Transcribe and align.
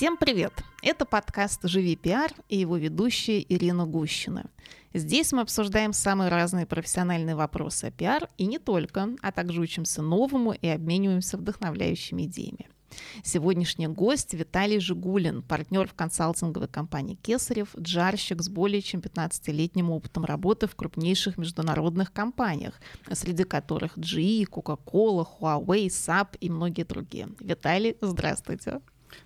Всем 0.00 0.16
привет! 0.16 0.54
Это 0.82 1.04
подкаст 1.04 1.60
«Живи 1.64 1.94
пиар» 1.94 2.32
и 2.48 2.56
его 2.56 2.78
ведущая 2.78 3.44
Ирина 3.46 3.84
Гущина. 3.84 4.46
Здесь 4.94 5.30
мы 5.30 5.42
обсуждаем 5.42 5.92
самые 5.92 6.30
разные 6.30 6.64
профессиональные 6.64 7.36
вопросы 7.36 7.84
о 7.84 7.90
пиар 7.90 8.30
и 8.38 8.46
не 8.46 8.58
только, 8.58 9.10
а 9.20 9.30
также 9.30 9.60
учимся 9.60 10.00
новому 10.00 10.52
и 10.52 10.68
обмениваемся 10.68 11.36
вдохновляющими 11.36 12.22
идеями. 12.22 12.70
Сегодняшний 13.22 13.88
гость 13.88 14.32
Виталий 14.32 14.80
Жигулин, 14.80 15.42
партнер 15.42 15.86
в 15.86 15.92
консалтинговой 15.92 16.68
компании 16.68 17.16
«Кесарев», 17.16 17.76
джарщик 17.78 18.40
с 18.40 18.48
более 18.48 18.80
чем 18.80 19.00
15-летним 19.00 19.90
опытом 19.90 20.24
работы 20.24 20.66
в 20.66 20.76
крупнейших 20.76 21.36
международных 21.36 22.10
компаниях, 22.10 22.80
среди 23.12 23.44
которых 23.44 23.98
GE, 23.98 24.48
Coca-Cola, 24.48 25.26
Huawei, 25.38 25.88
SAP 25.88 26.38
и 26.40 26.48
многие 26.48 26.84
другие. 26.84 27.28
Виталий, 27.38 27.98
здравствуйте. 28.00 28.80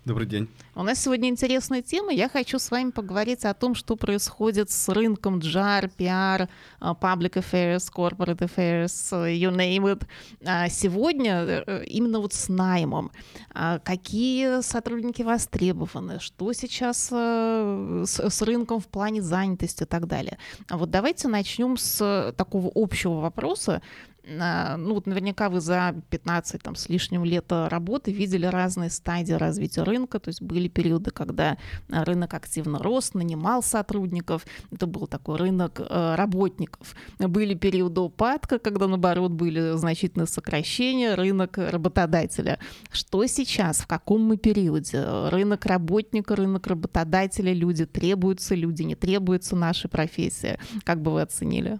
Добрый 0.05 0.27
день. 0.27 0.49
У 0.75 0.83
нас 0.83 1.01
сегодня 1.01 1.29
интересная 1.29 1.81
тема. 1.81 2.11
Я 2.11 2.29
хочу 2.29 2.59
с 2.59 2.71
вами 2.71 2.91
поговорить 2.91 3.45
о 3.45 3.53
том, 3.53 3.75
что 3.75 3.95
происходит 3.95 4.69
с 4.69 4.89
рынком 4.89 5.39
JAR, 5.39 5.91
PR, 5.97 6.47
Public 6.79 7.33
Affairs, 7.33 7.85
Corporate 7.93 8.39
Affairs, 8.39 9.11
you 9.11 9.51
name 9.51 9.83
it. 9.93 10.03
А 10.45 10.69
сегодня 10.69 11.63
э, 11.65 11.85
именно 11.85 12.19
вот 12.19 12.33
с 12.33 12.49
наймом. 12.49 13.11
А 13.53 13.79
какие 13.79 14.61
сотрудники 14.61 15.21
востребованы, 15.21 16.19
что 16.19 16.53
сейчас 16.53 17.09
э, 17.11 18.03
с 18.05 18.41
рынком 18.41 18.79
в 18.79 18.87
плане 18.87 19.21
занятости 19.21 19.83
и 19.83 19.87
так 19.87 20.07
далее. 20.07 20.37
А 20.69 20.77
вот 20.77 20.89
давайте 20.89 21.27
начнем 21.27 21.77
с 21.77 22.33
такого 22.37 22.71
общего 22.75 23.21
вопроса. 23.21 23.81
Ну 24.27 24.93
вот 24.93 25.05
наверняка 25.05 25.49
вы 25.49 25.61
за 25.61 25.95
15 26.09 26.61
там, 26.61 26.75
с 26.75 26.89
лишним 26.89 27.23
лет 27.23 27.45
работы 27.49 28.11
видели 28.11 28.45
разные 28.45 28.89
стадии 28.89 29.33
развития 29.33 29.83
рынка. 29.83 30.19
То 30.19 30.29
есть 30.29 30.41
были 30.41 30.67
периоды, 30.67 31.11
когда 31.11 31.57
рынок 31.89 32.33
активно 32.33 32.79
рос, 32.79 33.13
нанимал 33.13 33.61
сотрудников. 33.61 34.45
Это 34.71 34.87
был 34.87 35.07
такой 35.07 35.37
рынок 35.37 35.79
э, 35.79 36.15
работников. 36.15 36.95
Были 37.19 37.53
периоды 37.53 38.01
упадка, 38.01 38.57
когда, 38.59 38.87
наоборот, 38.87 39.31
были 39.31 39.77
значительные 39.77 40.27
сокращения, 40.27 41.15
рынок 41.15 41.57
работодателя. 41.57 42.59
Что 42.91 43.25
сейчас, 43.27 43.77
в 43.77 43.87
каком 43.87 44.21
мы 44.21 44.37
периоде? 44.37 45.03
Рынок 45.29 45.65
работника, 45.65 46.35
рынок 46.35 46.67
работодателя, 46.67 47.53
люди 47.53 47.85
требуются, 47.85 48.55
люди 48.55 48.83
не 48.83 48.95
требуются 48.95 49.55
нашей 49.55 49.89
профессии. 49.89 50.57
Как 50.83 51.01
бы 51.01 51.11
вы 51.11 51.21
оценили? 51.21 51.79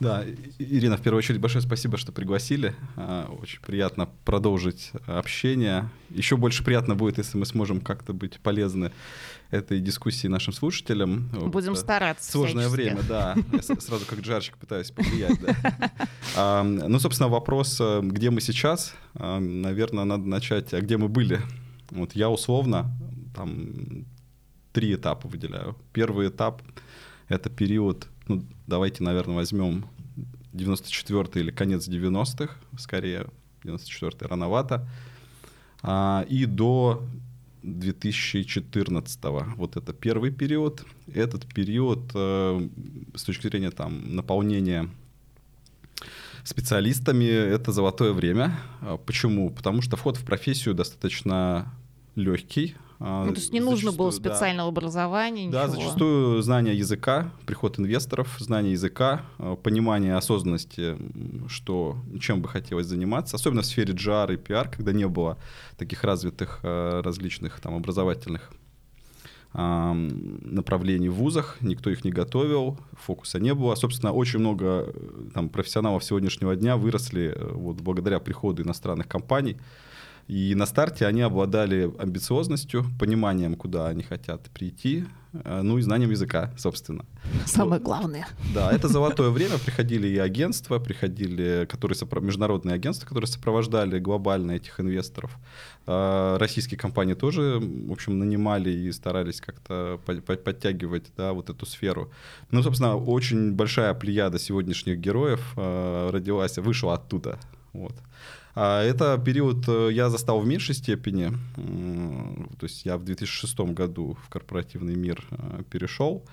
Да, 0.00 0.24
Ирина, 0.58 0.96
в 0.96 1.02
первую 1.02 1.18
очередь 1.18 1.40
большое 1.40 1.62
спасибо, 1.62 1.96
что 1.96 2.12
пригласили. 2.12 2.74
А, 2.96 3.28
очень 3.40 3.60
приятно 3.60 4.08
продолжить 4.24 4.92
общение. 5.06 5.88
Еще 6.10 6.36
больше 6.36 6.64
приятно 6.64 6.94
будет, 6.94 7.18
если 7.18 7.38
мы 7.38 7.46
сможем 7.46 7.80
как-то 7.80 8.12
быть 8.12 8.40
полезны 8.40 8.92
этой 9.50 9.80
дискуссии 9.80 10.26
нашим 10.26 10.52
слушателям. 10.52 11.28
Будем 11.50 11.70
вот, 11.70 11.78
стараться. 11.78 12.30
Сложное 12.30 12.68
всячески. 12.68 12.90
время, 12.90 13.02
да. 13.08 13.36
Я 13.52 13.62
сразу 13.62 14.04
как 14.06 14.20
джарщик 14.20 14.56
пытаюсь 14.58 14.90
повлиять. 14.90 15.38
Да. 15.40 15.54
Ну, 16.64 16.98
собственно, 16.98 17.28
вопрос, 17.28 17.78
э, 17.80 18.00
где 18.02 18.28
мы 18.30 18.40
сейчас, 18.40 18.94
наверное, 19.14 20.02
надо 20.02 20.26
начать, 20.26 20.74
а 20.74 20.80
где 20.80 20.96
мы 20.96 21.08
были. 21.08 21.40
Вот 21.90 22.16
я 22.16 22.28
условно 22.28 22.90
там 23.36 24.04
три 24.72 24.94
этапа 24.94 25.28
выделяю. 25.28 25.76
Первый 25.92 26.28
этап— 26.28 26.60
это 27.28 27.50
период 27.50 28.08
ну, 28.28 28.44
давайте, 28.66 29.02
наверное, 29.02 29.36
возьмем 29.36 29.86
94 30.52 31.28
или 31.34 31.50
конец 31.50 31.88
90-х, 31.88 32.54
скорее, 32.78 33.26
94 33.64 34.28
рановато, 34.28 34.88
а, 35.82 36.24
и 36.28 36.46
до 36.46 37.02
2014 37.62 39.24
-го. 39.24 39.54
Вот 39.56 39.76
это 39.76 39.92
первый 39.92 40.30
период. 40.30 40.84
Этот 41.14 41.46
период 41.46 42.10
э, 42.14 42.68
с 43.14 43.24
точки 43.24 43.48
зрения 43.48 43.70
там, 43.70 44.14
наполнения 44.14 44.88
специалистами 46.44 47.24
это 47.24 47.72
золотое 47.72 48.12
время. 48.12 48.58
А 48.82 48.96
почему? 48.98 49.50
Потому 49.50 49.82
что 49.82 49.96
вход 49.96 50.16
в 50.18 50.24
профессию 50.24 50.74
достаточно 50.74 51.72
легкий, 52.16 52.76
ну, 52.98 53.32
то 53.32 53.40
есть 53.40 53.52
не 53.52 53.60
нужно 53.60 53.92
было 53.92 54.10
специального 54.10 54.70
да. 54.70 54.78
образования, 54.78 55.46
ничего. 55.46 55.60
Да, 55.60 55.68
зачастую 55.68 56.42
знание 56.42 56.76
языка, 56.76 57.32
приход 57.46 57.78
инвесторов, 57.78 58.36
знание 58.38 58.72
языка, 58.72 59.22
а, 59.38 59.56
понимание 59.56 60.16
осознанности, 60.16 60.96
что 61.48 61.96
чем 62.20 62.40
бы 62.40 62.48
хотелось 62.48 62.86
заниматься, 62.86 63.36
особенно 63.36 63.62
в 63.62 63.66
сфере 63.66 63.94
GR 63.94 64.34
и 64.34 64.36
PR, 64.36 64.70
когда 64.70 64.92
не 64.92 65.08
было 65.08 65.38
таких 65.76 66.04
развитых 66.04 66.60
а, 66.62 67.02
различных 67.02 67.60
там 67.60 67.74
образовательных 67.74 68.52
направлений 69.56 71.08
в 71.08 71.14
вузах, 71.14 71.58
никто 71.60 71.88
их 71.88 72.04
не 72.04 72.10
готовил, 72.10 72.76
фокуса 72.94 73.38
не 73.38 73.54
было. 73.54 73.76
Собственно, 73.76 74.12
очень 74.12 74.40
много 74.40 74.92
там, 75.32 75.48
профессионалов 75.48 76.02
сегодняшнего 76.02 76.56
дня 76.56 76.76
выросли 76.76 77.32
э, 77.36 77.52
вот, 77.52 77.80
благодаря 77.80 78.18
приходу 78.18 78.64
иностранных 78.64 79.06
компаний. 79.06 79.56
И 80.26 80.54
на 80.54 80.66
старте 80.66 81.06
они 81.06 81.20
обладали 81.20 81.92
амбициозностью, 81.98 82.86
пониманием, 82.98 83.56
куда 83.56 83.88
они 83.88 84.02
хотят 84.02 84.50
прийти, 84.50 85.04
э, 85.32 85.60
ну 85.62 85.76
и 85.76 85.82
знанием 85.82 86.10
языка, 86.10 86.50
собственно. 86.56 87.04
Самое 87.44 87.80
главное. 87.80 88.26
Да, 88.54 88.72
это 88.72 88.88
золотое 88.88 89.28
время. 89.30 89.58
Приходили 89.58 90.08
и 90.08 90.16
агентства, 90.16 90.78
приходили 90.78 91.66
которые 91.70 91.98
международные 92.22 92.74
агентства, 92.74 93.06
которые 93.06 93.28
сопровождали 93.28 93.98
глобально 93.98 94.52
этих 94.52 94.80
инвесторов. 94.80 95.36
А, 95.86 96.38
российские 96.38 96.78
компании 96.78 97.14
тоже, 97.14 97.60
в 97.60 97.92
общем, 97.92 98.18
нанимали 98.18 98.70
и 98.70 98.92
старались 98.92 99.42
как-то 99.42 100.00
подтягивать 100.44 101.12
да, 101.18 101.34
вот 101.34 101.50
эту 101.50 101.66
сферу. 101.66 102.10
Ну, 102.50 102.62
собственно, 102.62 102.96
очень 102.96 103.52
большая 103.52 103.92
плеяда 103.92 104.38
сегодняшних 104.38 104.98
героев 104.98 105.52
э, 105.56 106.10
родилась, 106.10 106.56
вышла 106.56 106.94
оттуда. 106.94 107.38
Вот. 107.74 107.94
А 108.54 108.82
это 108.82 109.18
период 109.18 109.68
э, 109.68 109.90
я 109.92 110.10
застал 110.10 110.40
в 110.40 110.46
меньшей 110.46 110.74
степени. 110.74 111.32
То 112.58 112.66
есть 112.66 112.84
я 112.84 112.96
в 112.96 113.04
2006 113.04 113.60
году 113.60 114.16
в 114.24 114.28
корпоративный 114.28 114.94
мир 114.94 115.24
э, 115.30 115.62
перешел. 115.70 116.24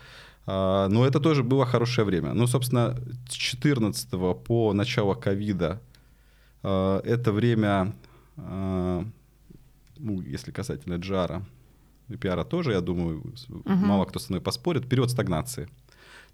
А, 0.46 0.88
но 0.88 1.06
это 1.06 1.20
тоже 1.20 1.44
было 1.44 1.66
хорошее 1.66 2.06
время. 2.06 2.34
Ну, 2.34 2.46
собственно, 2.48 2.96
с 3.28 3.34
14 3.34 4.09
по 4.44 4.74
начало 4.74 5.16
ковида 5.16 5.82
э, 6.64 7.02
это 7.04 7.32
время, 7.32 7.96
ну, 8.38 10.22
если 10.22 10.52
касательно 10.52 10.96
джара 10.96 11.44
и 12.08 12.18
пиара 12.18 12.44
тоже, 12.44 12.72
я 12.72 12.82
думаю, 12.82 13.20
угу. 13.50 13.64
мало 13.66 14.06
кто 14.06 14.20
со 14.20 14.32
мной 14.32 14.42
поспорит, 14.42 14.88
период 14.88 15.09
стагнации. 15.09 15.70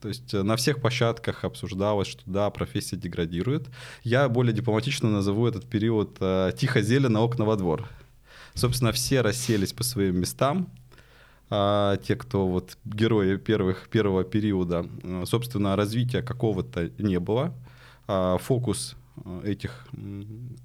То 0.01 0.09
есть 0.09 0.33
э, 0.33 0.43
на 0.43 0.55
всех 0.55 0.79
площадках 0.79 1.43
обсуждалось, 1.43 2.07
что 2.07 2.21
да, 2.25 2.49
профессия 2.49 2.95
деградирует. 2.95 3.67
Я 4.03 4.29
более 4.29 4.53
дипломатично 4.53 5.09
назову 5.09 5.47
этот 5.47 5.65
период 5.65 6.17
э, 6.19 6.51
«тихо 6.57 6.81
зелено 6.81 7.21
окна 7.21 7.45
во 7.45 7.55
двор». 7.55 7.87
Собственно, 8.53 8.91
все 8.91 9.21
расселись 9.21 9.73
по 9.73 9.83
своим 9.83 10.19
местам, 10.19 10.71
а 11.49 11.97
те, 11.97 12.15
кто 12.15 12.47
вот 12.47 12.77
герои 12.85 13.37
первых, 13.37 13.87
первого 13.89 14.23
периода, 14.23 14.87
э, 15.03 15.23
собственно, 15.25 15.75
развития 15.75 16.21
какого-то 16.21 16.91
не 16.97 17.19
было. 17.19 17.53
А 18.07 18.37
фокус 18.37 18.95
этих 19.43 19.87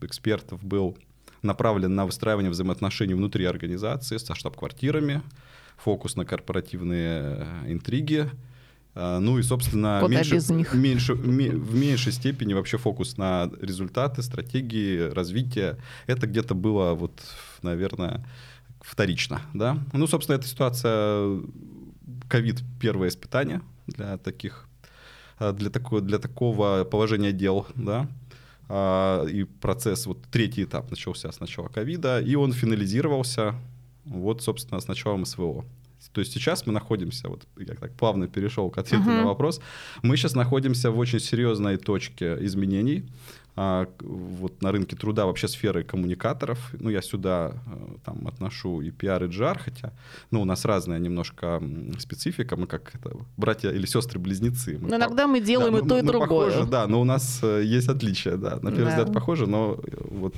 экспертов 0.03 0.63
был 0.63 0.97
направлен 1.41 1.95
на 1.95 2.07
выстраивание 2.07 2.51
взаимоотношений 2.51 3.15
внутри 3.15 3.47
организации 3.47 4.19
со 4.19 4.35
штаб-квартирами, 4.35 5.23
фокус 5.77 6.15
на 6.15 6.25
корпоративные 6.25 7.47
интриги, 7.67 8.31
ну 8.95 9.39
и, 9.39 9.43
собственно, 9.43 10.05
меньше, 10.07 10.41
меньше, 10.75 11.15
в 11.15 11.75
меньшей 11.75 12.13
степени 12.13 12.53
вообще 12.53 12.77
фокус 12.77 13.17
на 13.17 13.51
результаты, 13.61 14.23
стратегии, 14.23 15.11
развития. 15.11 15.79
Это 16.07 16.27
где-то 16.27 16.55
было, 16.55 16.93
вот, 16.93 17.13
наверное, 17.63 18.27
вторично. 18.81 19.41
Да? 19.55 19.79
Ну, 19.93 20.07
собственно, 20.07 20.37
эта 20.37 20.47
ситуация, 20.47 21.41
ковид— 22.29 22.63
первое 22.81 23.09
испытание 23.09 23.63
для 23.87 24.19
таких 24.19 24.69
а, 25.43 25.53
для 25.53 25.71
такого, 25.71 26.01
для 26.01 26.19
такого 26.19 26.85
положения 26.85 27.33
дел, 27.33 27.67
да, 27.75 28.07
а, 28.69 29.25
и 29.25 29.45
процесс, 29.45 30.07
вот 30.07 30.19
третий 30.31 30.65
этап 30.65 30.91
начался 30.91 31.33
с 31.33 31.41
начала 31.41 31.69
ковида, 31.69 32.21
и 32.21 32.35
он 32.37 32.53
финализировался, 32.53 33.55
вот, 34.05 34.43
собственно, 34.43 34.81
с 34.81 34.87
началом 34.87 35.25
СВО. 35.25 35.65
То 36.13 36.21
есть 36.21 36.33
сейчас 36.33 36.67
мы 36.67 36.73
находимся, 36.73 37.29
вот 37.29 37.47
я 37.57 37.75
так 37.75 37.95
плавно 37.95 38.29
перешел 38.29 38.71
к 38.71 38.79
ответу 38.79 39.05
uh-huh. 39.05 39.23
на 39.23 39.27
вопрос, 39.27 39.61
мы 40.03 40.17
сейчас 40.17 40.35
находимся 40.35 40.91
в 40.91 40.99
очень 40.99 41.21
серьезной 41.21 41.77
точке 41.77 42.37
изменений. 42.41 43.05
А, 43.55 43.87
вот 44.01 44.63
на 44.63 44.73
рынке 44.73 44.97
труда 44.97 45.27
вообще 45.27 45.47
сферы 45.47 45.85
коммуникаторов. 45.85 46.59
Ну, 46.73 46.89
я 46.89 47.03
сюда 47.03 47.53
э, 47.67 47.97
там 48.05 48.27
отношу 48.27 48.81
и 48.81 48.91
пиар, 48.91 49.25
и 49.25 49.27
GR, 49.27 49.59
хотя, 49.63 49.93
ну, 50.31 50.41
у 50.41 50.45
нас 50.47 50.65
разная 50.65 50.99
немножко 50.99 51.63
специфика, 51.99 52.57
мы 52.57 52.67
как 52.67 52.95
это, 52.95 53.15
братья 53.37 53.71
или 53.71 53.85
сестры-близнецы. 53.85 54.79
Но 54.81 54.97
иногда 54.97 55.27
мы 55.27 55.41
делаем 55.41 55.75
да, 55.75 55.79
и 55.81 55.89
то, 55.89 55.99
и 55.99 56.03
другое. 56.03 56.49
Похожи, 56.49 56.67
да, 56.67 56.87
но 56.87 57.01
у 57.03 57.05
нас 57.05 57.41
э, 57.43 57.63
есть 57.63 57.89
отличия, 57.89 58.37
да. 58.37 58.59
На 58.63 58.71
первый 58.71 58.85
да. 58.85 58.91
взгляд 58.91 59.13
похоже, 59.13 59.47
но 59.47 59.79
э, 59.83 59.97
вот 60.11 60.35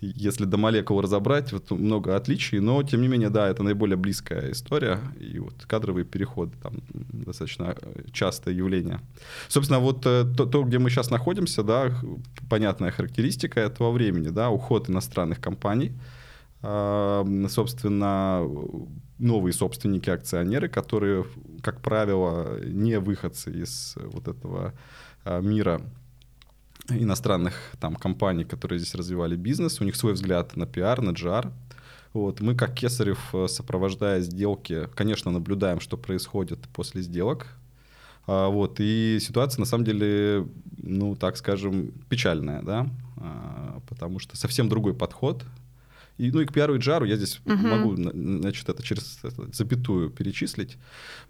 если 0.00 0.46
до 0.46 0.56
молекул 0.56 1.00
разобрать, 1.00 1.52
вот 1.52 1.70
много 1.70 2.16
отличий, 2.16 2.58
но 2.58 2.82
тем 2.82 3.02
не 3.02 3.08
менее, 3.08 3.30
да, 3.30 3.48
это 3.48 3.62
наиболее 3.62 3.96
близкая 3.96 4.50
история, 4.50 4.98
и 5.20 5.38
вот 5.38 5.54
кадровые 5.68 6.04
переходы 6.04 6.56
там 6.60 6.74
достаточно 6.92 7.76
частое 8.12 8.52
явление. 8.52 9.00
Собственно, 9.48 9.78
вот 9.78 10.00
то, 10.00 10.24
то 10.24 10.62
где 10.64 10.80
мы 10.80 10.90
сейчас 10.90 11.10
находимся, 11.10 11.62
да, 11.62 11.99
понятная 12.48 12.90
характеристика 12.90 13.60
этого 13.60 13.90
времени, 13.92 14.28
да, 14.28 14.50
уход 14.50 14.90
иностранных 14.90 15.40
компаний, 15.40 15.92
а, 16.62 17.24
собственно, 17.48 18.46
новые 19.18 19.52
собственники, 19.52 20.10
акционеры, 20.10 20.68
которые, 20.68 21.24
как 21.62 21.80
правило, 21.80 22.58
не 22.64 22.98
выходцы 22.98 23.50
из 23.50 23.96
вот 23.96 24.28
этого 24.28 24.74
а, 25.24 25.40
мира 25.40 25.80
иностранных 26.88 27.54
там 27.78 27.94
компаний, 27.94 28.44
которые 28.44 28.78
здесь 28.78 28.94
развивали 28.94 29.36
бизнес, 29.36 29.80
у 29.80 29.84
них 29.84 29.96
свой 29.96 30.14
взгляд 30.14 30.56
на 30.56 30.66
пиар, 30.66 31.00
на 31.00 31.10
GR. 31.10 31.52
Вот. 32.12 32.40
Мы, 32.40 32.56
как 32.56 32.74
Кесарев, 32.74 33.32
сопровождая 33.46 34.20
сделки, 34.20 34.88
конечно, 34.96 35.30
наблюдаем, 35.30 35.78
что 35.78 35.96
происходит 35.96 36.58
после 36.72 37.02
сделок, 37.02 37.46
вот, 38.48 38.76
и 38.78 39.18
ситуация, 39.20 39.60
на 39.60 39.66
самом 39.66 39.84
деле, 39.84 40.46
ну, 40.78 41.16
так 41.16 41.36
скажем, 41.36 41.92
печальная, 42.08 42.62
да, 42.62 42.88
а, 43.16 43.80
потому 43.88 44.18
что 44.18 44.36
совсем 44.36 44.68
другой 44.68 44.94
подход. 44.94 45.44
И, 46.16 46.30
ну 46.30 46.40
и 46.40 46.44
к 46.44 46.52
пиару 46.52 46.74
и 46.74 46.78
джару 46.78 47.06
я 47.06 47.16
здесь 47.16 47.40
uh-huh. 47.46 47.78
могу, 47.78 47.96
значит, 47.96 48.68
это 48.68 48.82
через 48.82 49.20
запятую 49.52 50.10
перечислить, 50.10 50.76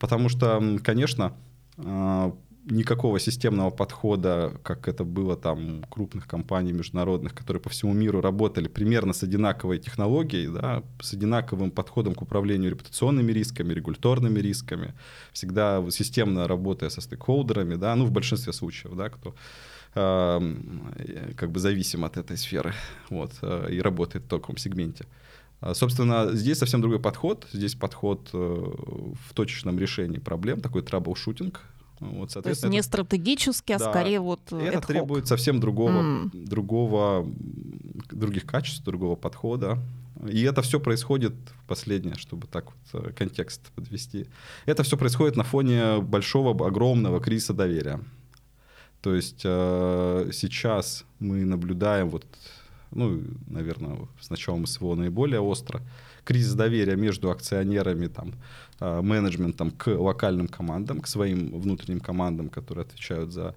потому 0.01 0.29
что, 0.29 0.79
конечно, 0.83 1.33
а, 1.79 2.35
никакого 2.65 3.19
системного 3.19 3.71
подхода, 3.71 4.53
как 4.63 4.89
это 4.89 5.05
было 5.05 5.37
там 5.37 5.85
крупных 5.91 6.27
компаний 6.27 6.73
международных, 6.73 7.35
которые 7.35 7.61
по 7.61 7.71
всему 7.71 7.93
миру 7.93 8.21
работали 8.21 8.69
примерно 8.69 9.13
с 9.13 9.23
одинаковой 9.23 9.79
технологией, 9.79 10.49
да, 10.49 10.83
с 11.01 11.13
одинаковым 11.15 11.71
подходом 11.71 12.15
к 12.15 12.23
управлению 12.23 12.71
репутационными 12.71 13.33
рисками, 13.33 13.73
регуляторными 13.73 14.41
рисками, 14.41 14.95
всегда 15.33 15.83
системно 15.91 16.47
работая 16.49 16.91
со 16.91 17.01
стейкхолдерами, 17.01 17.77
да, 17.77 17.97
ну, 17.97 18.05
в 18.05 18.11
большинстве 18.11 18.53
случаев, 18.53 18.95
да, 18.95 19.09
кто 19.09 19.35
э, 19.95 21.33
как 21.37 21.51
бы 21.51 21.61
зависим 21.61 22.05
от 22.05 22.17
этой 22.17 22.37
сферы, 22.37 22.75
вот, 23.09 23.33
э, 23.43 23.69
и 23.73 23.81
работает 23.81 24.25
в 24.27 24.29
таком 24.29 24.57
сегменте. 24.57 25.07
Собственно, 25.75 26.31
здесь 26.33 26.57
совсем 26.57 26.81
другой 26.81 27.01
подход. 27.01 27.47
Здесь 27.53 27.75
подход 27.75 28.31
э, 28.33 28.37
в 28.39 29.35
точечном 29.35 29.79
решении 29.79 30.19
проблем, 30.19 30.63
такой 30.63 30.81
troubleshooting, 30.81 31.61
вот, 32.01 32.33
То 32.33 32.49
есть 32.49 32.65
не 32.65 32.83
стратегически, 32.83 33.73
а 33.73 33.79
да, 33.79 33.91
скорее 33.91 34.21
вот 34.21 34.41
Это 34.53 34.81
требует 34.81 35.29
совсем 35.29 35.61
другого, 35.61 36.03
mm. 36.03 36.47
другого, 36.47 37.27
других 38.11 38.47
качеств, 38.47 38.83
другого 38.85 39.17
подхода. 39.17 39.79
И 40.29 40.43
это 40.43 40.63
все 40.63 40.81
происходит, 40.81 41.35
последнее, 41.67 42.17
чтобы 42.17 42.47
так 42.47 42.67
вот 42.67 43.05
э, 43.05 43.13
контекст 43.13 43.71
подвести, 43.73 44.27
это 44.67 44.83
все 44.83 44.97
происходит 44.97 45.37
на 45.37 45.45
фоне 45.45 46.01
большого, 46.01 46.67
огромного 46.67 47.21
кризиса 47.21 47.55
доверия. 47.55 48.01
То 49.01 49.15
есть 49.15 49.43
э, 49.45 50.31
сейчас 50.33 51.05
мы 51.21 51.45
наблюдаем, 51.45 52.11
вот, 52.11 52.27
ну, 52.91 53.23
наверное, 53.47 53.99
с 54.21 54.29
началом 54.29 54.67
СВО 54.67 54.95
наиболее 54.95 55.41
остро, 55.41 55.81
кризис 56.25 56.55
доверия 56.55 56.97
между 56.97 57.31
акционерами, 57.31 58.07
там, 58.09 58.35
а, 58.79 59.03
менеджментом 59.03 59.71
к 59.71 59.89
локальным 59.89 60.49
командам, 60.49 61.01
к 61.01 61.07
своим 61.07 61.59
внутренним 61.61 62.01
командам, 62.01 62.49
которые 62.49 62.85
отвечают 62.85 63.33
за 63.33 63.55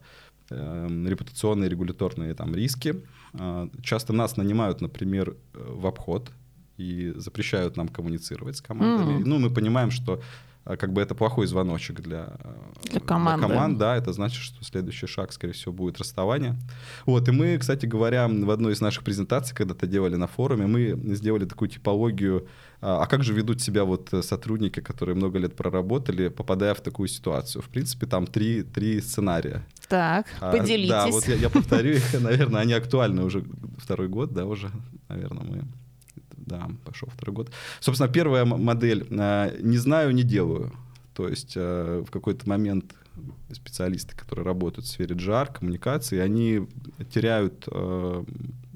э, 0.50 1.06
репутационные 1.08 1.70
регуляторные 1.70 2.34
там 2.34 2.54
риски. 2.54 2.96
Э, 3.34 3.70
часто 3.82 4.14
нас 4.14 4.38
нанимают, 4.38 4.82
например, 4.82 5.36
в 5.54 5.88
обход 5.88 6.32
и 6.78 7.14
запрещают 7.16 7.78
нам 7.78 7.88
коммуницировать 7.88 8.58
с 8.58 8.62
командами. 8.62 9.20
Mm. 9.20 9.24
Ну, 9.26 9.40
мы 9.40 9.50
понимаем, 9.50 9.92
что 9.92 10.14
а, 10.14 10.22
как 10.66 10.94
бы 10.94 11.02
это 11.02 11.14
плохой 11.14 11.46
звоночек 11.46 12.00
для, 12.00 12.38
для, 12.84 13.00
команды. 13.02 13.46
для 13.46 13.56
команд, 13.56 13.78
да, 13.78 13.98
это 13.98 14.14
значит, 14.14 14.42
что 14.42 14.64
следующий 14.64 15.08
шаг, 15.08 15.34
скорее 15.34 15.54
всего, 15.54 15.74
будет 15.74 16.00
расставание. 16.00 16.56
Вот, 17.06 17.28
и 17.28 17.32
мы, 17.32 17.58
кстати 17.58 17.86
говоря, 17.86 18.28
в 18.28 18.50
одной 18.50 18.74
из 18.74 18.82
наших 18.82 19.04
презентаций, 19.04 19.56
когда-то 19.56 19.88
делали 19.88 20.16
на 20.16 20.28
форуме, 20.28 20.66
мы 20.68 21.16
сделали 21.16 21.46
такую 21.46 21.70
типологию, 21.70 22.48
а, 22.80 23.04
а 23.04 23.08
как 23.08 23.24
же 23.24 23.34
ведут 23.34 23.62
себя 23.62 23.84
вот 23.84 24.10
сотрудники, 24.22 24.80
которые 24.80 25.16
много 25.16 25.38
лет 25.38 25.56
проработали, 25.56 26.30
попадая 26.30 26.74
в 26.74 26.82
такую 26.82 27.10
ситуацию. 27.10 27.62
В 27.62 27.68
принципе, 27.68 28.06
там 28.06 28.26
три, 28.26 28.64
три 28.64 29.02
сценария. 29.02 29.66
Так, 29.90 30.28
поделитесь. 30.40 30.92
А, 30.92 31.06
да, 31.06 31.12
вот 31.12 31.28
я, 31.28 31.36
я 31.36 31.50
повторю 31.50 31.96
их, 31.96 32.14
наверное, 32.22 32.62
они 32.62 32.74
актуальны 32.74 33.24
уже 33.24 33.44
второй 33.78 34.08
год, 34.08 34.32
да, 34.34 34.46
уже, 34.46 34.72
наверное, 35.10 35.44
мы 35.44 35.64
да, 36.46 36.70
пошел 36.86 37.10
второй 37.10 37.36
год. 37.36 37.52
Собственно, 37.80 38.12
первая 38.12 38.46
модель 38.46 39.08
э, 39.10 39.58
«не 39.62 39.78
знаю, 39.78 40.14
не 40.14 40.24
делаю». 40.24 40.72
То 41.14 41.28
есть 41.28 41.54
э, 41.56 42.04
в 42.08 42.12
какой-то 42.12 42.48
момент 42.50 42.96
специалисты, 43.52 44.16
которые 44.16 44.46
работают 44.46 44.88
в 44.88 44.90
сфере 44.90 45.16
GR, 45.16 45.54
коммуникации, 45.54 46.18
они 46.18 46.68
теряют 47.14 47.68
э, 47.72 48.24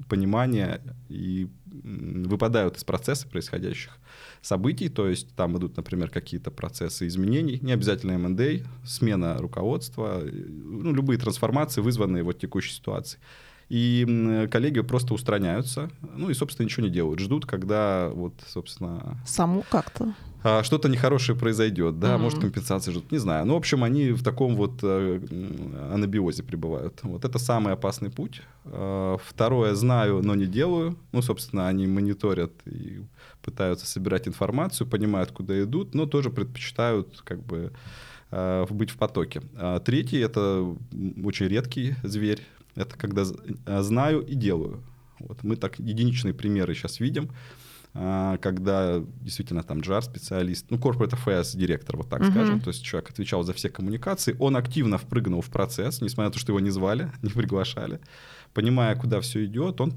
понимание 0.08 0.80
и 1.08 1.48
выпадают 1.66 2.76
из 2.76 2.84
процесса 2.84 3.26
происходящих 3.28 3.98
событий, 4.40 4.88
то 4.88 5.08
есть 5.08 5.34
там 5.34 5.58
идут, 5.58 5.76
например, 5.76 6.10
какие-то 6.10 6.50
процессы 6.50 7.06
изменений, 7.06 7.58
не 7.62 7.72
обязательно 7.72 8.12
M&A, 8.12 8.64
смена 8.84 9.36
руководства, 9.38 10.22
ну, 10.24 10.92
любые 10.92 11.18
трансформации, 11.18 11.80
вызванные 11.80 12.22
вот 12.22 12.38
текущей 12.38 12.74
ситуацией 12.74 13.20
и 13.68 14.48
коллеги 14.50 14.80
просто 14.80 15.14
устраняются, 15.14 15.90
ну 16.16 16.30
и, 16.30 16.34
собственно, 16.34 16.64
ничего 16.64 16.86
не 16.86 16.92
делают, 16.92 17.20
ждут, 17.20 17.46
когда 17.46 18.10
вот, 18.12 18.34
собственно... 18.46 19.18
Саму 19.26 19.64
как-то? 19.68 20.14
А, 20.42 20.62
что-то 20.62 20.88
нехорошее 20.88 21.36
произойдет, 21.36 21.98
да, 21.98 22.14
mm-hmm. 22.14 22.18
может, 22.18 22.38
компенсации 22.38 22.92
ждут, 22.92 23.10
не 23.10 23.18
знаю. 23.18 23.44
Ну, 23.44 23.54
в 23.54 23.56
общем, 23.56 23.82
они 23.82 24.12
в 24.12 24.22
таком 24.22 24.54
вот 24.54 24.78
э, 24.82 25.20
анабиозе 25.92 26.44
пребывают. 26.44 27.00
Вот 27.02 27.24
это 27.24 27.38
самый 27.38 27.74
опасный 27.74 28.10
путь. 28.10 28.42
А, 28.64 29.16
второе, 29.24 29.74
знаю, 29.74 30.22
но 30.22 30.36
не 30.36 30.46
делаю. 30.46 30.96
Ну, 31.12 31.22
собственно, 31.22 31.66
они 31.66 31.86
мониторят 31.88 32.52
и 32.66 33.02
пытаются 33.42 33.86
собирать 33.86 34.28
информацию, 34.28 34.86
понимают, 34.86 35.32
куда 35.32 35.60
идут, 35.62 35.94
но 35.94 36.06
тоже 36.06 36.30
предпочитают 36.30 37.20
как 37.24 37.42
бы 37.42 37.72
э, 38.30 38.66
быть 38.70 38.90
в 38.90 38.96
потоке. 38.96 39.42
А 39.56 39.80
третий— 39.80 40.18
это 40.20 40.76
очень 41.24 41.46
редкий 41.46 41.96
зверь, 42.04 42.40
это 42.78 42.96
когда 42.96 43.22
э, 43.22 43.82
знаю 43.82 44.20
и 44.20 44.34
делаю. 44.34 44.82
Вот. 45.18 45.42
Мы 45.42 45.56
так 45.56 45.78
единичные 45.78 46.32
примеры 46.32 46.74
сейчас 46.74 47.00
видим, 47.00 47.30
а, 47.94 48.36
когда 48.38 49.02
действительно 49.20 49.62
там 49.62 49.78
JAR 49.78 50.02
специалист, 50.02 50.66
ну, 50.70 50.76
Corporate 50.76 51.14
Affairs 51.14 51.56
директор, 51.56 51.96
вот 51.96 52.08
так 52.08 52.20
uh-huh. 52.20 52.30
скажем, 52.30 52.60
то 52.60 52.68
есть 52.68 52.84
человек 52.84 53.10
отвечал 53.10 53.42
за 53.42 53.52
все 53.54 53.70
коммуникации, 53.70 54.36
он 54.38 54.56
активно 54.56 54.98
впрыгнул 54.98 55.40
в 55.40 55.48
процесс, 55.50 56.00
несмотря 56.00 56.28
на 56.28 56.32
то, 56.32 56.38
что 56.38 56.52
его 56.52 56.60
не 56.60 56.70
звали, 56.70 57.10
не 57.22 57.30
приглашали, 57.30 58.00
понимая, 58.54 58.94
куда 58.94 59.20
все 59.20 59.44
идет, 59.44 59.80
он 59.80 59.92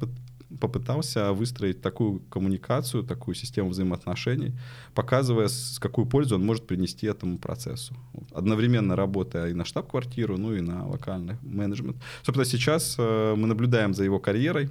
попытался 0.59 1.33
выстроить 1.33 1.81
такую 1.81 2.19
коммуникацию, 2.29 3.03
такую 3.03 3.35
систему 3.35 3.69
взаимоотношений, 3.69 4.53
показывая, 4.93 5.47
с 5.47 5.79
какую 5.79 6.07
пользу 6.07 6.35
он 6.35 6.45
может 6.45 6.67
принести 6.67 7.07
этому 7.07 7.37
процессу. 7.37 7.95
Одновременно 8.33 8.95
работая 8.95 9.49
и 9.49 9.53
на 9.53 9.65
штаб-квартиру, 9.65 10.37
ну 10.37 10.53
и 10.53 10.61
на 10.61 10.87
локальный 10.87 11.37
менеджмент. 11.41 11.97
Собственно, 12.23 12.45
сейчас 12.45 12.95
э, 12.97 13.35
мы 13.35 13.47
наблюдаем 13.47 13.93
за 13.93 14.03
его 14.03 14.19
карьерой. 14.19 14.69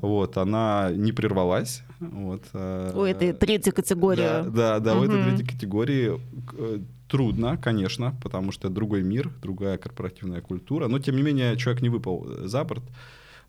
Вот, 0.00 0.36
она 0.36 0.90
не 0.94 1.12
прервалась. 1.12 1.82
Вот, 2.00 2.42
э, 2.52 2.92
у 2.94 3.02
этой 3.02 3.32
третьей 3.32 3.72
категории. 3.72 4.20
Да, 4.20 4.42
да, 4.44 4.80
да 4.80 4.94
угу. 4.94 5.02
у 5.02 5.04
этой 5.04 5.22
третьей 5.24 5.46
категории 5.46 6.20
э, 6.58 6.80
трудно, 7.08 7.56
конечно, 7.56 8.14
потому 8.22 8.52
что 8.52 8.68
другой 8.68 9.02
мир, 9.02 9.30
другая 9.40 9.78
корпоративная 9.78 10.40
культура. 10.40 10.88
Но, 10.88 10.98
тем 10.98 11.16
не 11.16 11.22
менее, 11.22 11.56
человек 11.56 11.82
не 11.82 11.88
выпал 11.88 12.26
за 12.44 12.64
борт. 12.64 12.82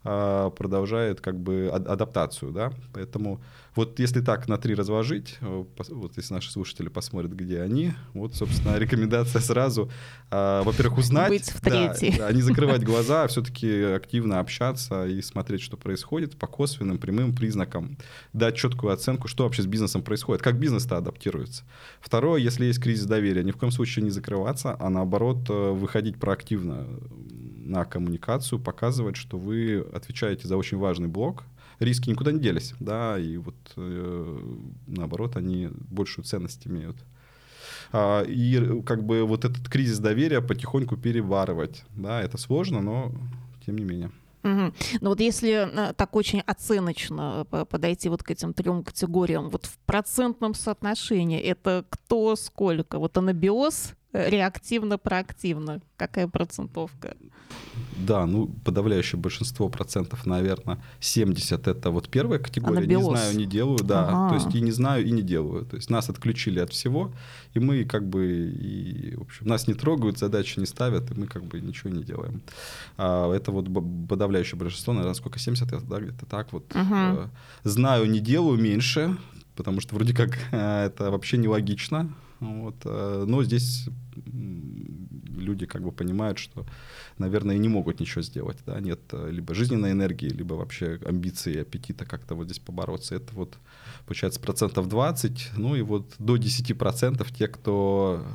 А, 0.07 0.51
продолжает 0.51 1.19
как 1.19 1.39
бы 1.39 1.67
адаптацию, 1.73 2.51
да, 2.51 2.71
поэтому 2.93 3.41
вот 3.73 3.97
если 3.97 4.21
так 4.21 4.47
на 4.47 4.59
три 4.59 4.75
разложить, 4.75 5.37
э, 5.41 5.65
вот 5.89 6.15
если 6.15 6.31
наши 6.31 6.51
слушатели 6.51 6.89
посмотрят, 6.89 7.33
где 7.33 7.59
они, 7.61 7.93
вот, 8.13 8.35
собственно, 8.35 8.75
рекомендация 8.77 9.41
сразу, 9.41 9.89
а, 10.29 10.61
во-первых, 10.61 10.99
узнать, 10.99 11.29
Быть 11.29 11.51
в 11.51 11.59
да, 11.59 11.95
да, 12.19 12.31
не 12.31 12.43
закрывать 12.43 12.83
глаза, 12.85 13.23
а 13.23 13.27
все-таки 13.27 13.81
активно 13.81 14.39
общаться 14.39 15.07
и 15.07 15.23
смотреть, 15.23 15.61
что 15.61 15.75
происходит 15.75 16.37
по 16.37 16.45
косвенным, 16.45 16.99
прямым 16.99 17.35
признакам, 17.35 17.97
дать 18.31 18.55
четкую 18.55 18.93
оценку, 18.93 19.27
что 19.27 19.45
вообще 19.45 19.63
с 19.63 19.65
бизнесом 19.65 20.03
происходит, 20.03 20.43
как 20.43 20.59
бизнес-то 20.59 20.97
адаптируется. 20.97 21.63
Второе, 21.99 22.39
если 22.39 22.65
есть 22.65 22.79
кризис 22.79 23.07
доверия, 23.07 23.43
ни 23.43 23.49
в 23.49 23.57
коем 23.57 23.71
случае 23.71 24.05
не 24.05 24.11
закрываться, 24.11 24.77
а 24.79 24.91
наоборот 24.91 25.49
э, 25.49 25.71
выходить 25.71 26.19
проактивно 26.19 26.85
на 27.65 27.83
коммуникацию, 27.83 28.59
показывать, 28.59 29.15
что 29.15 29.37
вы 29.37 29.85
отвечаете 29.95 30.47
за 30.47 30.57
очень 30.57 30.77
важный 30.77 31.07
блок, 31.07 31.43
риски 31.79 32.09
никуда 32.09 32.31
не 32.31 32.39
делись, 32.39 32.73
да, 32.79 33.17
и 33.19 33.37
вот 33.37 33.55
э, 33.75 34.55
наоборот 34.87 35.35
они 35.35 35.69
большую 35.71 36.25
ценность 36.25 36.67
имеют. 36.67 36.97
А, 37.91 38.23
и 38.23 38.81
как 38.83 39.03
бы 39.05 39.23
вот 39.23 39.45
этот 39.45 39.69
кризис 39.69 39.99
доверия 39.99 40.41
потихоньку 40.41 40.97
переваривать, 40.97 41.83
да, 41.95 42.21
это 42.21 42.37
сложно, 42.37 42.81
но 42.81 43.11
тем 43.65 43.77
не 43.77 43.83
менее. 43.83 44.11
Угу. 44.43 44.73
Ну 45.01 45.09
вот 45.09 45.19
если 45.19 45.89
э, 45.89 45.93
так 45.93 46.15
очень 46.15 46.41
оценочно 46.41 47.47
э, 47.51 47.65
подойти 47.67 48.09
вот 48.09 48.21
к 48.21 48.29
этим 48.29 48.53
трем 48.53 48.83
категориям, 48.83 49.49
вот 49.49 49.65
в 49.65 49.77
процентном 49.85 50.53
соотношении 50.53 51.39
это 51.39 51.83
кто 51.89 52.35
сколько? 52.35 52.99
Вот 52.99 53.17
анабиоз 53.17 53.93
реактивно-проактивно? 54.29 55.81
Какая 55.97 56.27
процентовка? 56.27 57.15
Да, 57.97 58.25
ну, 58.25 58.47
подавляющее 58.65 59.19
большинство 59.19 59.69
процентов, 59.69 60.25
наверное, 60.25 60.77
70 60.99 61.67
это 61.67 61.91
вот 61.91 62.09
первая 62.09 62.39
категория. 62.39 62.79
Анабиоз. 62.79 63.03
Не 63.03 63.09
знаю, 63.09 63.37
не 63.37 63.45
делаю, 63.45 63.79
да. 63.79 64.07
Ага. 64.07 64.29
То 64.29 64.35
есть 64.35 64.55
и 64.55 64.61
не 64.61 64.71
знаю, 64.71 65.05
и 65.05 65.11
не 65.11 65.21
делаю. 65.21 65.65
То 65.65 65.77
есть 65.77 65.89
нас 65.89 66.09
отключили 66.09 66.59
от 66.59 66.71
всего, 66.73 67.13
и 67.53 67.59
мы 67.59 67.85
как 67.85 68.07
бы, 68.07 68.25
и, 68.25 69.15
в 69.15 69.21
общем, 69.21 69.47
нас 69.47 69.67
не 69.67 69.73
трогают, 69.73 70.17
задачи 70.17 70.59
не 70.59 70.65
ставят, 70.65 71.11
и 71.11 71.13
мы 71.19 71.27
как 71.27 71.45
бы 71.45 71.61
ничего 71.61 71.89
не 71.89 72.03
делаем. 72.03 72.41
А 72.97 73.33
это 73.33 73.51
вот 73.51 73.67
подавляющее 74.07 74.59
большинство, 74.59 74.93
наверное, 74.93 75.15
сколько, 75.15 75.39
70, 75.39 75.87
да, 75.87 75.99
где-то 75.99 76.25
так 76.25 76.51
вот. 76.53 76.65
Ага. 76.73 77.29
Знаю, 77.63 78.09
не 78.09 78.19
делаю 78.19 78.59
меньше, 78.59 79.17
потому 79.55 79.79
что 79.79 79.95
вроде 79.95 80.13
как 80.13 80.37
это 80.51 81.11
вообще 81.11 81.37
нелогично. 81.37 82.13
Вот. 82.39 82.75
Э, 82.85 83.25
но 83.27 83.43
здесь 83.43 83.87
люди 84.25 85.65
как 85.65 85.83
бы 85.83 85.91
понимают, 85.91 86.37
что, 86.37 86.65
наверное, 87.17 87.55
и 87.55 87.59
не 87.59 87.69
могут 87.69 87.99
ничего 87.99 88.21
сделать. 88.21 88.57
Да? 88.65 88.79
Нет 88.79 88.99
э, 89.11 89.29
либо 89.31 89.53
жизненной 89.53 89.91
энергии, 89.91 90.29
либо 90.29 90.53
вообще 90.53 90.99
амбиции, 91.05 91.61
аппетита 91.61 92.05
как-то 92.05 92.35
вот 92.35 92.45
здесь 92.45 92.59
побороться. 92.59 93.15
Это 93.15 93.33
вот, 93.33 93.57
получается, 94.05 94.39
процентов 94.39 94.87
20, 94.87 95.51
ну 95.57 95.75
и 95.75 95.81
вот 95.81 96.13
до 96.19 96.37
10 96.37 96.77
процентов 96.77 97.31
те, 97.31 97.47
кто 97.47 98.25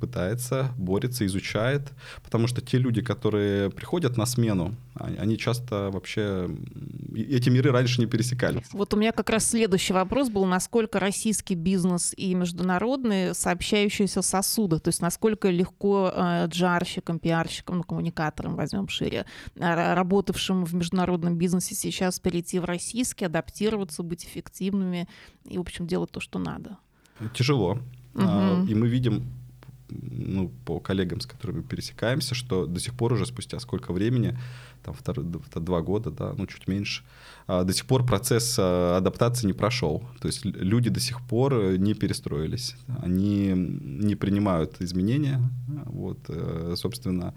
пытается, 0.00 0.72
борется, 0.76 1.26
изучает, 1.26 1.92
потому 2.22 2.46
что 2.46 2.60
те 2.60 2.78
люди, 2.78 3.02
которые 3.02 3.70
приходят 3.70 4.16
на 4.16 4.26
смену, 4.26 4.76
они 4.94 5.36
часто 5.36 5.90
вообще 5.90 6.48
эти 7.22 7.48
миры 7.48 7.70
раньше 7.70 8.00
не 8.00 8.06
пересекались. 8.06 8.64
Вот 8.72 8.92
у 8.94 8.96
меня 8.96 9.12
как 9.12 9.30
раз 9.30 9.48
следующий 9.48 9.92
вопрос 9.92 10.28
был, 10.28 10.44
насколько 10.46 11.00
российский 11.00 11.54
бизнес 11.54 12.14
и 12.16 12.34
международные 12.34 13.34
сообщающиеся 13.34 14.22
сосуды, 14.22 14.78
то 14.78 14.88
есть 14.88 15.00
насколько 15.00 15.50
легко 15.50 16.12
э, 16.14 16.46
джарщикам, 16.46 17.18
пиарщикам, 17.18 17.78
ну, 17.78 17.82
коммуникаторам, 17.82 18.56
возьмем 18.56 18.88
шире, 18.88 19.26
работавшим 19.56 20.64
в 20.64 20.74
международном 20.74 21.36
бизнесе 21.36 21.74
сейчас 21.74 22.20
перейти 22.20 22.58
в 22.58 22.64
российский, 22.64 23.24
адаптироваться, 23.24 24.02
быть 24.02 24.24
эффективными 24.24 25.08
и, 25.44 25.58
в 25.58 25.60
общем, 25.60 25.86
делать 25.86 26.10
то, 26.10 26.20
что 26.20 26.38
надо. 26.38 26.78
Тяжело. 27.34 27.78
Угу. 28.14 28.66
И 28.68 28.74
мы 28.74 28.88
видим 28.88 29.37
ну, 29.90 30.50
по 30.64 30.80
коллегам, 30.80 31.20
с 31.20 31.26
которыми 31.26 31.62
пересекаемся, 31.62 32.34
что 32.34 32.66
до 32.66 32.80
сих 32.80 32.94
пор 32.94 33.12
уже 33.12 33.26
спустя 33.26 33.58
сколько 33.60 33.92
времени, 33.92 34.38
там 34.82 34.94
второй, 34.94 35.24
два 35.24 35.80
года, 35.80 36.10
да, 36.10 36.34
ну 36.36 36.46
чуть 36.46 36.68
меньше, 36.68 37.02
а, 37.46 37.64
до 37.64 37.72
сих 37.72 37.86
пор 37.86 38.04
процесс 38.04 38.56
а, 38.58 38.96
адаптации 38.96 39.46
не 39.46 39.52
прошел. 39.52 40.02
То 40.20 40.28
есть 40.28 40.44
люди 40.44 40.90
до 40.90 41.00
сих 41.00 41.20
пор 41.22 41.78
не 41.78 41.94
перестроились, 41.94 42.76
они 43.02 43.52
не 43.54 44.14
принимают 44.14 44.80
изменения, 44.80 45.40
вот, 45.86 46.18
э, 46.28 46.74
собственно, 46.76 47.34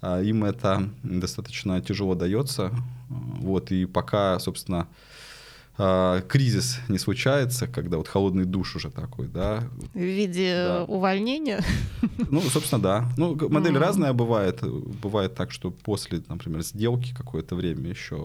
а, 0.00 0.20
им 0.20 0.44
это 0.44 0.88
достаточно 1.02 1.80
тяжело 1.80 2.14
дается, 2.14 2.72
вот, 3.08 3.70
и 3.70 3.86
пока, 3.86 4.38
собственно, 4.38 4.88
а, 5.78 6.20
кризис 6.22 6.80
не 6.88 6.98
случается, 6.98 7.66
когда 7.66 7.96
вот 7.96 8.06
холодный 8.06 8.44
душ 8.44 8.76
уже 8.76 8.90
такой, 8.90 9.26
да. 9.26 9.64
В 9.94 9.98
виде 9.98 10.64
да. 10.66 10.84
увольнения? 10.84 11.64
Ну, 12.30 12.40
собственно, 12.42 12.82
да. 12.82 13.08
Ну, 13.16 13.36
модель 13.48 13.74
mm. 13.74 13.78
разная 13.78 14.12
бывает. 14.12 14.60
Бывает 14.62 15.34
так, 15.34 15.50
что 15.50 15.70
после, 15.70 16.22
например, 16.28 16.62
сделки 16.62 17.14
какое-то 17.14 17.54
время 17.54 17.88
еще 17.88 18.16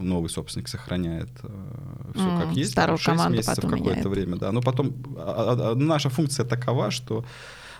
новый 0.00 0.28
собственник 0.30 0.68
сохраняет 0.68 1.30
э, 1.42 2.12
все 2.14 2.24
mm. 2.24 2.42
как 2.42 2.56
есть. 2.56 2.72
Старую 2.72 2.98
6 2.98 3.06
команду 3.06 3.36
месяцев 3.38 3.70
какое-то 3.70 4.08
время, 4.08 4.36
да. 4.36 4.50
Но 4.50 4.60
потом 4.60 4.92
а, 5.16 5.56
а, 5.58 5.70
а, 5.70 5.74
наша 5.74 6.10
функция 6.10 6.44
такова, 6.44 6.90
что 6.90 7.24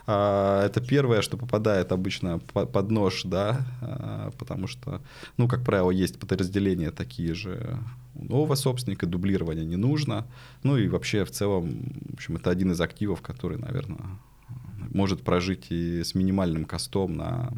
это 0.06 0.82
первое, 0.86 1.22
что 1.22 1.36
попадает 1.36 1.92
обычно 1.92 2.38
под 2.38 2.90
нож, 2.90 3.22
да, 3.24 3.60
а, 3.80 4.30
потому 4.38 4.66
что, 4.66 5.00
ну, 5.36 5.48
как 5.48 5.64
правило, 5.64 5.90
есть 5.90 6.18
подразделения 6.18 6.90
такие 6.90 7.34
же 7.34 7.78
у 8.14 8.24
нового 8.24 8.54
собственника, 8.54 9.06
дублирования 9.06 9.64
не 9.64 9.76
нужно. 9.76 10.26
Ну 10.62 10.76
и 10.76 10.88
вообще 10.88 11.24
в 11.24 11.30
целом, 11.30 11.92
в 12.10 12.14
общем, 12.14 12.36
это 12.36 12.50
один 12.50 12.72
из 12.72 12.80
активов, 12.80 13.22
который, 13.22 13.58
наверное, 13.58 14.18
может 14.90 15.22
прожить 15.22 15.66
и 15.70 16.02
с 16.02 16.14
минимальным 16.14 16.64
костом 16.64 17.16
на 17.16 17.52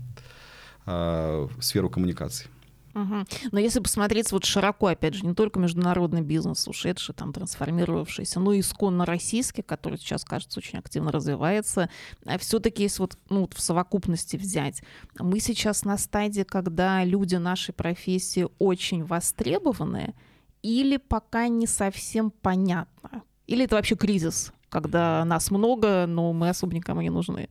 э, 0.87 1.49
сферу 1.61 1.89
коммуникаций. 1.89 2.49
Угу. 2.95 3.25
Но 3.53 3.59
если 3.59 3.81
посмотреть 3.81 4.33
вот 4.33 4.45
широко, 4.45 4.89
опять 4.89 5.15
же, 5.15 5.27
не 5.27 5.35
только 5.35 5.59
международный 5.59 6.21
бизнес, 6.21 6.69
ушедший, 6.69 7.15
там, 7.15 7.33
трансформировавшийся, 7.33 8.39
но 8.41 8.53
и 8.53 8.61
исконно 8.61 9.07
российский, 9.07 9.63
который 9.63 9.99
сейчас, 9.99 10.25
кажется, 10.25 10.61
очень 10.61 10.79
активно 10.79 11.11
развивается, 11.11 11.89
а 12.27 12.39
все-таки 12.39 12.83
если 12.83 13.03
вот, 13.03 13.17
ну, 13.31 13.43
вот 13.43 13.55
в 13.55 13.61
совокупности 13.61 14.37
взять, 14.37 14.83
мы 15.19 15.41
сейчас 15.41 15.85
на 15.85 15.97
стадии, 15.97 16.43
когда 16.43 17.05
люди 17.05 17.37
нашей 17.37 17.73
профессии 17.73 18.47
очень 18.59 19.05
востребованные, 19.05 20.15
или 20.63 20.97
пока 20.97 21.49
не 21.49 21.67
совсем 21.67 22.31
понятно? 22.31 23.23
Или 23.47 23.65
это 23.65 23.77
вообще 23.77 23.97
кризис, 23.97 24.53
когда 24.69 25.25
нас 25.25 25.51
много, 25.51 26.07
но 26.07 26.33
мы 26.33 26.51
особо 26.51 26.75
никому 26.75 27.01
не 27.01 27.11
нужны? 27.11 27.49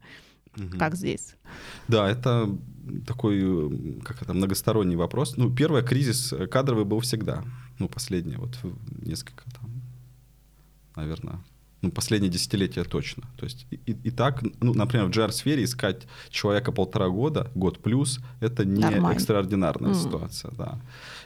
Угу. 0.58 0.77
Как 0.77 0.96
здесь? 0.96 1.36
Да, 1.88 2.10
это 2.10 2.50
такой, 3.08 4.00
как 4.03 4.22
это, 4.22 4.34
многосторонний 4.34 4.96
вопрос. 4.96 5.38
Ну, 5.38 5.53
первый 5.53 5.84
кризис 5.84 6.34
кадровый 6.50 6.86
был 6.86 7.00
всегда. 7.00 7.43
Ну, 7.79 7.88
последний, 7.88 8.36
вот 8.36 8.58
несколько 9.01 9.43
там, 9.51 9.70
наверное, 10.96 11.39
ну, 11.81 11.91
последние 11.91 12.31
десятилетия 12.31 12.84
точно. 12.84 13.24
То 13.38 13.46
есть 13.46 13.65
и, 13.72 13.77
и 13.91 14.12
так, 14.12 14.43
ну, 14.62 14.74
например, 14.74 15.08
в 15.08 15.10
GR-сфере 15.10 15.63
искать 15.63 16.08
человека 16.29 16.72
полтора 16.72 17.10
года, 17.10 17.50
год 17.55 17.79
плюс, 17.79 18.20
это 18.39 18.65
не 18.65 18.81
Нормально. 18.81 19.15
экстраординарная 19.15 19.91
mm. 19.91 20.03
ситуация. 20.03 20.51
Да. 20.51 20.79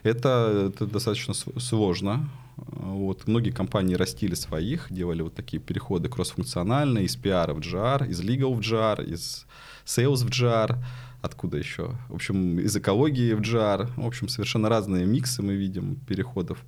Это, 0.04 0.72
это 0.74 0.86
достаточно 0.86 1.34
сложно. 1.34 2.30
Вот. 2.58 3.28
Многие 3.28 3.52
компании 3.52 3.96
растили 3.96 4.36
своих, 4.36 4.92
делали 4.92 5.22
вот 5.22 5.36
такие 5.36 5.62
переходы 5.62 6.10
кроссфункциональные 6.10 7.06
из 7.06 7.18
PR 7.18 7.54
в 7.54 7.60
GR, 7.60 8.08
из 8.08 8.22
legal 8.22 8.54
в 8.54 8.60
GR, 8.60 9.04
из 9.06 9.46
sales 9.86 10.26
в 10.26 10.30
GR 10.30 10.78
откуда 11.26 11.58
еще? 11.58 11.96
В 12.10 12.16
общем, 12.16 12.60
из 12.60 12.76
экологии 12.78 13.34
в 13.34 13.42
GR. 13.42 13.90
В 13.98 14.06
общем, 14.06 14.30
совершенно 14.30 14.70
разные 14.70 15.06
миксы 15.06 15.42
мы 15.42 15.56
видим 15.56 15.96
переходов. 15.96 16.64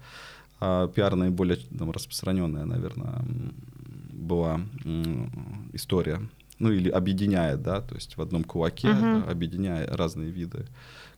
А 0.59 0.87
пиар 0.87 1.15
наиболее 1.15 1.57
там, 1.77 1.91
распространенная, 1.91 2.65
наверное, 2.65 3.23
была 4.11 4.59
история. 5.73 6.19
Ну 6.59 6.71
или 6.71 6.89
объединяет, 6.89 7.61
да, 7.61 7.81
то 7.81 7.93
есть 7.93 8.17
в 8.17 8.21
одном 8.21 8.43
кулаке, 8.43 8.87
uh-huh. 8.87 9.29
объединяя 9.29 9.85
разные 9.95 10.31
виды 10.31 10.65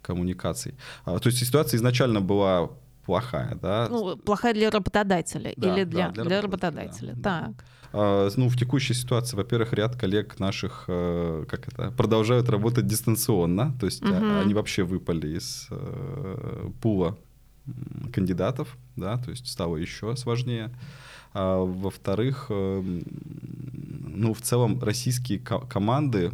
коммуникаций. 0.01 0.73
А, 1.05 1.17
то 1.17 1.29
есть 1.29 1.39
ситуация 1.39 1.77
изначально 1.77 2.19
была 2.19 2.69
плохая, 3.09 3.55
да? 3.55 3.87
Ну, 3.89 4.17
плохая 4.17 4.53
для 4.53 4.69
работодателя 4.69 5.53
да, 5.57 5.73
или 5.73 5.83
для, 5.83 6.07
да, 6.07 6.13
для, 6.13 6.23
для 6.25 6.41
работодателя. 6.41 7.13
Да. 7.15 7.39
Так. 7.41 7.65
А, 7.91 8.29
ну, 8.37 8.49
в 8.49 8.55
текущей 8.55 8.93
ситуации, 8.93 9.35
во-первых, 9.35 9.73
ряд 9.73 9.95
коллег 9.95 10.39
наших, 10.39 10.85
э, 10.87 11.45
как 11.49 11.67
это, 11.67 11.91
продолжают 11.91 12.49
работать 12.49 12.85
дистанционно, 12.85 13.73
то 13.79 13.87
есть 13.87 14.03
угу. 14.03 14.13
они 14.13 14.53
вообще 14.53 14.83
выпали 14.83 15.37
из 15.37 15.67
э, 15.71 16.69
пула 16.81 17.17
кандидатов, 18.13 18.77
да, 18.95 19.17
то 19.17 19.31
есть 19.31 19.47
стало 19.47 19.77
еще 19.77 20.15
сложнее. 20.15 20.69
А, 21.33 21.63
во-вторых, 21.63 22.45
э, 22.49 23.01
ну, 24.19 24.33
в 24.35 24.41
целом 24.41 24.79
российские 24.83 25.39
команды 25.39 26.31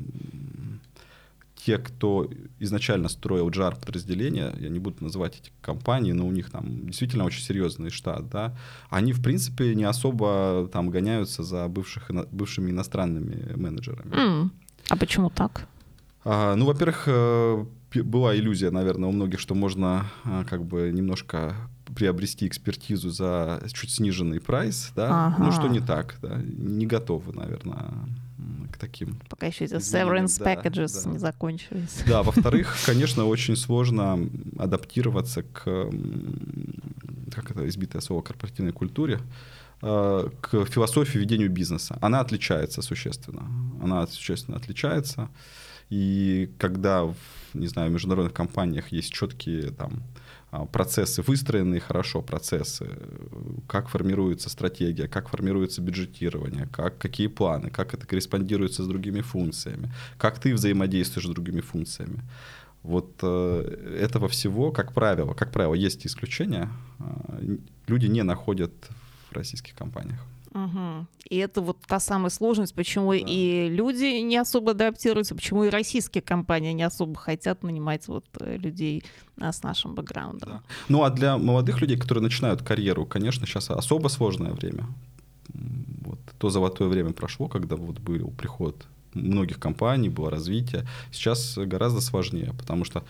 те, 1.65 1.79
кто 1.79 2.29
изначально 2.59 3.09
строил 3.09 3.49
JAR 3.49 3.79
подразделения, 3.79 4.53
я 4.59 4.69
не 4.69 4.77
буду 4.77 5.03
называть 5.03 5.39
эти 5.41 5.51
компании, 5.61 6.11
но 6.11 6.27
у 6.27 6.31
них 6.31 6.51
там 6.51 6.85
действительно 6.85 7.25
очень 7.25 7.41
серьезный 7.41 7.89
штат, 7.89 8.29
да, 8.29 8.55
они, 8.91 9.13
в 9.13 9.23
принципе, 9.23 9.73
не 9.73 9.83
особо 9.83 10.69
там 10.71 10.91
гоняются 10.91 11.43
за 11.43 11.67
бывших, 11.67 12.11
бывшими 12.31 12.69
иностранными 12.69 13.55
менеджерами. 13.55 14.11
Mm. 14.11 14.49
А 14.89 14.97
почему 14.97 15.31
так? 15.31 15.67
А, 16.23 16.55
ну, 16.55 16.65
во-первых, 16.65 17.05
э, 17.07 17.65
была 17.95 18.35
иллюзия, 18.35 18.69
наверное, 18.69 19.09
у 19.09 19.11
многих, 19.11 19.39
что 19.39 19.55
можно 19.55 20.05
а, 20.23 20.43
как 20.43 20.63
бы 20.63 20.91
немножко 20.93 21.55
приобрести 21.95 22.47
экспертизу 22.47 23.09
за 23.09 23.63
чуть 23.73 23.91
сниженный 23.91 24.39
прайс, 24.39 24.91
да, 24.95 25.27
ага. 25.27 25.43
ну 25.43 25.51
что 25.51 25.67
не 25.67 25.79
так, 25.79 26.15
да, 26.21 26.39
не 26.43 26.85
готовы, 26.85 27.33
наверное, 27.33 27.91
к 28.71 28.77
таким. 28.77 29.17
Пока 29.29 29.47
еще 29.47 29.65
эти 29.65 29.75
severance 29.75 30.37
да, 30.39 30.53
packages 30.53 31.03
да. 31.03 31.11
не 31.11 31.17
закончились. 31.17 32.03
Да, 32.07 32.23
во-вторых, 32.23 32.75
конечно, 32.85 33.25
очень 33.25 33.55
сложно 33.55 34.29
адаптироваться 34.57 35.43
к, 35.43 35.89
как 37.31 37.51
это 37.51 37.67
избитое 37.67 38.01
слово, 38.01 38.21
корпоративной 38.21 38.73
культуре, 38.73 39.19
э, 39.81 40.29
к 40.41 40.65
философии 40.65 41.17
ведения 41.17 41.47
бизнеса. 41.47 41.97
Она 42.01 42.19
отличается 42.19 42.81
существенно. 42.81 43.47
Она 43.81 44.05
существенно 44.07 44.57
отличается. 44.57 45.29
И 45.89 46.49
когда, 46.57 47.13
не 47.53 47.67
знаю, 47.67 47.89
в 47.89 47.93
международных 47.93 48.33
компаниях 48.33 48.91
есть 48.91 49.13
четкие 49.13 49.71
там, 49.71 49.91
а, 49.93 50.14
процессы, 50.71 51.21
выстроенные 51.21 51.79
хорошо 51.79 52.21
процессы, 52.21 52.89
как 53.67 53.89
формируется 53.89 54.49
стратегия, 54.49 55.07
как 55.07 55.29
формируется 55.29 55.81
бюджетирование, 55.81 56.67
как, 56.71 56.97
какие 56.97 57.27
планы, 57.27 57.69
как 57.69 57.93
это 57.93 58.05
корреспондируется 58.07 58.83
с 58.83 58.87
другими 58.87 59.21
функциями, 59.21 59.91
как 60.17 60.39
ты 60.39 60.53
взаимодействуешь 60.53 61.27
с 61.27 61.29
другими 61.29 61.61
функциями. 61.61 62.21
Вот 62.83 63.19
э, 63.23 63.97
этого 63.99 64.27
всего, 64.27 64.71
как 64.71 64.93
правило, 64.93 65.33
как 65.33 65.51
правило, 65.51 65.73
есть 65.73 66.05
исключения, 66.05 66.69
э, 66.99 67.57
люди 67.87 68.05
не 68.07 68.23
находят 68.23 68.71
в 69.29 69.35
российских 69.35 69.73
компаниях. 69.73 70.19
Угу. 70.55 71.05
И 71.29 71.35
это 71.35 71.59
вот 71.59 71.77
та 71.85 71.99
самая 71.99 72.29
сложность, 72.29 72.73
почему 72.73 73.11
да. 73.11 73.17
и 73.17 73.67
люди 73.69 74.21
не 74.21 74.37
особо 74.37 74.71
адаптируются, 74.71 75.35
почему 75.35 75.65
и 75.65 75.69
российские 75.69 76.21
компании 76.21 76.71
не 76.71 76.83
особо 76.83 77.15
хотят 77.15 77.61
нанимать 77.61 78.07
вот 78.07 78.25
э, 78.39 78.55
людей 78.55 79.03
а, 79.37 79.51
с 79.51 79.63
нашим 79.63 79.95
бэкграундом. 79.95 80.49
Да. 80.49 80.61
Ну 80.87 81.03
а 81.03 81.09
для 81.09 81.37
молодых 81.37 81.81
людей, 81.81 81.97
которые 81.97 82.23
начинают 82.23 82.61
карьеру, 82.61 83.05
конечно, 83.05 83.45
сейчас 83.45 83.69
особо 83.69 84.07
сложное 84.07 84.53
время. 84.53 84.87
Вот 86.05 86.19
то 86.37 86.49
золотое 86.49 86.87
время 86.87 87.11
прошло, 87.11 87.49
когда 87.49 87.75
вот 87.75 87.99
был 87.99 88.31
приход 88.37 88.87
многих 89.15 89.59
компаний 89.59 90.09
было 90.09 90.29
развитие. 90.29 90.85
Сейчас 91.11 91.57
гораздо 91.57 92.01
сложнее, 92.01 92.53
потому 92.57 92.85
что 92.85 93.03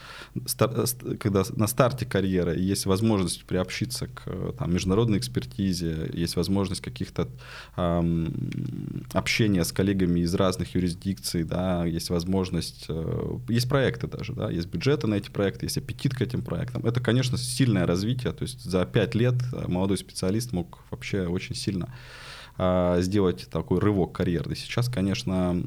когда 1.20 1.44
на 1.56 1.68
старте 1.68 2.06
карьеры 2.06 2.58
есть 2.58 2.86
возможность 2.86 3.44
приобщиться 3.46 4.08
к 4.08 4.54
там, 4.58 4.74
международной 4.74 5.18
экспертизе, 5.18 6.10
есть 6.14 6.36
возможность 6.36 6.82
каких-то 6.82 7.28
эм, 7.76 9.06
общения 9.14 9.64
с 9.64 9.72
коллегами 9.72 10.22
из 10.22 10.34
разных 10.36 10.76
юрисдикций, 10.76 11.44
да, 11.44 11.86
есть 11.86 12.10
возможность, 12.10 12.86
э, 12.90 13.38
есть 13.50 13.68
проекты 13.68 14.08
даже, 14.08 14.34
да, 14.34 14.50
есть 14.50 14.68
бюджеты 14.68 15.08
на 15.08 15.16
эти 15.16 15.30
проекты, 15.30 15.66
есть 15.66 15.78
аппетит 15.78 16.14
к 16.14 16.22
этим 16.22 16.42
проектам. 16.42 16.86
Это, 16.86 17.02
конечно, 17.02 17.38
сильное 17.38 17.86
развитие, 17.86 18.32
то 18.34 18.44
есть 18.44 18.64
за 18.64 18.86
пять 18.86 19.16
лет 19.16 19.36
молодой 19.68 19.98
специалист 19.98 20.52
мог 20.52 20.80
вообще 20.92 21.28
очень 21.28 21.56
сильно 21.56 21.94
сделать 22.58 23.50
такой 23.50 23.80
рывок 23.80 24.14
карьерный. 24.14 24.56
Сейчас, 24.56 24.88
конечно, 24.88 25.62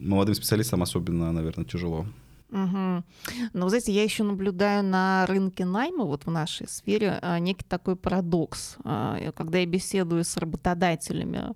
молодым 0.00 0.34
специалистам 0.34 0.82
особенно, 0.82 1.32
наверное, 1.32 1.64
тяжело. 1.64 2.06
Угу. 2.50 3.04
Но, 3.52 3.68
знаете, 3.68 3.92
я 3.92 4.02
еще 4.02 4.24
наблюдаю 4.24 4.82
на 4.82 5.24
рынке 5.26 5.64
найма, 5.64 6.04
вот 6.04 6.26
в 6.26 6.30
нашей 6.30 6.66
сфере, 6.68 7.18
а, 7.22 7.38
некий 7.38 7.64
такой 7.64 7.96
парадокс. 7.96 8.76
А, 8.84 9.30
когда 9.32 9.58
я 9.58 9.66
беседую 9.66 10.24
с 10.24 10.36
работодателями, 10.36 11.38
а, 11.38 11.52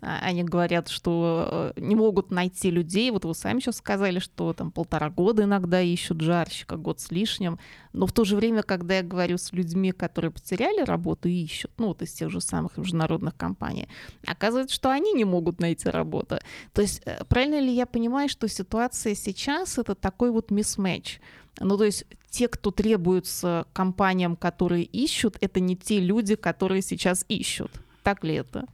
они 0.00 0.44
говорят, 0.44 0.88
что 0.88 1.72
э, 1.76 1.80
не 1.80 1.94
могут 1.94 2.30
найти 2.30 2.70
людей. 2.70 3.10
Вот 3.10 3.24
вы 3.24 3.34
сами 3.34 3.60
сейчас 3.60 3.76
сказали, 3.76 4.18
что 4.18 4.52
там 4.52 4.70
полтора 4.70 5.10
года 5.10 5.44
иногда 5.44 5.80
ищут 5.80 6.20
жарщика, 6.20 6.76
год 6.76 7.00
с 7.00 7.10
лишним. 7.10 7.58
Но 7.92 8.06
в 8.06 8.12
то 8.12 8.24
же 8.24 8.36
время, 8.36 8.62
когда 8.62 8.98
я 8.98 9.02
говорю 9.02 9.38
с 9.38 9.52
людьми, 9.52 9.92
которые 9.92 10.30
потеряли 10.30 10.82
работу 10.82 11.28
и 11.28 11.44
ищут, 11.44 11.72
ну 11.78 11.88
вот 11.88 12.02
из 12.02 12.12
тех 12.12 12.30
же 12.30 12.40
самых 12.40 12.76
международных 12.76 13.36
компаний, 13.36 13.88
оказывается, 14.26 14.74
что 14.74 14.90
они 14.90 15.12
не 15.12 15.24
могут 15.24 15.60
найти 15.60 15.88
работу. 15.88 16.38
То 16.72 16.82
есть 16.82 17.02
э, 17.04 17.24
правильно 17.28 17.60
ли 17.60 17.72
я 17.72 17.86
понимаю, 17.86 18.28
что 18.28 18.48
ситуация 18.48 19.14
сейчас 19.14 19.78
это 19.78 19.94
такой 19.94 20.30
вот 20.30 20.50
мисс-матч? 20.50 21.20
Ну, 21.60 21.76
то 21.76 21.84
есть 21.84 22.04
те, 22.30 22.46
кто 22.46 22.70
требуются 22.70 23.66
компаниям, 23.72 24.36
которые 24.36 24.84
ищут, 24.84 25.36
это 25.40 25.60
не 25.60 25.76
те 25.76 25.98
люди, 25.98 26.36
которые 26.36 26.82
сейчас 26.82 27.24
ищут. 27.28 27.72
Так 28.04 28.22
ли 28.22 28.34
это? 28.34 28.66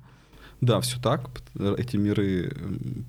Да, 0.61 0.81
все 0.81 1.01
так. 1.01 1.31
Эти 1.79 1.97
миры 1.97 2.53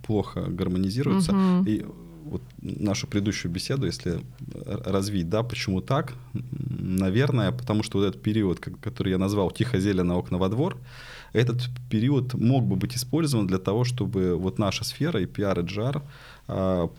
плохо 0.06 0.42
гармонизируются. 0.48 1.32
Угу. 1.32 1.68
И 1.68 1.86
вот 2.26 2.42
нашу 2.62 3.08
предыдущую 3.08 3.52
беседу, 3.52 3.86
если 3.86 4.20
развить, 4.66 5.30
да, 5.30 5.44
почему 5.44 5.82
так? 5.82 6.14
Наверное, 6.34 7.52
потому 7.52 7.84
что 7.84 8.00
вот 8.00 8.06
этот 8.06 8.22
период, 8.22 8.60
который 8.60 9.12
я 9.12 9.18
назвал 9.18 9.52
«тихо-зелено 9.52 10.16
окна 10.16 10.38
во 10.38 10.50
двор», 10.50 10.78
этот 11.34 11.62
период 11.90 12.34
мог 12.34 12.66
бы 12.66 12.76
быть 12.76 12.96
использован 12.96 13.46
для 13.46 13.60
того, 13.60 13.84
чтобы 13.84 14.36
вот 14.36 14.58
наша 14.58 14.84
сфера 14.84 15.22
и 15.22 15.26
пиар, 15.26 15.60
и 15.60 15.64
джар 15.64 16.02
а, 16.48 16.90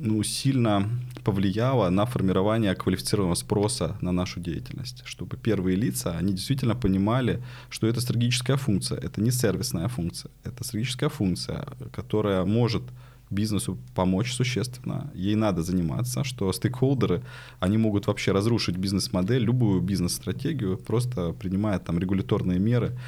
ну, 0.00 0.22
сильно 0.22 0.88
повлияло 1.24 1.90
на 1.90 2.06
формирование 2.06 2.74
квалифицированного 2.74 3.36
спроса 3.36 3.96
на 4.00 4.12
нашу 4.12 4.40
деятельность, 4.40 5.02
чтобы 5.04 5.36
первые 5.36 5.76
лица, 5.76 6.18
они 6.18 6.32
действительно 6.32 6.74
понимали, 6.74 7.42
что 7.70 7.86
это 7.86 8.00
стратегическая 8.00 8.56
функция, 8.56 8.98
это 8.98 9.20
не 9.20 9.30
сервисная 9.30 9.88
функция, 9.88 10.30
это 10.44 10.64
стратегическая 10.64 11.08
функция, 11.08 11.66
которая 11.92 12.44
может 12.44 12.82
бизнесу 13.32 13.78
помочь 13.94 14.32
существенно, 14.32 15.10
ей 15.14 15.34
надо 15.34 15.62
заниматься, 15.62 16.24
что 16.24 16.52
стейкхолдеры, 16.52 17.22
они 17.60 17.78
могут 17.78 18.06
вообще 18.06 18.32
разрушить 18.32 18.76
бизнес-модель, 18.76 19.42
любую 19.42 19.80
бизнес-стратегию, 19.80 20.76
просто 20.76 21.32
принимая 21.32 21.78
там 21.78 21.98
регуляторные 21.98 22.58
меры, 22.58 22.98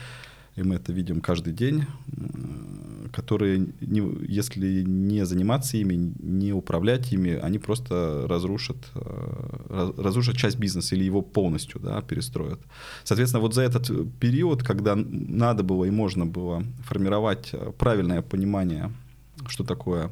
и 0.57 0.63
мы 0.63 0.77
это 0.77 0.93
видим 0.93 1.21
каждый 1.21 1.53
день, 1.53 1.85
которые, 3.13 3.67
не, 3.81 4.03
если 4.29 4.83
не 4.83 5.25
заниматься 5.27 5.77
ими, 5.77 6.15
не 6.19 6.53
управлять 6.53 7.13
ими, 7.13 7.31
они 7.31 7.59
просто 7.59 8.27
разрушат, 8.29 8.77
э, 8.95 9.93
разрушат 9.97 10.37
часть 10.37 10.59
бизнеса 10.59 10.95
или 10.95 11.05
его 11.05 11.23
полностью 11.23 11.81
да, 11.81 12.01
перестроят. 12.03 12.61
Соответственно, 13.05 13.41
вот 13.41 13.55
за 13.55 13.63
этот 13.63 13.91
период, 14.19 14.63
когда 14.63 14.95
надо 14.97 15.63
было 15.63 15.85
и 15.85 15.91
можно 15.91 16.27
было 16.27 16.65
формировать 16.85 17.51
э, 17.53 17.73
правильное 17.79 18.23
понимание, 18.23 18.93
что 19.49 19.65
такое 19.65 20.11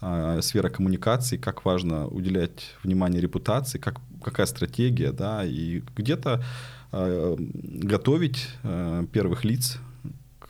э, 0.00 0.40
сфера 0.42 0.68
коммуникации, 0.68 1.36
как 1.36 1.64
важно 1.64 2.06
уделять 2.06 2.74
внимание 2.82 3.20
репутации, 3.20 3.78
как, 3.78 4.00
какая 4.22 4.46
стратегия, 4.46 5.12
да, 5.12 5.44
и 5.44 5.82
где-то 5.96 6.40
э, 6.40 6.81
готовить 6.92 8.48
э, 8.62 9.04
первых 9.12 9.44
лиц 9.44 9.78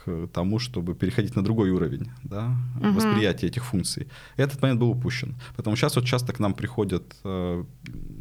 к 0.05 0.29
тому, 0.33 0.59
чтобы 0.59 0.95
переходить 0.95 1.37
на 1.37 1.43
другой 1.43 1.71
уровень 1.71 2.11
да, 2.25 2.57
угу. 2.81 2.93
восприятия 2.93 3.47
этих 3.47 3.65
функций. 3.65 4.09
Этот 4.37 4.63
момент 4.63 4.81
был 4.81 4.91
упущен. 4.91 5.35
Поэтому 5.57 5.77
сейчас 5.77 5.97
вот 5.97 6.05
часто 6.05 6.33
к 6.33 6.41
нам 6.41 6.55
приходят, 6.55 7.05
э, 7.25 7.65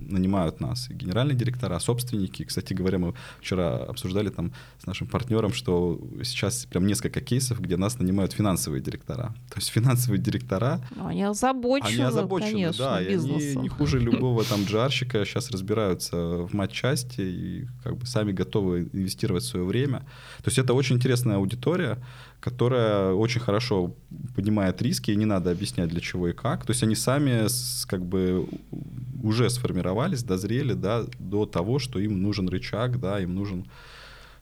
нанимают 0.10 0.60
нас 0.62 0.90
и 0.90 0.94
генеральные 0.94 1.36
директора, 1.36 1.80
собственники. 1.80 2.44
Кстати 2.44 2.74
говоря, 2.74 2.98
мы 2.98 3.14
вчера 3.40 3.78
обсуждали 3.78 4.30
там 4.30 4.52
с 4.80 4.86
нашим 4.86 5.08
партнером, 5.08 5.54
что 5.54 6.00
сейчас 6.24 6.66
прям 6.66 6.86
несколько 6.86 7.22
кейсов, 7.22 7.60
где 7.60 7.78
нас 7.78 8.00
нанимают 8.00 8.34
финансовые 8.34 8.82
директора. 8.82 9.34
То 9.50 9.58
есть 9.58 9.70
финансовые 9.70 10.22
директора... 10.22 10.82
Они 11.00 11.24
озабочены, 11.24 11.90
Они 11.90 12.02
озабочены, 12.02 12.52
конечно, 12.52 12.86
да. 12.86 13.02
И 13.02 13.16
они 13.16 13.56
не 13.56 13.70
хуже 13.70 14.00
любого 14.00 14.44
там 14.44 14.64
джарщика 14.66 15.26
сейчас 15.26 15.52
разбираются 15.52 16.16
в 16.18 16.54
матчасти 16.54 17.22
и 17.22 17.68
как 17.84 17.98
бы 17.98 18.06
сами 18.06 18.32
готовы 18.32 18.90
инвестировать 18.94 19.44
свое 19.44 19.66
время. 19.66 20.00
То 20.44 20.48
есть 20.48 20.58
это 20.58 20.74
очень 20.74 20.96
интересная 20.96 21.38
аудитория, 21.38 21.71
аудитория, 21.72 21.98
которая 22.40 23.14
очень 23.14 23.42
хорошо 23.42 23.94
понимает 24.36 24.82
риски, 24.82 25.12
и 25.12 25.16
не 25.16 25.26
надо 25.26 25.52
объяснять 25.52 25.90
для 25.90 26.00
чего 26.00 26.28
и 26.28 26.34
как. 26.34 26.66
То 26.66 26.72
есть 26.72 26.84
они 26.84 26.96
сами 26.96 27.48
как 27.88 28.02
бы 28.02 28.48
уже 29.24 29.50
сформировались, 29.50 30.24
дозрели 30.24 30.74
да, 30.74 31.04
до 31.20 31.46
того, 31.46 31.80
что 31.80 32.00
им 32.00 32.22
нужен 32.22 32.50
рычаг, 32.50 33.00
да, 33.00 33.20
им 33.20 33.36
нужен, 33.36 33.66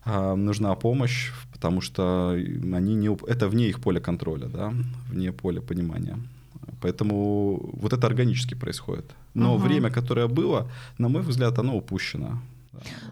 э, 0.05 0.35
нужна 0.35 0.75
помощь, 0.75 1.31
потому 1.53 1.81
что 1.81 2.31
они 2.31 2.95
не, 2.95 3.17
это 3.27 3.47
вне 3.47 3.67
их 3.67 3.79
поля 3.79 3.99
контроля, 3.99 4.47
да, 4.47 4.73
вне 5.11 5.31
поля 5.31 5.61
понимания. 5.61 6.17
Поэтому 6.81 7.69
вот 7.81 7.93
это 7.93 8.07
органически 8.07 8.55
происходит. 8.55 9.05
Но 9.33 9.55
uh 9.55 9.59
время, 9.59 9.89
которое 9.89 10.27
было, 10.27 10.67
на 10.97 11.09
мой 11.09 11.21
взгляд, 11.21 11.59
оно 11.59 11.75
упущено. 11.77 12.39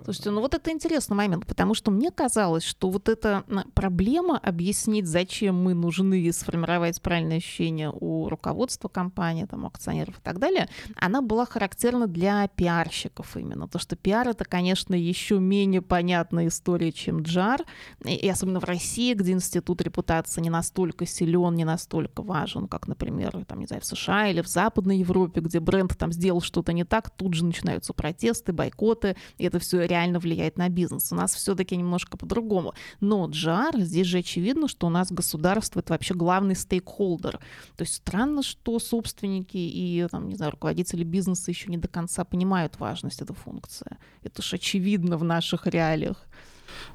Слушайте, 0.03 0.31
ну 0.31 0.41
вот 0.41 0.53
это 0.53 0.71
интересный 0.71 1.15
момент, 1.15 1.45
потому 1.45 1.73
что 1.73 1.91
мне 1.91 2.11
казалось, 2.11 2.63
что 2.63 2.89
вот 2.89 3.09
эта 3.09 3.43
проблема 3.73 4.37
объяснить, 4.37 5.07
зачем 5.07 5.61
мы 5.61 5.73
нужны 5.73 6.21
и 6.21 6.31
сформировать 6.31 7.01
правильное 7.01 7.37
ощущение 7.37 7.91
у 7.93 8.29
руководства 8.29 8.87
компании, 8.87 9.45
там, 9.45 9.65
акционеров 9.65 10.17
и 10.17 10.21
так 10.21 10.39
далее, 10.39 10.69
она 10.95 11.21
была 11.21 11.45
характерна 11.45 12.07
для 12.07 12.47
пиарщиков 12.47 13.35
именно. 13.37 13.67
То, 13.67 13.79
что 13.79 13.95
пиар— 13.95 14.27
это, 14.29 14.45
конечно, 14.45 14.95
еще 14.95 15.39
менее 15.39 15.81
понятная 15.81 16.47
история, 16.47 16.91
чем 16.91 17.21
джар, 17.21 17.61
и 18.03 18.27
особенно 18.29 18.59
в 18.59 18.65
России, 18.65 19.13
где 19.13 19.31
институт 19.31 19.81
репутации 19.81 20.41
не 20.41 20.49
настолько 20.49 21.05
силен, 21.05 21.55
не 21.55 21.65
настолько 21.65 22.21
важен, 22.21 22.67
как, 22.67 22.87
например, 22.87 23.45
там, 23.45 23.59
не 23.59 23.65
знаю, 23.65 23.81
в 23.81 23.85
США 23.85 24.29
или 24.29 24.41
в 24.41 24.47
Западной 24.47 24.97
Европе, 24.99 25.41
где 25.41 25.59
бренд 25.59 25.97
там 25.97 26.11
сделал 26.11 26.41
что-то 26.41 26.73
не 26.73 26.83
так, 26.83 27.09
тут 27.09 27.33
же 27.33 27.45
начинаются 27.45 27.93
протесты, 27.93 28.53
бойкоты, 28.53 29.15
и 29.37 29.45
это 29.45 29.56
это 29.57 29.65
все 29.65 29.85
реально 29.85 30.19
влияет 30.19 30.57
на 30.57 30.69
бизнес. 30.69 31.11
У 31.11 31.15
нас 31.15 31.33
все-таки 31.35 31.75
немножко 31.75 32.17
по-другому. 32.17 32.73
Но 32.99 33.27
GR, 33.27 33.81
здесь 33.81 34.07
же 34.07 34.19
очевидно, 34.19 34.67
что 34.67 34.87
у 34.87 34.89
нас 34.89 35.11
государство 35.11 35.79
это 35.79 35.93
вообще 35.93 36.13
главный 36.13 36.55
стейкхолдер. 36.55 37.39
То 37.75 37.83
есть 37.83 37.95
странно, 37.95 38.43
что 38.43 38.79
собственники 38.79 39.57
и, 39.57 40.07
там, 40.09 40.29
не 40.29 40.35
знаю, 40.35 40.51
руководители 40.51 41.03
бизнеса 41.03 41.51
еще 41.51 41.69
не 41.69 41.77
до 41.77 41.87
конца 41.87 42.23
понимают 42.23 42.79
важность 42.79 43.21
этой 43.21 43.35
функции. 43.35 43.97
Это 44.23 44.41
же 44.41 44.55
очевидно 44.55 45.17
в 45.17 45.23
наших 45.23 45.67
реалиях. 45.67 46.27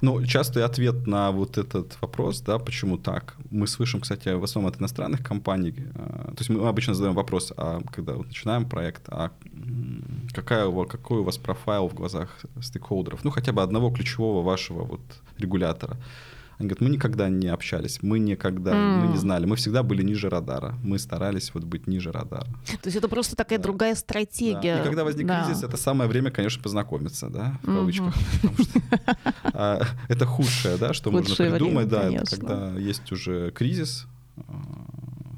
Ну, 0.00 0.24
частый 0.26 0.64
ответ 0.64 1.06
на 1.06 1.30
вот 1.30 1.58
этот 1.58 1.96
вопрос, 2.00 2.40
да, 2.40 2.58
почему 2.58 2.98
так, 2.98 3.36
мы 3.50 3.66
слышим, 3.66 4.00
кстати, 4.00 4.28
в 4.28 4.44
основном 4.44 4.72
от 4.72 4.80
иностранных 4.80 5.22
компаний. 5.22 5.74
Э, 5.94 6.32
то 6.32 6.38
есть 6.38 6.50
мы 6.50 6.68
обычно 6.68 6.94
задаем 6.94 7.14
вопрос, 7.14 7.52
а 7.56 7.80
когда 7.92 8.14
вот 8.14 8.26
начинаем 8.26 8.68
проект, 8.68 9.02
а 9.08 9.30
какая, 10.32 10.70
какой 10.86 11.18
у 11.18 11.24
вас 11.24 11.38
профайл 11.38 11.88
в 11.88 11.94
глазах 11.94 12.40
стейкхолдеров? 12.60 13.24
Ну, 13.24 13.30
хотя 13.30 13.52
бы 13.52 13.62
одного 13.62 13.90
ключевого 13.90 14.42
вашего 14.42 14.84
вот 14.84 15.00
регулятора. 15.38 15.96
Они 16.62 16.68
говорят, 16.68 16.80
мы 16.80 16.90
никогда 16.90 17.28
не 17.28 17.48
общались, 17.48 17.98
мы 18.02 18.20
никогда, 18.20 18.72
mm. 18.72 19.00
мы 19.00 19.08
не 19.08 19.18
знали, 19.18 19.46
мы 19.46 19.56
всегда 19.56 19.82
были 19.82 20.04
ниже 20.04 20.30
радара, 20.30 20.74
мы 20.84 21.00
старались 21.00 21.52
вот 21.54 21.64
быть 21.64 21.88
ниже 21.88 22.12
радара. 22.12 22.46
То 22.80 22.86
есть 22.86 22.96
это 22.96 23.08
просто 23.08 23.34
такая 23.34 23.58
да. 23.58 23.64
другая 23.64 23.96
стратегия. 23.96 24.76
Да. 24.76 24.80
И 24.80 24.84
когда 24.84 25.02
возник 25.02 25.26
да. 25.26 25.44
кризис, 25.44 25.64
это 25.64 25.76
самое 25.76 26.08
время, 26.08 26.30
конечно, 26.30 26.62
познакомиться, 26.62 27.28
да, 27.30 27.58
в 27.64 27.66
кавычках. 27.66 28.14
А, 29.54 29.82
это 30.08 30.24
худшее, 30.24 30.76
да, 30.76 30.94
что 30.94 31.10
можно 31.10 31.34
придумать, 31.34 31.88
да, 31.88 32.10
когда 32.30 32.72
есть 32.78 33.10
уже 33.10 33.50
кризис, 33.50 34.06
а, 34.36 34.52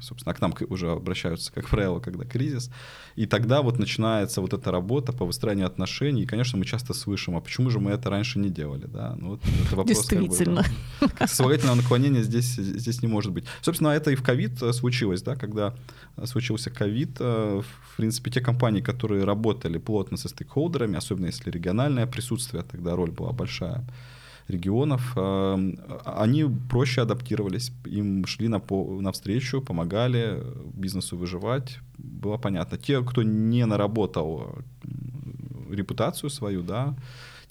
собственно, 0.05 0.31
а 0.31 0.35
к 0.35 0.41
нам 0.41 0.53
уже 0.69 0.91
обращаются, 0.91 1.51
как 1.51 1.69
правило, 1.69 1.99
когда 1.99 2.25
кризис. 2.25 2.69
И 3.15 3.25
тогда 3.25 3.61
вот 3.61 3.79
начинается 3.79 4.41
вот 4.41 4.53
эта 4.53 4.71
работа 4.71 5.11
по 5.11 5.25
выстраиванию 5.25 5.67
отношений. 5.67 6.23
И, 6.23 6.25
конечно, 6.25 6.57
мы 6.57 6.65
часто 6.65 6.93
слышим, 6.93 7.35
а 7.35 7.41
почему 7.41 7.69
же 7.69 7.79
мы 7.79 7.91
это 7.91 8.09
раньше 8.09 8.39
не 8.39 8.49
делали? 8.49 8.85
Да? 8.85 9.15
Ну, 9.17 9.29
вот 9.31 9.41
это 9.43 9.75
вопрос, 9.75 9.87
Действительно. 9.87 10.63
Как 10.99 11.09
бы, 11.09 11.15
да. 11.19 11.27
Сослагательного 11.27 11.75
наклонения 11.75 12.21
здесь, 12.21 12.55
здесь 12.55 13.01
не 13.01 13.07
может 13.07 13.31
быть. 13.31 13.45
Собственно, 13.61 13.89
это 13.89 14.11
и 14.11 14.15
в 14.15 14.23
ковид 14.23 14.61
э, 14.61 14.73
случилось, 14.73 15.21
да, 15.21 15.35
когда 15.35 15.73
случился 16.25 16.69
ковид, 16.69 17.17
э, 17.19 17.61
в 17.61 17.97
принципе, 17.97 18.31
те 18.31 18.41
компании, 18.41 18.81
которые 18.81 19.23
работали 19.23 19.77
плотно 19.77 20.17
со 20.17 20.29
стейкхолдерами, 20.29 20.97
особенно 20.97 21.27
если 21.27 21.49
региональное 21.49 22.05
присутствие, 22.07 22.63
тогда 22.63 22.95
роль 22.95 23.11
была 23.11 23.31
большая, 23.31 23.83
регионов, 24.47 25.13
э, 25.15 25.73
они 26.05 26.45
проще 26.69 27.01
адаптировались, 27.01 27.71
им 27.85 28.25
шли 28.25 28.47
на, 28.47 28.61
навстречу, 29.01 29.61
помогали 29.61 30.43
бизнесу 30.73 31.17
выживать, 31.17 31.79
было 31.97 32.37
понятно. 32.37 32.77
Те, 32.77 33.01
кто 33.03 33.23
не 33.23 33.65
наработал 33.65 34.55
репутацию 35.69 36.29
свою, 36.29 36.61
да, 36.61 36.95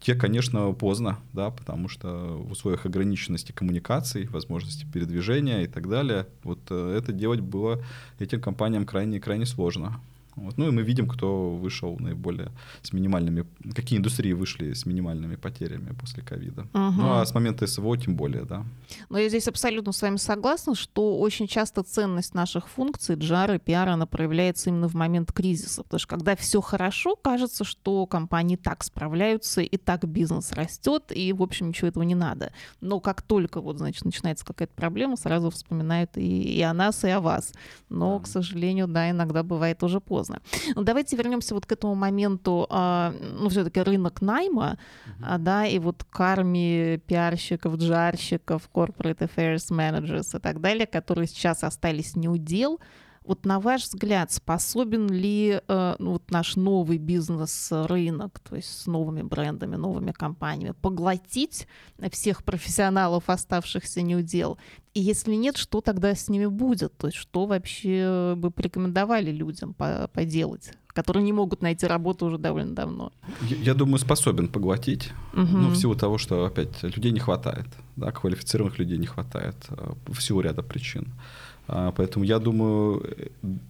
те, 0.04 0.14
конечно, 0.14 0.72
поздно, 0.72 1.18
да, 1.32 1.50
потому 1.50 1.88
что 1.88 2.36
в 2.36 2.52
условиях 2.52 2.84
ограниченности 2.84 3.52
коммуникаций, 3.52 4.26
возможности 4.26 4.84
передвижения 4.92 5.62
и 5.62 5.66
так 5.66 5.88
далее, 5.88 6.26
вот 6.42 6.58
э, 6.68 6.96
это 6.98 7.12
делать 7.12 7.40
было 7.40 7.82
этим 8.18 8.40
компаниям 8.40 8.84
крайне-крайне 8.84 9.46
сложно. 9.46 10.00
Вот. 10.36 10.58
Ну 10.58 10.68
и 10.68 10.70
мы 10.70 10.82
видим, 10.82 11.06
кто 11.08 11.50
вышел 11.50 11.96
наиболее 11.98 12.50
с 12.82 12.92
минимальными, 12.92 13.46
какие 13.74 13.98
индустрии 13.98 14.32
вышли 14.32 14.72
с 14.72 14.86
минимальными 14.86 15.36
потерями 15.36 15.94
после 15.98 16.22
ковида. 16.22 16.62
Угу. 16.62 16.92
Ну 16.96 17.12
а 17.12 17.24
с 17.24 17.34
момента 17.34 17.66
СВО 17.66 17.96
тем 17.96 18.16
более, 18.16 18.44
да. 18.44 18.64
Но 19.08 19.18
я 19.18 19.28
здесь 19.28 19.48
абсолютно 19.48 19.92
с 19.92 20.02
вами 20.02 20.16
согласна, 20.16 20.74
что 20.74 21.18
очень 21.18 21.46
часто 21.46 21.82
ценность 21.82 22.34
наших 22.34 22.68
функций, 22.68 23.16
джара, 23.16 23.58
пиара, 23.58 23.92
она 23.92 24.06
проявляется 24.06 24.70
именно 24.70 24.88
в 24.88 24.94
момент 24.94 25.32
кризиса. 25.32 25.82
Потому 25.84 25.98
что 25.98 26.08
когда 26.08 26.36
все 26.36 26.60
хорошо, 26.60 27.16
кажется, 27.16 27.64
что 27.64 28.06
компании 28.06 28.56
так 28.56 28.82
справляются, 28.82 29.60
и 29.60 29.76
так 29.76 30.04
бизнес 30.04 30.52
растет, 30.52 31.12
и, 31.14 31.32
в 31.32 31.42
общем, 31.42 31.68
ничего 31.68 31.88
этого 31.88 32.02
не 32.02 32.14
надо. 32.14 32.52
Но 32.80 33.00
как 33.00 33.22
только 33.22 33.60
вот, 33.60 33.78
значит, 33.78 34.04
начинается 34.04 34.44
какая-то 34.44 34.74
проблема, 34.74 35.16
сразу 35.16 35.50
вспоминают 35.50 36.16
и, 36.16 36.42
и 36.42 36.60
о 36.62 36.72
нас, 36.72 37.04
и 37.04 37.08
о 37.08 37.20
вас. 37.20 37.52
Но, 37.88 38.18
да. 38.18 38.24
к 38.24 38.26
сожалению, 38.26 38.88
да, 38.88 39.10
иногда 39.10 39.42
бывает 39.42 39.82
уже 39.82 40.00
поздно 40.00 40.23
поздно. 40.24 40.40
Но 40.74 40.82
давайте 40.82 41.16
вернемся 41.16 41.54
вот 41.54 41.66
к 41.66 41.72
этому 41.72 41.94
моменту, 41.94 42.66
а, 42.70 43.14
ну, 43.20 43.48
все-таки 43.48 43.80
рынок 43.82 44.22
найма, 44.22 44.78
uh-huh. 45.20 45.38
да, 45.38 45.66
и 45.66 45.78
вот 45.78 46.04
к 46.04 46.20
армии 46.20 46.96
пиарщиков, 46.96 47.76
джарщиков, 47.76 48.68
corporate 48.72 49.18
affairs 49.18 49.70
managers 49.70 50.36
и 50.36 50.40
так 50.40 50.60
далее, 50.60 50.86
которые 50.86 51.26
сейчас 51.26 51.64
остались 51.64 52.16
не 52.16 52.28
у 52.28 52.36
дел. 52.36 52.80
Вот 53.24 53.46
на 53.46 53.58
ваш 53.58 53.84
взгляд, 53.84 54.32
способен 54.32 55.08
ли 55.08 55.60
э, 55.66 55.94
ну, 55.98 56.12
вот 56.12 56.30
наш 56.30 56.56
новый 56.56 56.98
бизнес-рынок, 56.98 58.38
то 58.40 58.56
есть 58.56 58.82
с 58.82 58.86
новыми 58.86 59.22
брендами, 59.22 59.76
новыми 59.76 60.12
компаниями, 60.12 60.74
поглотить 60.82 61.66
всех 62.10 62.44
профессионалов, 62.44 63.30
оставшихся 63.30 64.02
не 64.02 64.16
у 64.16 64.20
дел? 64.20 64.58
И 64.92 65.00
если 65.00 65.34
нет, 65.34 65.56
что 65.56 65.80
тогда 65.80 66.14
с 66.14 66.28
ними 66.28 66.46
будет? 66.46 66.96
То 66.98 67.06
есть 67.06 67.16
что 67.16 67.46
вообще 67.46 68.34
бы 68.36 68.50
порекомендовали 68.50 69.30
людям 69.30 69.72
по 69.74 70.08
поделать? 70.12 70.72
которые 70.94 71.24
не 71.24 71.32
могут 71.32 71.60
найти 71.60 71.88
работу 71.88 72.26
уже 72.26 72.38
довольно 72.38 72.74
давно. 72.74 73.12
Я, 73.42 73.56
я 73.56 73.74
думаю, 73.74 73.98
способен 73.98 74.46
поглотить. 74.46 75.10
Угу. 75.32 75.42
Ну, 75.42 75.68
в 75.70 75.76
силу 75.76 75.96
того, 75.96 76.18
что, 76.18 76.44
опять, 76.44 76.84
людей 76.84 77.10
не 77.10 77.18
хватает. 77.18 77.66
Да, 77.96 78.12
квалифицированных 78.12 78.78
людей 78.78 78.96
не 78.98 79.06
хватает. 79.06 79.56
Э, 79.70 79.94
в 80.06 80.20
силу 80.20 80.40
ряда 80.40 80.62
причин. 80.62 81.12
А, 81.12 81.22
поэтому 81.66 82.24
я 82.24 82.38
думаю, 82.38 83.02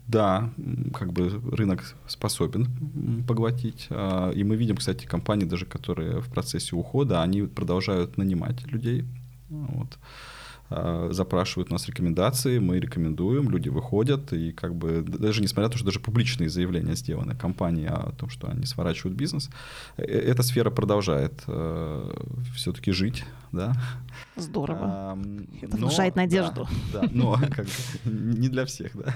да, 0.09 0.50
как 0.92 1.12
бы 1.12 1.40
рынок 1.52 1.94
способен 2.07 3.24
поглотить. 3.26 3.87
А, 3.90 4.30
и 4.30 4.42
мы 4.44 4.57
видим, 4.57 4.76
кстати, 4.76 5.07
компании 5.07 5.44
даже, 5.44 5.66
которые 5.66 6.20
в 6.20 6.28
процессе 6.28 6.76
ухода, 6.76 7.22
они 7.22 7.42
продолжают 7.42 8.18
нанимать 8.18 8.66
людей. 8.66 9.04
Вот. 9.48 9.98
А, 10.70 11.09
запрашивают 11.12 11.70
у 11.70 11.74
нас 11.74 11.87
рекомендации, 11.87 12.59
мы 12.59 12.80
рекомендуем, 12.80 13.50
люди 13.50 13.68
выходят, 13.68 14.33
и 14.33 14.52
как 14.52 14.74
бы 14.74 15.02
даже 15.02 15.42
несмотря 15.42 15.64
на 15.68 15.70
то, 15.70 15.76
что 15.76 15.87
даже 15.87 16.00
публичные 16.00 16.48
заявления 16.48 16.96
сделаны 16.96 17.35
компании 17.35 17.87
о 17.87 18.12
том, 18.12 18.30
что 18.30 18.48
они 18.48 18.66
сворачивают 18.66 19.16
бизнес, 19.16 19.50
э, 19.96 20.02
эта 20.04 20.42
сфера 20.42 20.70
продолжает 20.70 21.35
э, 21.46 22.11
все-таки 22.57 22.92
жить, 22.92 23.24
да. 23.55 23.73
Здорово. 24.37 25.19
Это 25.62 25.77
но, 25.77 25.87
внушает 25.87 26.17
надежду. 26.17 26.69
Да, 26.93 27.03
да 27.03 27.09
но 27.12 27.38
как, 27.51 27.67
не 28.05 28.49
для 28.49 28.64
всех, 28.64 28.93
да. 28.97 29.14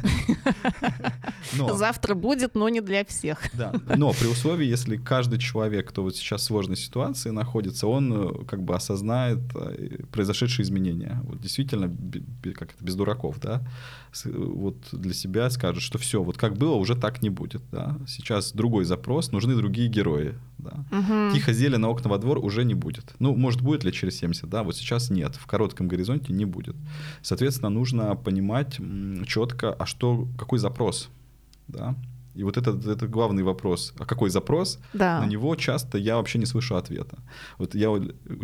Но, 1.57 1.77
Завтра 1.77 2.15
будет, 2.15 2.55
но 2.55 2.69
не 2.69 2.81
для 2.81 3.05
всех. 3.05 3.41
Да, 3.55 3.73
но 3.97 4.13
при 4.13 4.27
условии, 4.27 4.67
если 4.67 4.97
каждый 4.97 5.39
человек, 5.39 5.89
кто 5.89 6.03
вот 6.03 6.17
сейчас 6.17 6.43
в 6.43 6.45
сложной 6.45 6.77
ситуации 6.77 7.31
находится, 7.31 7.87
он 7.87 8.13
э, 8.13 8.45
как 8.45 8.63
бы 8.63 8.75
осознает 8.75 9.41
произошедшие 10.13 10.65
изменения. 10.65 11.21
Вот 11.25 11.41
действительно, 11.41 11.89
как 12.55 12.75
это, 12.75 12.85
без 12.85 12.95
дураков, 12.95 13.41
да, 13.41 13.63
вот 14.25 14.77
для 14.93 15.15
себя 15.15 15.51
скажет, 15.51 15.83
что 15.83 15.99
все, 15.99 16.23
вот 16.23 16.37
как 16.37 16.57
было, 16.57 16.75
уже 16.75 16.95
так 16.97 17.23
не 17.23 17.31
будет, 17.31 17.63
да. 17.71 17.97
Сейчас 18.07 18.53
другой 18.53 18.85
запрос, 18.85 19.33
нужны 19.33 19.55
другие 19.57 19.89
герои. 19.89 20.35
Угу. 20.91 21.35
Тихо 21.35 21.53
зелено 21.53 21.89
окна 21.89 22.11
во 22.11 22.19
двор 22.19 22.39
уже 22.39 22.65
не 22.65 22.75
будет. 22.75 23.15
Ну, 23.19 23.35
может, 23.35 23.61
будет 23.61 23.85
ли 23.85 23.93
через 23.93 24.19
70, 24.19 24.49
да, 24.49 24.63
вот 24.63 24.77
сейчас 24.77 25.11
нет, 25.11 25.35
в 25.37 25.47
коротком 25.47 25.89
горизонте 25.89 26.33
не 26.33 26.45
будет. 26.45 26.77
Соответственно, 27.23 27.71
нужно 27.71 28.17
понимать 28.17 28.79
четко, 29.27 29.73
а 29.73 29.87
что, 29.87 30.29
какой 30.39 30.59
запрос, 30.59 31.11
да, 31.67 31.95
и 32.39 32.45
вот 32.45 32.57
это, 32.57 32.71
это 32.71 33.09
главный 33.09 33.43
вопрос. 33.43 33.93
А 33.99 34.05
какой 34.05 34.31
запрос? 34.31 34.79
Да. 34.93 35.21
На 35.21 35.27
него 35.27 35.57
часто 35.57 35.99
я 35.99 36.17
вообще 36.17 36.39
не 36.39 36.47
слышу 36.47 36.77
ответа. 36.77 37.19
Вот 37.59 37.75
я 37.75 37.89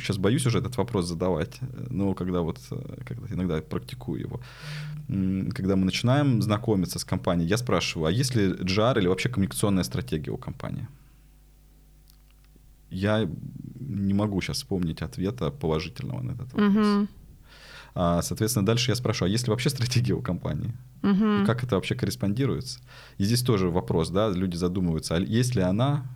сейчас 0.01 0.19
боюсь 0.19 0.47
уже 0.47 0.59
этот 0.59 0.77
вопрос 0.77 1.07
задавать, 1.07 1.61
но 1.91 2.15
когда 2.15 2.41
вот 2.41 2.59
когда 3.07 3.35
иногда 3.35 3.61
практикую 3.61 4.21
его. 4.21 4.41
Когда 5.55 5.77
мы 5.77 5.85
начинаем 5.85 6.43
знакомиться 6.43 6.99
с 6.99 7.05
компанией, 7.05 7.49
я 7.49 7.57
спрашиваю, 7.57 8.09
а 8.09 8.11
есть 8.11 8.35
ли 8.35 8.49
GR 8.49 8.99
или 8.99 9.07
вообще 9.07 9.29
коммуникационная 9.29 9.85
стратегия 9.85 10.33
у 10.33 10.39
компании? 10.39 10.89
Я 12.91 13.29
не 13.79 14.15
могу 14.15 14.41
сейчас 14.41 14.59
вспомнить 14.59 15.03
ответа 15.03 15.51
положительного 15.51 16.23
на 16.23 16.33
этот 16.33 16.53
вопрос. 16.53 16.87
Угу. 16.87 17.09
А, 17.97 18.23
соответственно, 18.23 18.67
дальше 18.67 18.91
я 18.91 18.95
спрашиваю, 18.97 19.31
а 19.31 19.33
есть 19.33 19.47
ли 19.47 19.51
вообще 19.51 19.71
стратегия 19.77 20.15
у 20.15 20.23
компании? 20.23 20.73
Угу. 21.03 21.43
И 21.43 21.45
как 21.45 21.63
это 21.65 21.77
вообще 21.77 21.95
корреспондируется? 21.95 22.81
И 23.19 23.25
здесь 23.25 23.43
тоже 23.43 23.71
вопрос, 23.71 24.11
да, 24.11 24.31
люди 24.31 24.57
задумываются, 24.57 25.17
а 25.17 25.21
есть 25.21 25.55
ли 25.55 25.63
она, 25.63 26.07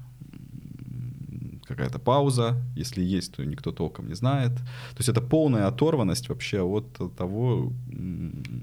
какая-то 1.79 2.01
пауза, 2.01 2.57
если 2.77 3.03
есть, 3.03 3.37
то 3.37 3.45
никто 3.45 3.71
толком 3.71 4.09
не 4.09 4.15
знает. 4.15 4.53
То 4.57 4.99
есть 4.99 5.09
это 5.09 5.21
полная 5.21 5.69
оторванность 5.69 6.29
вообще 6.29 6.61
от 6.61 6.93
того, 7.17 7.73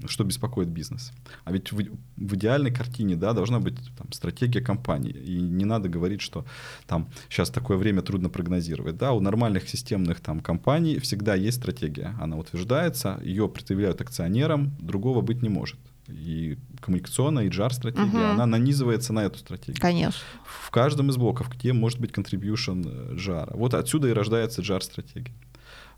что 0.06 0.24
беспокоит 0.24 0.68
бизнес. 0.68 1.12
А 1.44 1.52
ведь 1.52 1.72
в, 1.72 1.78
в 2.16 2.34
идеальной 2.34 2.70
картине 2.70 3.16
да, 3.16 3.32
должна 3.32 3.58
быть 3.58 3.76
там, 3.96 4.12
стратегия 4.12 4.60
компании. 4.60 5.12
И 5.12 5.40
не 5.40 5.64
надо 5.64 5.88
говорить, 5.88 6.20
что 6.20 6.44
там 6.86 7.08
сейчас 7.30 7.50
такое 7.50 7.78
время 7.78 8.02
трудно 8.02 8.28
прогнозировать. 8.28 8.98
Да, 8.98 9.12
у 9.12 9.20
нормальных 9.20 9.66
системных 9.68 10.20
там, 10.20 10.40
компаний 10.40 10.98
всегда 10.98 11.34
есть 11.34 11.56
стратегия. 11.56 12.14
Она 12.20 12.36
утверждается, 12.36 13.18
ее 13.24 13.48
предъявляют 13.48 14.00
акционерам, 14.02 14.76
другого 14.78 15.22
быть 15.22 15.42
не 15.42 15.48
может. 15.48 15.78
И 16.08 16.58
коммуникационная, 16.80 17.44
и 17.44 17.48
JAR-стратегия, 17.48 18.06
угу. 18.06 18.18
она 18.18 18.46
нанизывается 18.46 19.12
на 19.12 19.24
эту 19.24 19.38
стратегию. 19.38 19.80
Конечно. 19.80 20.20
В 20.44 20.70
каждом 20.70 21.10
из 21.10 21.16
блоков, 21.16 21.50
где 21.50 21.72
может 21.72 22.00
быть 22.00 22.12
contribution 22.12 23.14
JAR. 23.16 23.56
Вот 23.56 23.74
отсюда 23.74 24.08
и 24.08 24.12
рождается 24.12 24.62
JAR-стратегия. 24.62 25.32
А, 25.45 25.45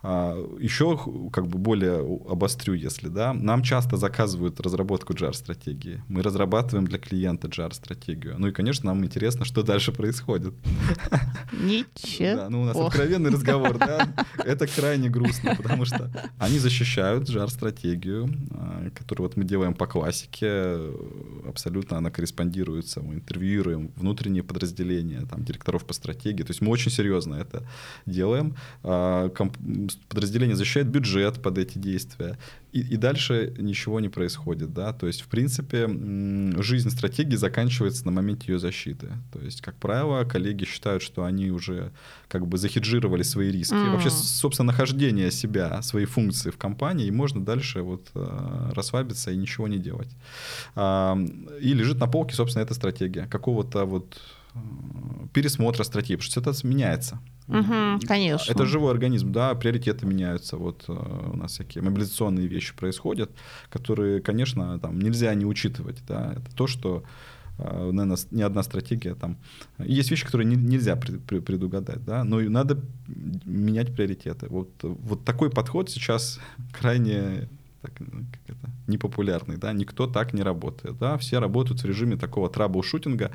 еще 0.02 0.96
как 1.32 1.48
бы 1.48 1.58
более 1.58 1.98
обострю, 2.28 2.74
если 2.74 3.08
да, 3.08 3.32
нам 3.32 3.62
часто 3.62 3.96
заказывают 3.96 4.60
разработку 4.60 5.12
JAR-стратегии. 5.12 6.02
Мы 6.08 6.22
разрабатываем 6.22 6.86
для 6.86 6.98
клиента 6.98 7.48
JAR-стратегию. 7.48 8.36
Ну 8.38 8.48
и, 8.48 8.52
конечно, 8.52 8.86
нам 8.86 9.04
интересно, 9.04 9.44
что 9.44 9.62
дальше 9.62 9.90
происходит. 9.90 10.54
Ничего. 11.52 12.36
Да, 12.36 12.48
ну 12.48 12.62
у 12.62 12.64
нас 12.64 12.76
откровенный 12.76 13.30
разговор, 13.30 13.76
да. 13.78 14.08
Это 14.44 14.68
крайне 14.68 15.08
грустно, 15.08 15.56
потому 15.56 15.84
что 15.84 16.10
они 16.38 16.58
защищают 16.60 17.28
JAR-стратегию, 17.28 18.30
а, 18.52 18.90
которую 18.94 19.28
вот 19.28 19.36
мы 19.36 19.44
делаем 19.44 19.74
по 19.74 19.88
классике. 19.88 20.78
Абсолютно 21.48 21.98
она 21.98 22.10
корреспондируется. 22.10 23.00
Мы 23.00 23.14
интервьюируем 23.14 23.90
внутренние 23.96 24.44
подразделения, 24.44 25.26
там, 25.28 25.44
директоров 25.44 25.84
по 25.84 25.92
стратегии. 25.92 26.44
То 26.44 26.50
есть 26.50 26.60
мы 26.60 26.70
очень 26.70 26.92
серьезно 26.92 27.34
это 27.34 27.66
делаем 28.06 28.54
а, 28.84 29.28
подразделение 30.08 30.56
защищает 30.56 30.88
бюджет 30.88 31.42
под 31.42 31.58
эти 31.58 31.78
действия, 31.78 32.38
и, 32.72 32.80
и 32.80 32.96
дальше 32.96 33.54
ничего 33.58 34.00
не 34.00 34.08
происходит, 34.08 34.72
да, 34.72 34.92
то 34.92 35.06
есть, 35.06 35.22
в 35.22 35.28
принципе, 35.28 35.88
жизнь 36.60 36.90
стратегии 36.90 37.36
заканчивается 37.36 38.04
на 38.04 38.12
моменте 38.12 38.52
ее 38.52 38.58
защиты, 38.58 39.08
то 39.32 39.40
есть, 39.40 39.60
как 39.60 39.76
правило, 39.76 40.24
коллеги 40.24 40.64
считают, 40.64 41.02
что 41.02 41.24
они 41.24 41.50
уже 41.50 41.92
как 42.28 42.46
бы 42.46 42.58
захеджировали 42.58 43.22
свои 43.22 43.50
риски, 43.50 43.74
mm. 43.74 43.92
вообще, 43.92 44.10
собственно, 44.10 44.68
нахождение 44.68 45.30
себя, 45.30 45.80
своей 45.82 46.06
функции 46.06 46.50
в 46.50 46.58
компании, 46.58 47.06
и 47.06 47.10
можно 47.10 47.44
дальше 47.44 47.82
вот 47.82 48.10
э, 48.14 48.72
расслабиться 48.74 49.30
и 49.30 49.36
ничего 49.36 49.68
не 49.68 49.78
делать. 49.78 50.10
И 50.76 51.74
лежит 51.74 51.98
на 51.98 52.06
полке, 52.06 52.34
собственно, 52.34 52.62
эта 52.62 52.74
стратегия 52.74 53.26
какого-то 53.26 53.84
вот 53.84 54.20
э, 54.54 54.58
пересмотра 55.32 55.84
стратегии, 55.84 56.16
потому 56.16 56.30
что 56.30 56.40
это 56.40 56.66
меняется. 56.66 57.20
Угу, 57.48 58.06
конечно. 58.06 58.52
Это 58.52 58.66
живой 58.66 58.92
организм, 58.92 59.32
да, 59.32 59.54
приоритеты 59.54 60.06
меняются. 60.06 60.56
Вот 60.56 60.84
э, 60.88 60.92
у 60.92 61.36
нас 61.36 61.52
всякие 61.52 61.82
мобилизационные 61.82 62.46
вещи 62.46 62.74
происходят, 62.74 63.30
которые, 63.70 64.20
конечно, 64.20 64.78
там 64.78 64.98
нельзя 64.98 65.34
не 65.34 65.46
учитывать. 65.46 66.02
Да. 66.06 66.34
Это 66.36 66.54
то, 66.54 66.66
что 66.66 67.04
э, 67.58 67.90
наверное, 67.90 68.18
не 68.30 68.42
одна 68.42 68.62
стратегия 68.62 69.14
там. 69.14 69.38
Есть 69.78 70.10
вещи, 70.10 70.26
которые 70.26 70.46
не, 70.46 70.56
нельзя 70.56 70.96
предугадать, 70.96 72.04
да, 72.04 72.22
но 72.22 72.40
надо 72.40 72.80
менять 73.06 73.94
приоритеты. 73.94 74.46
Вот, 74.48 74.70
вот 74.82 75.24
такой 75.24 75.50
подход 75.50 75.90
сейчас 75.90 76.40
крайне 76.78 77.48
так, 77.80 77.92
ну, 78.00 78.24
как 78.32 78.56
это, 78.56 78.70
непопулярный, 78.86 79.56
да, 79.56 79.72
никто 79.72 80.06
так 80.06 80.32
не 80.34 80.42
работает, 80.42 80.98
да, 80.98 81.16
все 81.16 81.38
работают 81.38 81.82
в 81.82 81.86
режиме 81.86 82.16
такого 82.16 82.48
трабл-шутинга, 82.48 83.30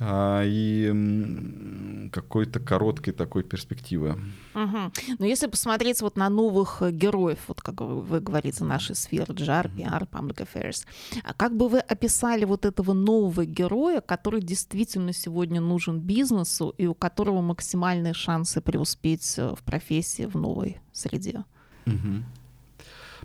и 0.00 2.10
какой-то 2.12 2.58
короткой 2.58 3.12
такой 3.12 3.44
перспективы. 3.44 4.18
Угу. 4.54 4.92
Но 5.18 5.26
если 5.26 5.46
посмотреть 5.46 6.02
вот 6.02 6.16
на 6.16 6.28
новых 6.28 6.82
э, 6.82 6.90
героев, 6.90 7.38
вот 7.46 7.60
как 7.60 7.80
вы 7.80 8.20
говорите, 8.20 8.64
нашей 8.64 8.96
сферы, 8.96 9.32
JAR, 9.34 9.72
PR, 9.72 10.08
Public 10.08 10.46
Affairs, 10.46 10.84
а 11.22 11.32
как 11.32 11.56
бы 11.56 11.68
вы 11.68 11.78
описали 11.78 12.44
вот 12.44 12.64
этого 12.64 12.92
нового 12.92 13.44
героя, 13.44 14.00
который 14.00 14.40
действительно 14.40 15.12
сегодня 15.12 15.60
нужен 15.60 16.00
бизнесу 16.00 16.74
и 16.76 16.86
у 16.86 16.94
которого 16.94 17.40
максимальные 17.40 18.14
шансы 18.14 18.60
преуспеть 18.60 19.34
э, 19.38 19.54
в 19.54 19.62
профессии 19.62 20.26
в 20.26 20.36
новой 20.36 20.80
среде? 20.92 21.44
Угу. 21.86 22.24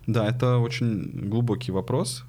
Да, 0.07 0.27
это 0.27 0.57
очень 0.57 1.29
глубокий 1.29 1.71
вопрос. 1.71 2.23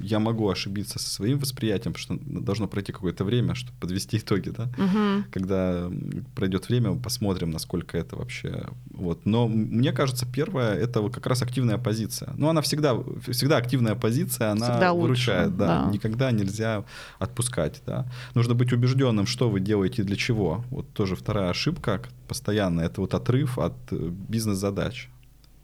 Я 0.00 0.18
могу 0.18 0.48
ошибиться 0.48 0.98
со 0.98 1.10
своим 1.10 1.38
восприятием, 1.38 1.92
потому 1.92 2.18
что 2.20 2.42
должно 2.42 2.68
пройти 2.68 2.92
какое-то 2.92 3.24
время, 3.24 3.54
чтобы 3.54 3.78
подвести 3.80 4.18
итоги, 4.18 4.50
да. 4.50 4.64
Угу. 4.64 5.24
Когда 5.30 5.90
пройдет 6.34 6.68
время, 6.68 6.94
посмотрим, 6.94 7.50
насколько 7.50 7.96
это 7.96 8.16
вообще. 8.16 8.68
Вот. 8.90 9.26
Но 9.26 9.48
мне 9.48 9.92
кажется, 9.92 10.26
первое 10.26 10.74
это 10.74 11.08
как 11.08 11.26
раз 11.26 11.42
активная 11.42 11.78
позиция. 11.78 12.32
Ну, 12.36 12.48
она 12.48 12.60
всегда, 12.62 12.96
всегда 13.28 13.56
активная 13.56 13.94
позиция, 13.94 14.50
она 14.52 14.70
всегда 14.70 14.92
выручает, 14.92 15.46
лучше, 15.46 15.58
да. 15.58 15.84
да. 15.84 15.90
Никогда 15.90 16.30
нельзя 16.30 16.84
отпускать, 17.18 17.82
да. 17.86 18.06
Нужно 18.34 18.54
быть 18.54 18.72
убежденным, 18.72 19.26
что 19.26 19.50
вы 19.50 19.60
делаете 19.60 20.02
и 20.02 20.04
для 20.04 20.16
чего. 20.16 20.64
Вот 20.70 20.92
тоже 20.92 21.16
вторая 21.16 21.50
ошибка 21.50 22.02
постоянно 22.28 22.80
это 22.80 23.00
вот 23.00 23.14
отрыв 23.14 23.58
от 23.58 23.74
э, 23.90 24.08
бизнес-задач 24.28 25.08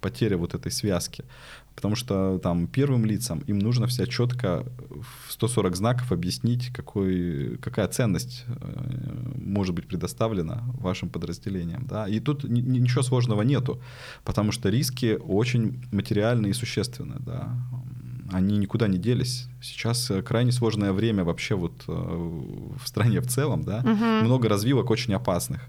потеря 0.00 0.36
вот 0.36 0.54
этой 0.54 0.72
связки. 0.72 1.24
Потому 1.74 1.94
что 1.94 2.38
там 2.38 2.66
первым 2.66 3.04
лицам 3.04 3.38
им 3.46 3.60
нужно 3.60 3.86
вся 3.86 4.06
четко 4.06 4.64
в 5.26 5.32
140 5.32 5.76
знаков 5.76 6.10
объяснить, 6.10 6.72
какой, 6.72 7.56
какая 7.58 7.86
ценность 7.86 8.44
э, 8.48 9.32
может 9.36 9.74
быть 9.74 9.86
предоставлена 9.86 10.64
вашим 10.80 11.08
подразделениям. 11.08 11.86
Да? 11.86 12.08
И 12.08 12.18
тут 12.18 12.42
ничего 12.44 13.02
сложного 13.02 13.42
нету, 13.42 13.80
потому 14.24 14.50
что 14.50 14.70
риски 14.70 15.18
очень 15.22 15.80
материальные 15.92 16.50
и 16.50 16.54
существенные. 16.54 17.20
Да? 17.20 17.56
Они 18.32 18.58
никуда 18.58 18.88
не 18.88 18.98
делись. 18.98 19.46
Сейчас 19.62 20.10
э, 20.10 20.22
крайне 20.22 20.50
сложное 20.50 20.92
время 20.92 21.22
вообще 21.22 21.54
вот 21.54 21.84
э, 21.86 21.92
в 21.92 22.86
стране 22.86 23.20
в 23.20 23.28
целом. 23.28 23.62
Да? 23.62 23.78
Угу. 23.78 24.26
Много 24.26 24.48
развилок 24.48 24.90
очень 24.90 25.14
опасных. 25.14 25.60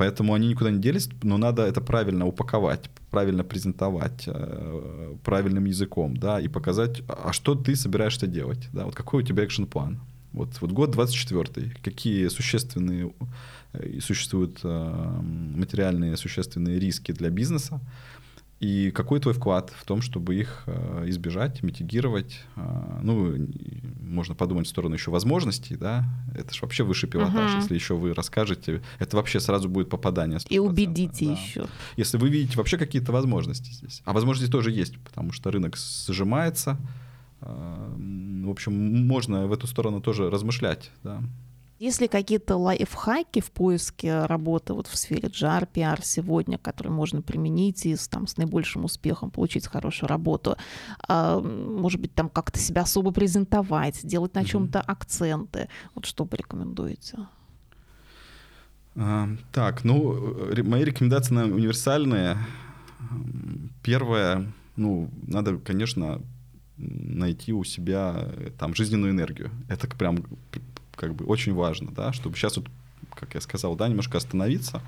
Поэтому 0.00 0.32
они 0.32 0.48
никуда 0.48 0.70
не 0.70 0.80
делись, 0.80 1.10
но 1.22 1.36
надо 1.36 1.62
это 1.62 1.82
правильно 1.82 2.26
упаковать, 2.26 2.90
правильно 3.10 3.44
презентовать, 3.44 4.22
э, 4.26 5.14
правильным 5.22 5.66
языком, 5.66 6.16
да, 6.16 6.40
и 6.40 6.48
показать, 6.48 7.02
а 7.06 7.32
что 7.32 7.54
ты 7.54 7.76
собираешься 7.76 8.26
делать, 8.26 8.68
да, 8.72 8.84
вот 8.84 8.94
какой 8.94 9.22
у 9.22 9.26
тебя 9.26 9.42
экшн-план. 9.42 10.00
Вот, 10.32 10.48
вот 10.62 10.72
год 10.72 10.90
24 10.92 11.74
какие 11.82 12.28
существенные 12.28 13.12
э, 13.74 14.00
существуют 14.00 14.60
э, 14.64 15.20
материальные 15.56 16.16
существенные 16.16 16.80
риски 16.80 17.12
для 17.12 17.28
бизнеса, 17.28 17.78
и 18.60 18.90
какой 18.90 19.20
твой 19.20 19.32
вклад 19.32 19.72
в 19.74 19.86
том, 19.86 20.02
чтобы 20.02 20.34
их 20.34 20.64
э, 20.66 21.04
избежать, 21.06 21.62
митигировать? 21.62 22.40
Э, 22.56 23.00
ну, 23.02 23.48
можно 24.02 24.34
подумать 24.34 24.66
в 24.66 24.70
сторону 24.70 24.94
еще 24.94 25.10
возможностей, 25.10 25.76
да? 25.76 26.04
Это 26.34 26.52
же 26.52 26.60
вообще 26.60 26.84
высший 26.84 27.08
пилотаж. 27.08 27.52
Угу. 27.52 27.60
Если 27.62 27.74
еще 27.74 27.94
вы 27.94 28.12
расскажете, 28.12 28.82
это 28.98 29.16
вообще 29.16 29.40
сразу 29.40 29.70
будет 29.70 29.88
попадание. 29.88 30.38
100%, 30.38 30.46
И 30.50 30.58
убедите 30.58 31.26
да. 31.26 31.32
еще. 31.32 31.66
Если 31.96 32.18
вы 32.18 32.28
видите 32.28 32.58
вообще 32.58 32.76
какие-то 32.76 33.12
возможности 33.12 33.72
здесь. 33.72 34.02
А 34.04 34.12
возможности 34.12 34.52
тоже 34.52 34.70
есть, 34.70 34.98
потому 34.98 35.32
что 35.32 35.50
рынок 35.50 35.78
сжимается. 35.78 36.76
Э, 37.40 37.94
в 38.44 38.50
общем, 38.50 39.06
можно 39.06 39.46
в 39.46 39.52
эту 39.54 39.66
сторону 39.68 40.02
тоже 40.02 40.28
размышлять, 40.28 40.90
да. 41.02 41.22
Есть 41.80 42.02
ли 42.02 42.08
какие-то 42.08 42.58
лайфхаки 42.58 43.40
в 43.40 43.50
поиске 43.50 44.26
работы 44.26 44.74
вот 44.74 44.86
в 44.86 44.94
сфере 44.98 45.30
JAR, 45.30 45.66
PR 45.72 46.00
сегодня, 46.02 46.58
которые 46.58 46.92
можно 46.92 47.22
применить 47.22 47.86
и 47.86 47.96
с, 47.96 48.06
там, 48.06 48.26
с 48.26 48.36
наибольшим 48.36 48.84
успехом 48.84 49.30
получить 49.30 49.66
хорошую 49.66 50.10
работу? 50.10 50.58
А, 51.08 51.40
может 51.40 51.98
быть, 51.98 52.14
там 52.14 52.28
как-то 52.28 52.58
себя 52.58 52.82
особо 52.82 53.12
презентовать, 53.12 54.06
делать 54.06 54.34
на 54.34 54.44
чем-то 54.44 54.82
акценты? 54.82 55.70
Вот 55.94 56.04
что 56.04 56.26
порекомендуете? 56.26 57.16
А, 58.96 59.30
так, 59.50 59.82
ну, 59.82 60.36
мои 60.62 60.84
рекомендации 60.84 61.32
на 61.32 61.44
универсальные. 61.44 62.36
Первое, 63.82 64.52
ну, 64.76 65.08
надо, 65.26 65.56
конечно, 65.56 66.20
найти 66.76 67.54
у 67.54 67.64
себя 67.64 68.16
э, 68.16 68.50
там 68.58 68.74
жизненную 68.74 69.12
энергию. 69.12 69.50
Это 69.68 69.88
прям 69.88 70.24
как 71.00 71.14
бы 71.14 71.24
очень 71.24 71.54
важно, 71.54 71.90
да, 71.90 72.12
чтобы 72.12 72.36
сейчас 72.36 72.58
вот, 72.58 72.66
как 73.14 73.34
я 73.34 73.40
сказал, 73.40 73.74
да, 73.74 73.88
немножко 73.88 74.18
остановиться, 74.18 74.82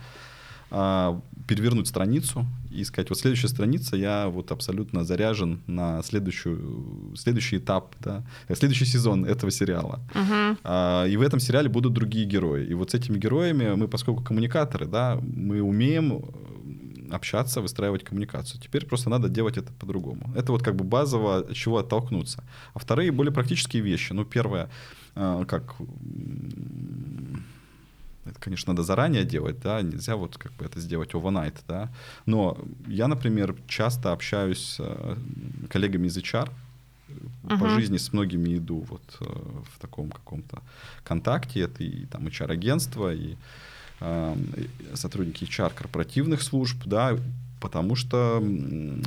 а, 0.70 1.20
перевернуть 1.48 1.88
страницу 1.88 2.46
и 2.70 2.84
сказать, 2.84 3.08
вот 3.08 3.18
следующая 3.18 3.48
страница, 3.48 3.96
я 3.96 4.28
вот 4.28 4.52
абсолютно 4.52 5.04
заряжен 5.04 5.60
на 5.66 6.02
следующую, 6.02 7.14
следующий 7.16 7.56
этап, 7.56 7.94
да, 8.00 8.22
следующий 8.54 8.86
сезон 8.86 9.24
этого 9.24 9.50
сериала. 9.50 10.00
Uh-huh. 10.14 11.10
И 11.10 11.16
в 11.16 11.22
этом 11.22 11.40
сериале 11.40 11.68
будут 11.68 11.92
другие 11.92 12.24
герои. 12.26 12.66
И 12.66 12.74
вот 12.74 12.90
с 12.90 12.94
этими 12.94 13.18
героями 13.18 13.74
мы, 13.74 13.88
поскольку 13.88 14.22
коммуникаторы, 14.22 14.86
да, 14.86 15.18
мы 15.22 15.60
умеем 15.60 16.12
э, 16.12 17.14
общаться, 17.14 17.60
выстраивать 17.60 18.04
коммуникацию. 18.04 18.60
Теперь 18.60 18.86
просто 18.86 19.10
надо 19.10 19.28
делать 19.28 19.58
это 19.58 19.72
по-другому. 19.72 20.32
Это 20.34 20.52
вот 20.52 20.62
как 20.62 20.74
бы 20.76 20.84
базово, 20.84 21.38
от 21.38 21.54
чего 21.54 21.78
оттолкнуться. 21.78 22.44
А 22.74 22.78
вторые 22.78 23.12
более 23.12 23.32
практические 23.32 23.82
вещи. 23.82 24.14
Ну, 24.14 24.24
первое, 24.24 24.70
как 25.14 25.74
это, 28.24 28.38
конечно, 28.38 28.72
надо 28.72 28.84
заранее 28.84 29.24
делать, 29.24 29.60
да, 29.60 29.82
нельзя 29.82 30.16
вот 30.16 30.38
как 30.38 30.52
бы 30.52 30.64
это 30.64 30.80
сделать 30.80 31.10
overnight, 31.10 31.56
да. 31.66 31.90
Но 32.24 32.56
я, 32.86 33.08
например, 33.08 33.56
часто 33.66 34.12
общаюсь 34.12 34.58
с 34.58 34.76
э, 34.78 35.16
коллегами 35.68 36.06
из 36.06 36.16
HR, 36.16 36.48
uh-huh. 37.08 37.58
по 37.58 37.68
жизни 37.70 37.96
с 37.96 38.12
многими 38.12 38.56
иду 38.56 38.86
вот 38.88 39.02
э, 39.20 39.24
в 39.24 39.80
таком 39.80 40.10
каком-то 40.10 40.62
контакте. 41.04 41.60
Это 41.62 41.82
и 41.82 42.06
там 42.06 42.26
HR-агентство, 42.28 43.12
и 43.12 43.34
э, 44.00 44.36
сотрудники 44.94 45.44
HR 45.44 45.72
корпоративных 45.74 46.42
служб, 46.42 46.76
да, 46.84 47.18
Потому 47.60 47.94
что, 47.94 48.42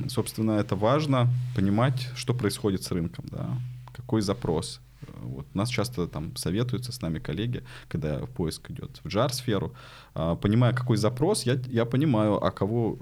собственно, 0.07 0.51
это 0.51 0.77
важно 0.77 1.27
понимать, 1.57 2.07
что 2.15 2.33
происходит 2.33 2.83
с 2.83 2.91
рынком, 2.91 3.25
да, 3.29 3.49
какой 3.93 4.21
запрос. 4.21 4.79
Вот. 5.21 5.45
Нас 5.55 5.69
часто 5.69 6.07
там 6.07 6.35
советуются 6.35 6.91
с 6.91 7.01
нами 7.01 7.19
коллеги, 7.19 7.63
когда 7.87 8.19
поиск 8.19 8.71
идет 8.71 9.01
в 9.03 9.07
JAR-сферу. 9.07 9.73
А, 10.13 10.35
понимая, 10.35 10.73
какой 10.73 10.97
запрос, 10.97 11.43
я, 11.43 11.59
я 11.67 11.85
понимаю, 11.85 12.43
а 12.43 12.51
кого, 12.51 12.97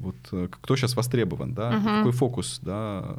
вот, 0.00 0.16
э, 0.32 0.48
кто 0.50 0.76
сейчас 0.76 0.96
востребован, 0.96 1.54
да, 1.54 1.72
uh-huh. 1.72 1.98
какой 1.98 2.12
фокус, 2.12 2.60
да, 2.62 3.16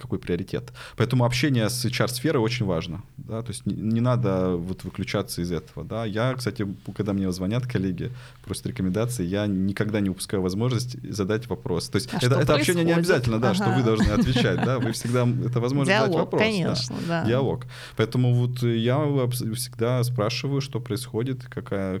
какой 0.00 0.18
приоритет. 0.18 0.72
Поэтому 0.96 1.24
общение 1.24 1.68
с 1.68 1.84
HR-сферой 1.84 2.42
очень 2.42 2.66
важно. 2.66 3.02
Да? 3.16 3.42
То 3.42 3.50
есть 3.50 3.66
не, 3.66 3.74
не 3.74 4.00
надо 4.00 4.56
вот 4.56 4.84
выключаться 4.84 5.42
из 5.42 5.52
этого. 5.52 5.84
Да? 5.84 6.04
Я, 6.04 6.34
кстати, 6.34 6.66
когда 6.96 7.12
мне 7.12 7.30
звонят 7.32 7.66
коллеги, 7.66 8.10
просят 8.44 8.66
рекомендации, 8.66 9.24
я 9.24 9.46
никогда 9.46 10.00
не 10.00 10.10
упускаю 10.10 10.42
возможность 10.42 10.96
задать 11.12 11.48
вопрос. 11.48 11.88
То 11.88 11.96
есть 11.96 12.08
а 12.12 12.16
это, 12.16 12.40
это 12.40 12.54
общение 12.54 12.84
не 12.84 12.92
обязательно, 12.92 13.38
да, 13.38 13.50
ага. 13.50 13.54
что 13.54 13.70
вы 13.70 13.82
должны 13.82 14.10
отвечать. 14.10 14.64
Да? 14.64 14.78
Вы 14.78 14.92
всегда, 14.92 15.28
это 15.46 15.60
возможность 15.60 15.90
Диалог, 15.90 16.12
задать 16.12 16.24
вопрос. 16.24 16.42
конечно, 16.42 16.96
да. 17.06 17.22
да. 17.22 17.28
Диалог. 17.28 17.66
Поэтому 17.96 18.34
вот 18.34 18.62
я 18.62 18.98
всегда 19.28 20.02
спрашиваю, 20.04 20.60
что 20.60 20.80
происходит, 20.80 21.44
какая 21.44 22.00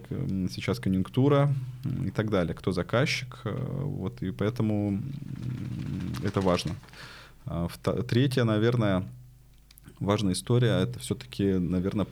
сейчас 0.50 0.80
конъюнктура 0.80 1.52
и 2.06 2.10
так 2.10 2.30
далее, 2.30 2.54
кто 2.54 2.72
заказчик. 2.72 3.38
Э, 3.44 3.82
вот, 3.82 4.22
и 4.22 4.30
поэтому 4.30 5.00
это 6.22 6.40
важно. 6.40 6.76
А, 7.46 7.68
третья, 8.08 8.44
наверное, 8.44 9.06
важная 9.98 10.32
история, 10.32 10.82
это 10.82 10.98
все-таки, 10.98 11.54
наверное, 11.54 12.06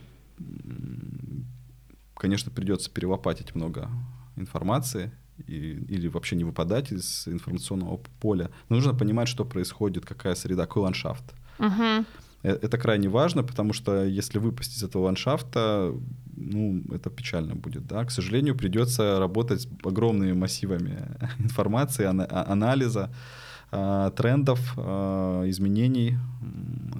конечно, 2.14 2.50
придется 2.50 2.90
перелопатить 2.90 3.54
много 3.54 3.88
информации 4.36 5.12
и, 5.46 5.54
или 5.88 6.08
вообще 6.08 6.36
не 6.36 6.44
выпадать 6.44 6.92
из 6.92 7.26
информационного 7.28 8.00
поля. 8.20 8.50
Но 8.68 8.76
нужно 8.76 8.94
понимать, 8.94 9.28
что 9.28 9.44
происходит, 9.44 10.04
какая 10.04 10.34
среда, 10.34 10.66
какой 10.66 10.82
ландшафт. 10.82 11.24
Uh-huh. 11.58 12.04
Это 12.42 12.78
крайне 12.78 13.08
важно, 13.08 13.42
потому 13.42 13.72
что 13.72 14.04
если 14.04 14.38
выпасть 14.38 14.76
из 14.76 14.82
этого 14.82 15.04
ландшафта, 15.04 15.92
ну, 16.36 16.82
это 16.92 17.10
печально 17.10 17.54
будет, 17.54 17.86
да. 17.86 18.04
К 18.04 18.10
сожалению, 18.10 18.54
придется 18.54 19.18
работать 19.18 19.62
с 19.62 19.68
огромными 19.84 20.32
массивами 20.32 20.96
информации, 21.38 22.04
анализа, 22.04 23.10
а, 23.70 24.10
трендов, 24.10 24.74
а, 24.76 25.44
изменений, 25.48 26.16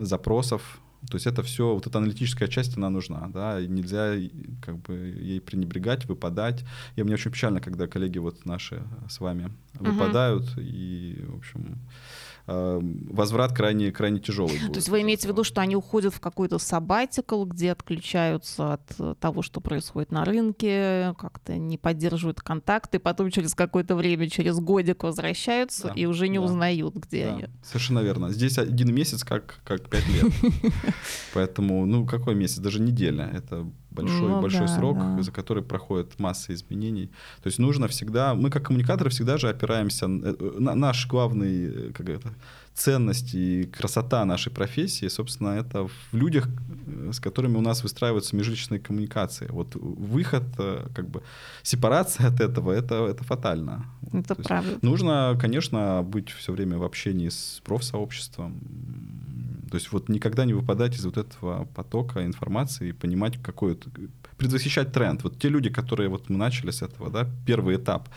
запросов. 0.00 0.80
То 1.08 1.14
есть 1.14 1.26
это 1.26 1.42
все, 1.42 1.74
вот 1.74 1.86
эта 1.86 1.98
аналитическая 1.98 2.48
часть, 2.48 2.76
она 2.76 2.90
нужна, 2.90 3.28
да, 3.32 3.60
и 3.60 3.68
нельзя 3.68 4.14
как 4.60 4.78
бы 4.78 4.94
ей 4.94 5.40
пренебрегать, 5.40 6.06
выпадать. 6.06 6.64
И 6.96 7.02
мне 7.04 7.14
очень 7.14 7.30
печально, 7.30 7.60
когда 7.60 7.86
коллеги 7.86 8.18
вот 8.18 8.44
наши 8.44 8.82
с 9.08 9.20
вами 9.20 9.52
выпадают, 9.74 10.42
uh-huh. 10.42 10.64
и, 10.64 11.24
в 11.28 11.36
общем, 11.36 11.62
Э, 11.62 12.07
возврат 12.48 13.52
крайне, 13.52 13.92
крайне 13.92 14.20
тяжелый 14.20 14.58
будет. 14.58 14.72
То 14.72 14.78
есть 14.78 14.88
вы 14.88 15.02
имеете 15.02 15.28
в 15.28 15.30
виду, 15.30 15.44
что 15.44 15.60
они 15.60 15.76
уходят 15.76 16.14
в 16.14 16.20
какой-то 16.20 16.58
сабатикл, 16.58 17.44
где 17.44 17.72
отключаются 17.72 18.74
от 18.74 18.94
э, 18.98 19.14
того, 19.20 19.42
что 19.42 19.60
происходит 19.60 20.10
на 20.12 20.24
рынке, 20.24 21.14
как-то 21.18 21.56
не 21.56 21.76
поддерживают 21.76 22.40
контакты, 22.40 22.98
потом 22.98 23.30
через 23.30 23.54
какое-то 23.54 23.94
время, 23.94 24.30
через 24.30 24.58
годик 24.58 25.02
возвращаются 25.02 25.88
да, 25.88 25.94
и 25.94 26.06
уже 26.06 26.28
не 26.28 26.38
да, 26.38 26.44
узнают, 26.44 26.96
где 26.96 27.26
да, 27.26 27.34
они. 27.34 27.44
Совершенно 27.62 28.00
верно. 28.00 28.30
Здесь 28.30 28.56
один 28.58 28.94
месяц 28.94 29.24
как, 29.24 29.60
как 29.64 29.88
пять 29.90 30.08
лет. 30.08 30.32
Поэтому, 31.34 31.84
ну, 31.84 32.06
какой 32.06 32.34
месяц? 32.34 32.58
Даже 32.58 32.80
неделя. 32.80 33.30
Это 33.34 33.70
большой, 34.02 34.28
ну, 34.28 34.40
большой 34.40 34.66
да, 34.66 34.76
срок, 34.76 34.98
да. 34.98 35.22
за 35.22 35.32
который 35.32 35.62
проходит 35.62 36.18
масса 36.18 36.52
изменений. 36.52 37.10
То 37.42 37.48
есть 37.48 37.58
нужно 37.58 37.88
всегда, 37.88 38.34
мы 38.34 38.50
как 38.50 38.66
коммуникаторы 38.66 39.10
всегда 39.10 39.38
же 39.38 39.48
опираемся, 39.48 40.06
э, 40.06 40.58
на, 40.58 40.74
наш 40.74 41.06
главный, 41.06 41.66
э, 41.66 41.92
как 41.92 42.08
это, 42.08 42.32
ценность 42.74 43.34
и 43.34 43.64
красота 43.64 44.24
нашей 44.24 44.52
профессии, 44.52 45.08
собственно, 45.08 45.50
это 45.50 45.88
в 45.88 45.92
людях, 46.12 46.48
э, 46.86 47.10
с 47.12 47.20
которыми 47.20 47.56
у 47.56 47.60
нас 47.60 47.82
выстраиваются 47.82 48.36
межличные 48.36 48.80
коммуникации. 48.80 49.48
Вот 49.50 49.74
выход, 49.74 50.44
как 50.94 51.08
бы, 51.08 51.22
сепарация 51.62 52.28
от 52.28 52.40
этого, 52.40 52.72
это, 52.72 52.94
это 52.94 53.24
фатально. 53.24 53.84
Это 54.12 54.34
То 54.34 54.42
правда. 54.42 54.78
Нужно, 54.82 55.36
конечно, 55.40 56.02
быть 56.02 56.30
все 56.30 56.52
время 56.52 56.78
в 56.78 56.84
общении 56.84 57.28
с 57.28 57.60
профсообществом, 57.64 58.60
то 59.68 59.76
есть 59.76 59.92
вот 59.92 60.08
никогда 60.08 60.44
не 60.44 60.54
выпадать 60.54 60.96
из 60.96 61.04
вот 61.04 61.16
этого 61.16 61.66
потока 61.74 62.24
информации 62.24 62.88
и 62.88 62.92
понимать, 62.92 63.42
какой 63.42 63.72
это, 63.72 63.90
предвосхищать 64.36 64.92
тренд. 64.92 65.22
Вот 65.22 65.38
те 65.38 65.48
люди, 65.48 65.70
которые 65.70 66.08
вот 66.08 66.28
мы 66.28 66.36
начали 66.36 66.70
с 66.70 66.82
этого, 66.82 67.10
да, 67.10 67.28
первый 67.46 67.76
этап, 67.76 68.08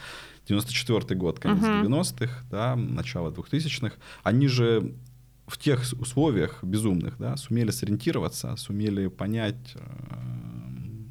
94 0.47 1.19
год, 1.19 1.39
конец 1.39 1.63
uh-huh. 1.63 1.85
90-х, 1.85 2.45
да, 2.49 2.75
начало 2.75 3.31
2000-х, 3.31 3.95
они 4.23 4.47
же 4.47 4.95
в 5.47 5.57
тех 5.57 5.81
условиях 5.99 6.63
безумных, 6.63 7.17
да, 7.17 7.35
сумели 7.37 7.71
сориентироваться, 7.71 8.55
сумели 8.55 9.07
понять, 9.07 9.75
э, 9.75 9.79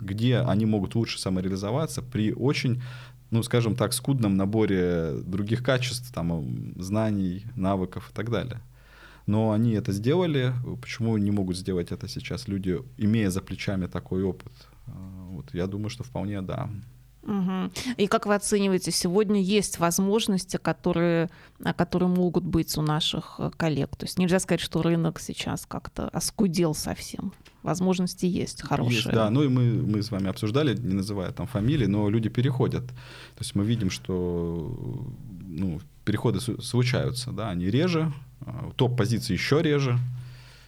где 0.00 0.38
они 0.38 0.66
могут 0.66 0.94
лучше 0.94 1.20
самореализоваться 1.20 2.03
при 2.03 2.33
очень 2.33 2.83
ну, 3.31 3.44
скажем 3.44 3.76
так, 3.76 3.92
скудном 3.92 4.37
наборе 4.37 5.12
других 5.24 5.62
качеств, 5.62 6.12
там, 6.12 6.74
знаний, 6.83 7.44
навыков 7.55 8.11
и 8.11 8.12
так 8.12 8.29
далее 8.29 8.61
но 9.31 9.53
они 9.53 9.73
это 9.73 9.93
сделали. 9.93 10.53
Почему 10.83 11.16
не 11.16 11.31
могут 11.31 11.57
сделать 11.57 11.93
это 11.93 12.09
сейчас 12.09 12.49
люди, 12.49 12.81
имея 12.99 13.31
за 13.31 13.40
плечами 13.40 13.87
такой 13.87 14.25
опыт? 14.25 14.53
А, 14.87 14.93
вот, 15.31 15.55
я 15.55 15.66
думаю, 15.66 15.88
что 15.88 16.03
вполне 16.03 16.43
да. 16.43 16.69
Угу. 17.23 17.71
И 17.99 18.07
как 18.09 18.27
вы 18.27 18.35
оцениваете, 18.35 18.90
сегодня 18.90 19.40
есть 19.40 19.79
возможности, 19.79 20.57
которые, 20.57 21.29
которые 21.77 22.09
могут 22.09 22.45
быть 22.45 22.77
у 22.77 22.83
наших 22.83 23.37
э, 23.38 23.51
коллег? 23.57 23.95
То 23.97 24.07
есть 24.07 24.19
нельзя 24.19 24.40
сказать, 24.40 24.61
что 24.61 24.83
рынок 24.83 25.21
сейчас 25.21 25.64
как-то 25.66 26.09
оскудел 26.09 26.75
совсем. 26.75 27.33
Возможности 27.62 28.27
есть 28.27 28.62
хорошие. 28.62 28.97
Есть, 28.97 29.12
да, 29.12 29.31
ну 29.31 29.45
и 29.45 29.49
мы, 29.49 29.75
мы 29.75 30.03
с 30.03 30.11
вами 30.11 30.29
обсуждали, 30.29 30.75
не 30.75 30.95
называя 30.95 31.31
там 31.31 31.47
фамилии, 31.47 31.87
но 31.87 32.09
люди 32.09 32.31
переходят. 32.31 32.87
То 32.88 33.40
есть 33.40 33.55
мы 33.55 33.64
видим, 33.64 33.90
что 33.90 35.07
ну, 35.51 35.81
переходы 36.05 36.41
случаются, 36.41 37.33
да, 37.33 37.51
они 37.51 37.67
реже, 37.67 38.13
а, 38.41 38.71
топ-позиции 38.77 39.35
еще 39.35 39.63
реже, 39.63 39.99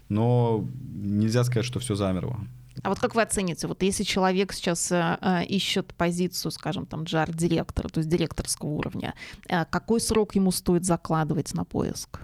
но 0.09 0.69
нельзя 0.95 1.45
сказать, 1.45 1.65
что 1.65 1.81
все 1.81 1.95
замерло. 1.95 2.39
А 2.83 2.89
вот 2.89 2.99
как 2.99 3.15
вы 3.15 3.23
оцените, 3.23 3.67
вот 3.67 3.83
если 3.83 4.03
человек 4.03 4.53
сейчас 4.53 4.91
э, 4.93 5.19
э 5.21 5.45
ищет 5.45 5.95
позицию, 5.95 6.53
скажем, 6.53 6.87
там, 6.87 7.05
джар-директора, 7.05 7.89
то 7.89 7.99
есть 7.99 8.09
директорского 8.09 8.71
уровня, 8.71 9.15
э, 9.49 9.65
какой 9.67 10.01
срок 10.01 10.35
ему 10.35 10.51
стоит 10.53 10.85
закладывать 10.85 11.53
на 11.55 11.65
поиск? 11.65 12.21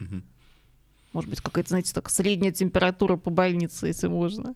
Угу. 0.00 0.22
Может 1.12 1.30
быть, 1.30 1.40
какая-то, 1.40 1.68
знаете, 1.70 1.92
так 1.92 2.10
средняя 2.10 2.52
температура 2.52 3.16
по 3.16 3.30
больнице, 3.30 3.86
если 3.86 4.08
можно? 4.08 4.54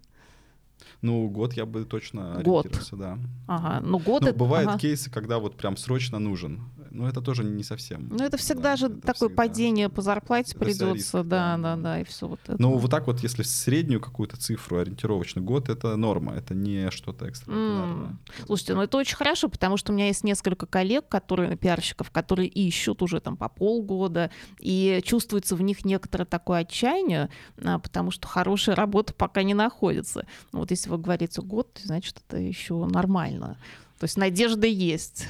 Ну, 1.05 1.29
год 1.29 1.53
я 1.53 1.67
бы 1.67 1.85
точно 1.85 2.41
год. 2.43 2.67
да. 2.93 3.19
Ага, 3.47 3.87
ну 3.87 3.99
год 3.99 4.23
ну, 4.23 4.29
это... 4.29 4.39
Бывают 4.39 4.71
ага. 4.71 4.79
кейсы, 4.79 5.11
когда 5.11 5.39
вот 5.39 5.55
прям 5.55 5.77
срочно 5.77 6.19
нужен. 6.19 6.63
Но 6.91 7.09
это 7.09 7.21
тоже 7.21 7.43
не 7.43 7.65
совсем. 7.65 8.09
Ну, 8.09 8.25
это 8.25 8.37
всегда 8.37 8.71
да, 8.71 8.77
же 8.77 8.87
это 8.87 9.01
такое 9.01 9.29
всегда. 9.29 9.43
падение 9.43 9.89
по 9.89 10.01
зарплате 10.01 10.57
придется, 10.57 10.93
риск, 10.95 11.13
да, 11.13 11.57
да, 11.57 11.57
да, 11.57 11.77
да, 11.77 12.01
и 12.01 12.05
все 12.05 12.29
вот 12.29 12.39
это. 12.47 12.57
Ну, 12.59 12.79
вот 12.79 12.91
так 12.91 13.09
вот, 13.09 13.21
если 13.21 13.43
среднюю 13.43 14.01
какую-то 14.01 14.37
цифру 14.37 14.79
ориентировочный 14.79 15.43
год, 15.43 15.69
это 15.69 15.97
норма, 15.97 16.37
это 16.37 16.55
не 16.55 16.91
что-то 16.93 17.27
экстраординарное. 17.27 18.11
Mm. 18.11 18.47
Слушайте, 18.47 18.75
ну 18.75 18.83
это 18.83 18.97
очень 18.97 19.17
хорошо, 19.17 19.49
потому 19.49 19.77
что 19.77 19.93
у 19.93 19.95
меня 19.95 20.07
есть 20.07 20.23
несколько 20.23 20.67
коллег, 20.67 21.09
которые, 21.09 21.57
пиарщиков, 21.57 22.13
которые 22.13 22.49
ищут 22.49 23.03
уже 23.03 23.21
там 23.21 23.37
по 23.37 23.49
полгода, 23.49 24.31
и 24.61 25.03
чувствуется 25.05 25.57
в 25.57 25.63
них 25.63 25.85
некоторое 25.85 26.27
такое 26.27 26.61
отчаяние, 26.61 27.29
а, 27.63 27.81
потому 27.81 28.13
что 28.13 28.29
хорошая 28.29 28.77
работа 28.77 29.13
пока 29.13 29.43
не 29.43 29.55
находится. 29.55 30.27
Ну, 30.53 30.61
вот 30.61 30.71
если 30.71 30.94
вы 30.97 31.03
говорите 31.03 31.43
год, 31.43 31.81
значит, 31.83 32.23
это 32.27 32.39
еще 32.39 32.85
нормально. 32.87 33.57
То 33.99 34.05
есть 34.05 34.17
надежда 34.17 34.67
есть. 34.67 35.27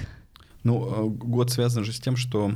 Ну, 0.63 0.93
а, 0.93 1.05
год 1.09 1.51
связан 1.51 1.85
же 1.85 1.93
с 1.93 2.01
тем, 2.01 2.17
что 2.17 2.53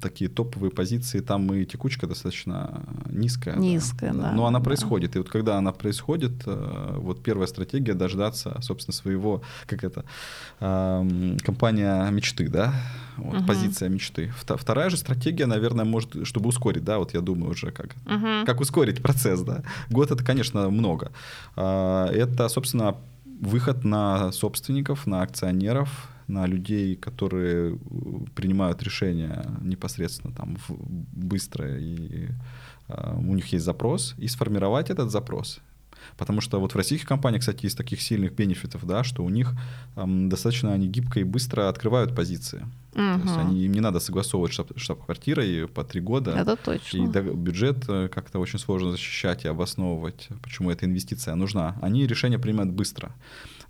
такие 0.00 0.30
топовые 0.30 0.70
позиции, 0.70 1.20
там 1.20 1.52
и 1.52 1.64
текучка 1.64 2.06
достаточно 2.06 2.82
низкая. 3.06 3.56
Низкая, 3.56 4.12
да. 4.12 4.22
да 4.22 4.32
Но 4.32 4.46
она 4.46 4.58
да. 4.58 4.64
происходит. 4.64 5.16
И 5.16 5.18
вот 5.18 5.28
когда 5.28 5.56
она 5.56 5.72
происходит, 5.72 6.32
э, 6.46 6.96
вот 6.98 7.22
первая 7.22 7.46
стратегия 7.46 7.94
дождаться, 7.94 8.58
собственно, 8.60 8.94
своего, 8.94 9.42
как 9.66 9.84
это, 9.84 10.04
компания 10.58 12.08
мечты, 12.10 12.48
да, 12.48 12.74
вот, 13.16 13.38
угу. 13.38 13.46
позиция 13.46 13.88
мечты. 13.88 14.32
Вторая 14.36 14.90
же 14.90 14.96
стратегия, 14.96 15.46
наверное, 15.46 15.84
может, 15.84 16.26
чтобы 16.26 16.48
ускорить, 16.48 16.84
да, 16.84 16.98
вот 16.98 17.14
я 17.14 17.20
думаю 17.20 17.52
уже, 17.52 17.70
как, 17.70 17.94
угу. 18.06 18.46
как 18.46 18.60
ускорить 18.60 19.02
процесс, 19.02 19.40
да. 19.40 19.62
Год 19.90 20.10
это, 20.10 20.24
конечно, 20.24 20.70
много. 20.70 21.12
А, 21.56 22.08
это, 22.10 22.48
собственно, 22.48 22.96
выход 23.40 23.84
на 23.84 24.32
собственников, 24.32 25.06
на 25.06 25.22
акционеров, 25.22 26.08
на 26.28 26.46
людей, 26.46 26.96
которые 26.96 27.78
принимают 28.34 28.82
решения 28.82 29.44
непосредственно 29.60 30.34
там 30.34 30.56
быстро 31.12 31.78
и 31.78 32.28
uh, 32.88 33.18
у 33.18 33.34
них 33.34 33.52
есть 33.52 33.64
запрос, 33.64 34.14
и 34.18 34.28
сформировать 34.28 34.90
этот 34.90 35.10
запрос. 35.10 35.60
Потому 36.16 36.40
что 36.40 36.60
вот 36.60 36.72
в 36.72 36.76
российских 36.76 37.08
компаниях, 37.08 37.40
кстати, 37.40 37.66
из 37.66 37.74
таких 37.74 38.00
сильных 38.00 38.34
бенефитов, 38.34 38.86
да, 38.86 39.04
что 39.04 39.24
у 39.24 39.30
них 39.30 39.52
эм, 39.96 40.28
достаточно 40.28 40.72
они 40.72 40.86
гибко 40.86 41.20
и 41.20 41.24
быстро 41.24 41.68
открывают 41.68 42.14
позиции. 42.14 42.66
Угу. 42.92 42.94
То 42.94 43.20
есть 43.24 43.36
они, 43.36 43.64
им 43.64 43.72
не 43.72 43.80
надо 43.80 44.00
согласовывать 44.00 44.52
штаб, 44.52 44.72
штаб-квартирой 44.76 45.66
по 45.66 45.82
три 45.82 46.00
года. 46.00 46.32
Это 46.32 46.56
точно. 46.56 46.98
И 46.98 47.06
бюджет 47.06 47.84
э, 47.88 48.08
как-то 48.08 48.38
очень 48.38 48.58
сложно 48.58 48.92
защищать 48.92 49.44
и 49.44 49.48
обосновывать, 49.48 50.28
почему 50.42 50.70
эта 50.70 50.86
инвестиция 50.86 51.34
нужна. 51.34 51.76
Они 51.82 52.06
решения 52.06 52.38
принимают 52.38 52.72
быстро. 52.72 53.12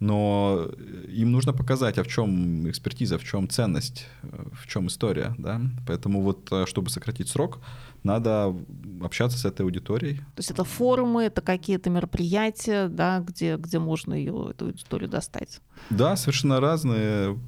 Но 0.04 0.68
им 1.08 1.32
нужно 1.32 1.54
показать, 1.54 1.96
а 1.96 2.02
в 2.02 2.08
чем 2.08 2.68
экспертиза, 2.68 3.16
в 3.16 3.24
чем 3.24 3.48
ценность, 3.48 4.06
э, 4.22 4.44
в 4.52 4.66
чем 4.66 4.88
история. 4.88 5.34
Да? 5.38 5.62
Поэтому 5.86 6.20
вот, 6.20 6.46
э, 6.52 6.66
чтобы 6.66 6.90
сократить 6.90 7.30
срок, 7.30 7.60
надо 8.02 8.54
общаться 9.02 9.38
с 9.38 9.46
этой 9.46 9.62
аудиторией. 9.62 10.18
То 10.18 10.40
есть 10.40 10.50
это 10.50 10.62
форумы, 10.62 11.22
это 11.22 11.40
какие-то 11.40 11.88
мероприятия, 11.88 12.88
да, 12.88 13.20
где, 13.20 13.56
где 13.56 13.78
можно 13.78 14.12
ее, 14.12 14.48
эту 14.50 14.66
аудиторию 14.66 15.08
достать? 15.08 15.60
Да, 15.88 16.16
совершенно 16.16 16.60
разные 16.60 17.38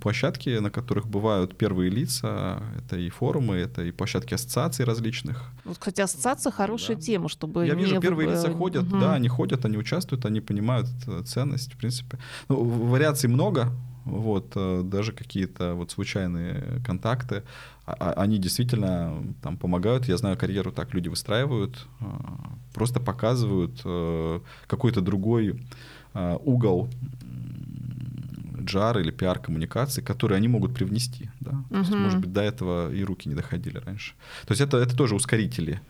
площадки, 0.00 0.58
на 0.58 0.70
которых 0.70 1.06
бывают 1.06 1.56
первые 1.56 1.90
лица. 1.90 2.62
Это 2.78 2.96
и 2.96 3.10
форумы, 3.10 3.56
это 3.56 3.82
и 3.82 3.92
площадки 3.92 4.34
ассоциаций 4.34 4.84
различных. 4.84 5.44
Вот, 5.64 5.78
кстати, 5.78 6.00
ассоциация 6.00 6.52
хорошая 6.52 6.96
да. 6.96 7.02
тема, 7.02 7.28
чтобы... 7.28 7.66
Я 7.66 7.74
не... 7.74 7.84
вижу, 7.84 8.00
первые 8.00 8.30
лица 8.30 8.50
ходят, 8.52 8.84
угу. 8.84 8.98
да, 8.98 9.14
они 9.14 9.28
ходят, 9.28 9.64
они 9.64 9.76
участвуют, 9.76 10.24
они 10.26 10.40
понимают 10.40 10.88
ценность, 11.26 11.74
в 11.74 11.76
принципе. 11.76 12.18
Ну, 12.48 12.62
вариаций 12.64 13.28
много, 13.28 13.72
вот, 14.04 14.52
э, 14.56 14.82
даже 14.84 15.12
какие-то 15.12 15.74
вот 15.74 15.90
случайные 15.90 16.80
контакты, 16.84 17.42
а, 17.86 17.92
а, 17.92 18.12
они 18.22 18.38
действительно 18.38 19.22
там 19.42 19.56
помогают. 19.56 20.08
Я 20.08 20.16
знаю, 20.16 20.36
карьеру 20.36 20.72
так 20.72 20.94
люди 20.94 21.08
выстраивают, 21.08 21.86
э, 22.00 22.04
просто 22.74 23.00
показывают 23.00 23.80
э, 23.84 24.40
какой-то 24.66 25.00
другой 25.00 25.62
угол 26.12 26.88
джар 28.60 28.98
или 28.98 29.10
пиар-коммуникации, 29.10 30.02
которые 30.02 30.36
они 30.36 30.48
могут 30.48 30.74
привнести. 30.74 31.30
Да? 31.40 31.50
Uh-huh. 31.50 31.68
То 31.70 31.78
есть, 31.78 31.90
может 31.90 32.20
быть, 32.20 32.32
до 32.32 32.42
этого 32.42 32.92
и 32.92 33.02
руки 33.04 33.28
не 33.28 33.34
доходили 33.34 33.78
раньше. 33.78 34.14
То 34.46 34.52
есть 34.52 34.60
это, 34.60 34.76
это 34.76 34.96
тоже 34.96 35.14
ускорители. 35.14 35.80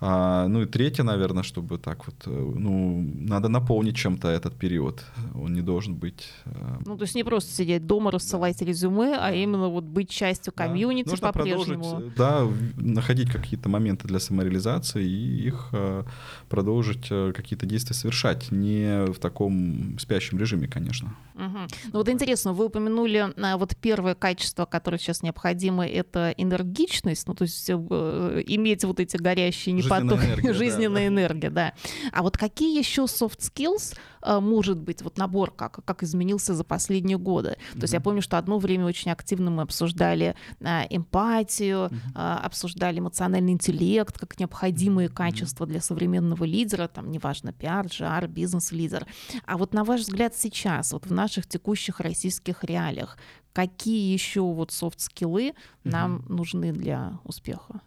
А, 0.00 0.46
ну 0.48 0.62
и 0.62 0.66
третье, 0.66 1.04
наверное, 1.04 1.42
чтобы 1.42 1.78
так 1.78 2.06
вот, 2.06 2.16
э, 2.26 2.30
ну, 2.30 3.02
надо 3.14 3.48
наполнить 3.48 3.96
чем-то 3.96 4.28
этот 4.28 4.54
период. 4.54 5.04
Он 5.34 5.54
не 5.54 5.62
должен 5.62 5.94
быть... 5.94 6.28
Э, 6.44 6.78
ну, 6.84 6.96
то 6.96 7.04
есть 7.04 7.14
не 7.14 7.24
просто 7.24 7.52
сидеть 7.52 7.86
дома, 7.86 8.10
рассылать 8.10 8.58
да. 8.58 8.66
резюме, 8.66 9.16
а 9.18 9.32
именно 9.32 9.68
вот 9.68 9.84
быть 9.84 10.10
частью 10.10 10.52
комьюнити 10.52 11.16
да. 11.18 11.32
по-прежнему. 11.32 12.02
Да, 12.16 12.46
находить 12.76 13.30
какие-то 13.30 13.68
моменты 13.68 14.06
для 14.06 14.20
самореализации 14.20 15.04
и 15.04 15.46
их 15.46 15.68
э, 15.72 16.04
продолжить 16.48 17.08
какие-то 17.08 17.64
действия 17.64 17.94
совершать. 17.94 18.52
Не 18.52 19.06
в 19.06 19.18
таком 19.18 19.98
спящем 19.98 20.38
режиме, 20.38 20.68
конечно. 20.68 21.14
Угу. 21.34 21.58
Ну 21.92 21.92
вот 21.92 22.08
интересно, 22.08 22.52
вы 22.52 22.66
упомянули 22.66 23.32
вот 23.56 23.76
первое 23.76 24.14
качество, 24.14 24.66
которое 24.66 24.98
сейчас 24.98 25.22
необходимо, 25.22 25.86
это 25.86 26.34
энергичность, 26.36 27.26
ну 27.28 27.34
то 27.34 27.44
есть 27.44 27.70
иметь 27.70 28.84
вот 28.84 29.00
эти 29.00 29.16
горящие 29.16 29.74
поток, 29.88 30.24
энергия, 30.24 30.52
жизненная 30.52 31.00
да, 31.02 31.06
энергия, 31.06 31.50
да. 31.50 31.72
А 32.12 32.22
вот 32.22 32.36
какие 32.36 32.76
еще 32.76 33.02
soft 33.02 33.38
skills 33.38 33.96
э, 34.22 34.40
может 34.40 34.78
быть, 34.78 35.02
вот 35.02 35.18
набор 35.18 35.50
как, 35.50 35.84
как 35.84 36.02
изменился 36.02 36.54
за 36.54 36.64
последние 36.64 37.18
годы? 37.18 37.50
Mm-hmm. 37.50 37.78
То 37.78 37.82
есть 37.82 37.94
я 37.94 38.00
помню, 38.00 38.22
что 38.22 38.38
одно 38.38 38.58
время 38.58 38.86
очень 38.86 39.10
активно 39.10 39.50
мы 39.50 39.62
обсуждали 39.62 40.34
э, 40.60 40.82
эмпатию, 40.90 41.90
mm-hmm. 41.90 42.40
обсуждали 42.42 42.98
эмоциональный 42.98 43.52
интеллект 43.52 44.18
как 44.18 44.38
необходимые 44.38 45.08
mm-hmm. 45.08 45.12
качества 45.12 45.66
для 45.66 45.80
современного 45.80 46.44
лидера, 46.44 46.88
там, 46.88 47.10
неважно, 47.10 47.52
пиар, 47.52 47.86
джар, 47.86 48.28
бизнес-лидер. 48.28 49.06
А 49.44 49.56
вот 49.56 49.74
на 49.74 49.84
ваш 49.84 50.02
взгляд 50.02 50.34
сейчас, 50.36 50.92
вот 50.92 51.06
в 51.06 51.12
наших 51.12 51.46
текущих 51.46 52.00
российских 52.00 52.64
реалиях, 52.64 53.18
какие 53.52 54.12
еще 54.12 54.42
вот 54.42 54.70
софт-скиллы 54.70 55.48
mm-hmm. 55.48 55.54
нам 55.84 56.24
нужны 56.28 56.72
для 56.72 57.18
успеха? 57.24 57.80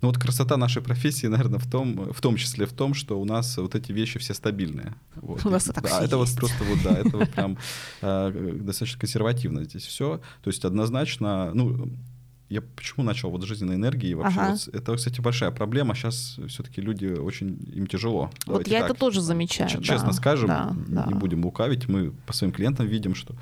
Ну 0.00 0.08
вот 0.08 0.18
красота 0.18 0.56
нашей 0.56 0.82
профессии, 0.82 1.26
наверное, 1.26 1.58
в 1.58 1.70
том, 1.70 2.12
в 2.12 2.20
том 2.20 2.36
числе 2.36 2.66
в 2.66 2.72
том, 2.72 2.94
что 2.94 3.20
у 3.20 3.24
нас 3.24 3.56
вот 3.56 3.74
эти 3.74 3.92
вещи 3.92 4.18
все 4.18 4.34
стабильные. 4.34 4.94
Вот. 5.16 5.44
У 5.44 5.50
нас 5.50 5.68
это 5.68 5.80
да, 5.80 6.02
это 6.02 6.16
вот 6.16 6.28
просто 6.36 6.64
вот 6.64 6.78
да, 6.82 6.98
это 6.98 7.16
вот 7.16 7.30
прям 7.32 7.58
э, 8.02 8.58
достаточно 8.60 9.00
консервативно 9.00 9.64
здесь 9.64 9.86
все. 9.86 10.20
То 10.42 10.50
есть 10.50 10.64
однозначно, 10.64 11.50
ну 11.54 11.90
я 12.48 12.62
почему 12.62 13.04
начал 13.04 13.30
вот 13.30 13.42
жизненной 13.42 13.74
энергии 13.74 14.14
вообще? 14.14 14.38
Ага. 14.38 14.52
Вот, 14.52 14.74
это, 14.74 14.96
кстати, 14.96 15.20
большая 15.20 15.50
проблема. 15.50 15.94
Сейчас 15.94 16.38
все-таки 16.48 16.80
люди 16.80 17.06
очень 17.06 17.58
им 17.74 17.86
тяжело. 17.86 18.30
Вот 18.46 18.46
Давайте 18.46 18.70
я 18.70 18.80
так, 18.82 18.90
это 18.90 19.00
тоже 19.00 19.20
замечаю. 19.20 19.68
Честно 19.82 20.08
да, 20.08 20.12
скажем, 20.12 20.48
да, 20.48 20.76
не 20.86 21.12
да. 21.12 21.18
будем 21.18 21.44
лукавить. 21.44 21.88
Мы 21.88 22.12
по 22.24 22.32
своим 22.32 22.52
клиентам 22.52 22.86
видим, 22.86 23.16
что 23.16 23.34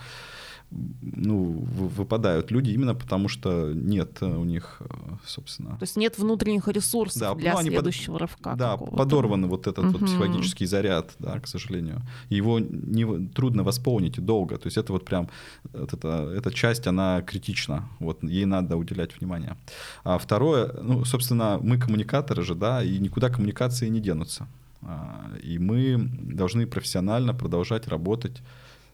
ну, 0.71 1.65
выпадают 1.97 2.51
люди 2.51 2.71
именно 2.71 2.95
потому, 2.95 3.29
что 3.29 3.73
нет 3.73 4.23
у 4.23 4.45
них, 4.45 4.83
собственно... 5.25 5.77
То 5.77 5.83
есть 5.83 5.97
нет 5.97 6.19
внутренних 6.19 6.69
ресурсов 6.69 7.21
да, 7.21 7.35
для 7.35 7.55
ну, 7.55 7.63
следующего 7.63 8.15
под... 8.15 8.21
рывка. 8.23 8.55
Да, 8.57 8.77
подорван 8.77 9.47
вот 9.47 9.67
этот 9.67 9.85
угу. 9.85 9.99
вот 9.99 10.07
психологический 10.07 10.67
заряд, 10.67 11.15
да, 11.19 11.39
к 11.41 11.47
сожалению. 11.47 12.03
Его 12.29 12.59
не, 12.59 13.29
трудно 13.29 13.63
восполнить 13.63 14.19
и 14.19 14.21
долго. 14.21 14.59
То 14.59 14.67
есть 14.67 14.77
это 14.77 14.93
вот 14.93 15.05
прям, 15.05 15.29
вот 15.73 15.93
это, 15.93 16.33
эта 16.37 16.53
часть, 16.53 16.87
она 16.87 17.23
критична. 17.23 17.89
Вот 18.01 18.23
ей 18.23 18.45
надо 18.45 18.77
уделять 18.77 19.19
внимание. 19.19 19.57
А 20.03 20.19
второе, 20.19 20.73
ну, 20.83 21.05
собственно, 21.05 21.59
мы 21.63 21.79
коммуникаторы 21.79 22.43
же, 22.43 22.55
да, 22.55 22.83
и 22.83 22.99
никуда 22.99 23.29
коммуникации 23.29 23.89
не 23.89 24.01
денутся. 24.01 24.49
А, 24.83 25.31
и 25.43 25.59
мы 25.59 26.11
должны 26.21 26.67
профессионально 26.67 27.35
продолжать 27.35 27.89
работать 27.89 28.43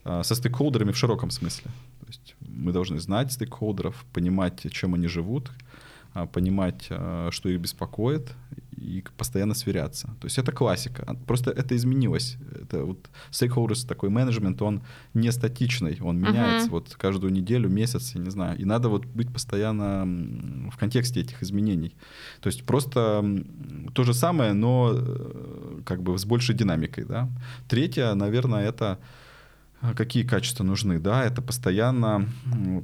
со 0.04 0.34
стейкхолдерами 0.34 0.92
в 0.92 0.96
широком 0.96 1.30
смысле. 1.30 1.70
То 2.00 2.06
есть 2.06 2.34
мы 2.40 2.72
должны 2.72 2.98
знать 2.98 3.32
стейкхолдеров, 3.32 4.04
понимать, 4.12 4.66
чем 4.72 4.94
они 4.94 5.08
живут, 5.08 5.50
а, 6.12 6.26
понимать, 6.26 6.88
а, 6.90 7.28
что 7.30 7.48
их 7.48 7.60
беспокоит, 7.60 8.34
и 8.76 9.04
постоянно 9.16 9.54
сверяться. 9.54 10.08
То 10.20 10.26
есть 10.26 10.38
это 10.38 10.52
классика. 10.52 11.16
Просто 11.26 11.50
это 11.50 11.76
изменилось. 11.76 12.36
Это 12.62 12.84
вот 12.84 13.10
stakeholders, 13.30 13.86
такой 13.86 14.08
менеджмент, 14.08 14.62
он 14.62 14.82
не 15.14 15.30
статичный, 15.32 15.98
он 16.00 16.18
меняется 16.18 16.68
uh-huh. 16.68 16.70
вот 16.70 16.94
каждую 16.94 17.32
неделю, 17.32 17.68
месяц, 17.68 18.14
я 18.14 18.20
не 18.22 18.30
знаю. 18.30 18.58
И 18.58 18.64
надо 18.64 18.88
вот 18.88 19.04
быть 19.04 19.32
постоянно 19.32 20.04
в 20.70 20.76
контексте 20.78 21.20
этих 21.20 21.42
изменений. 21.42 21.94
То 22.40 22.48
есть 22.48 22.64
просто 22.64 23.22
то 23.92 24.02
же 24.02 24.14
самое, 24.14 24.54
но 24.54 24.92
э, 24.94 25.82
как 25.84 26.02
бы 26.02 26.18
с 26.18 26.24
большей 26.24 26.54
динамикой. 26.54 27.04
Да? 27.04 27.28
Третье, 27.68 28.14
наверное, 28.14 28.66
это 28.66 28.92
а 28.92 28.98
какие 29.96 30.24
качества 30.24 30.62
нужны, 30.62 30.98
да, 30.98 31.24
это 31.24 31.40
постоянно, 31.40 32.26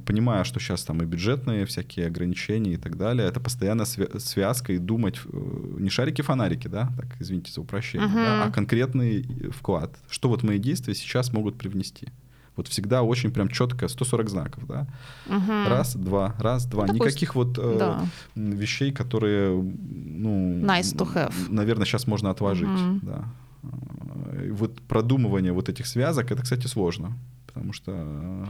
понимая, 0.05 0.43
что 0.43 0.59
сейчас 0.59 0.83
там 0.83 1.01
и 1.01 1.05
бюджетные 1.05 1.65
всякие 1.65 2.07
ограничения 2.07 2.73
и 2.73 2.77
так 2.77 2.97
далее, 2.97 3.27
это 3.27 3.39
постоянно 3.39 3.85
связка 3.85 4.73
и 4.73 4.79
думать, 4.79 5.19
э, 5.25 5.75
не 5.79 5.89
шарики-фонарики, 5.89 6.67
да, 6.67 6.89
так, 6.97 7.05
извините 7.19 7.51
за 7.51 7.61
упрощение, 7.61 8.07
uh-huh. 8.07 8.13
да, 8.13 8.43
а 8.45 8.51
конкретный 8.51 9.23
вклад, 9.51 9.95
что 10.09 10.29
вот 10.29 10.43
мои 10.43 10.57
действия 10.57 10.95
сейчас 10.95 11.31
могут 11.33 11.57
привнести. 11.57 12.09
Вот 12.55 12.67
всегда 12.67 13.03
очень 13.03 13.31
прям 13.31 13.49
четко 13.49 13.87
140 13.87 14.29
знаков, 14.29 14.65
да. 14.65 14.87
Угу. 15.27 15.69
Раз, 15.69 15.95
два, 15.95 16.33
раз, 16.39 16.65
два. 16.65 16.87
Ну, 16.87 16.93
Никаких 16.95 17.35
вот 17.35 17.55
э, 17.59 17.75
да. 17.77 18.07
вещей, 18.33 18.91
которые, 18.91 19.51
ну, 19.51 20.61
nice 20.65 20.97
to 20.97 21.07
have. 21.13 21.35
наверное, 21.49 21.85
сейчас 21.85 22.07
можно 22.07 22.31
отложить, 22.31 22.67
угу. 22.67 22.99
да 23.03 23.25
вот 23.61 24.81
продумывание 24.81 25.53
вот 25.53 25.69
этих 25.69 25.87
связок, 25.87 26.31
это, 26.31 26.43
кстати, 26.43 26.67
сложно, 26.67 27.17
потому 27.47 27.73
что 27.73 28.47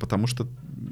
потому 0.00 0.26
что 0.26 0.48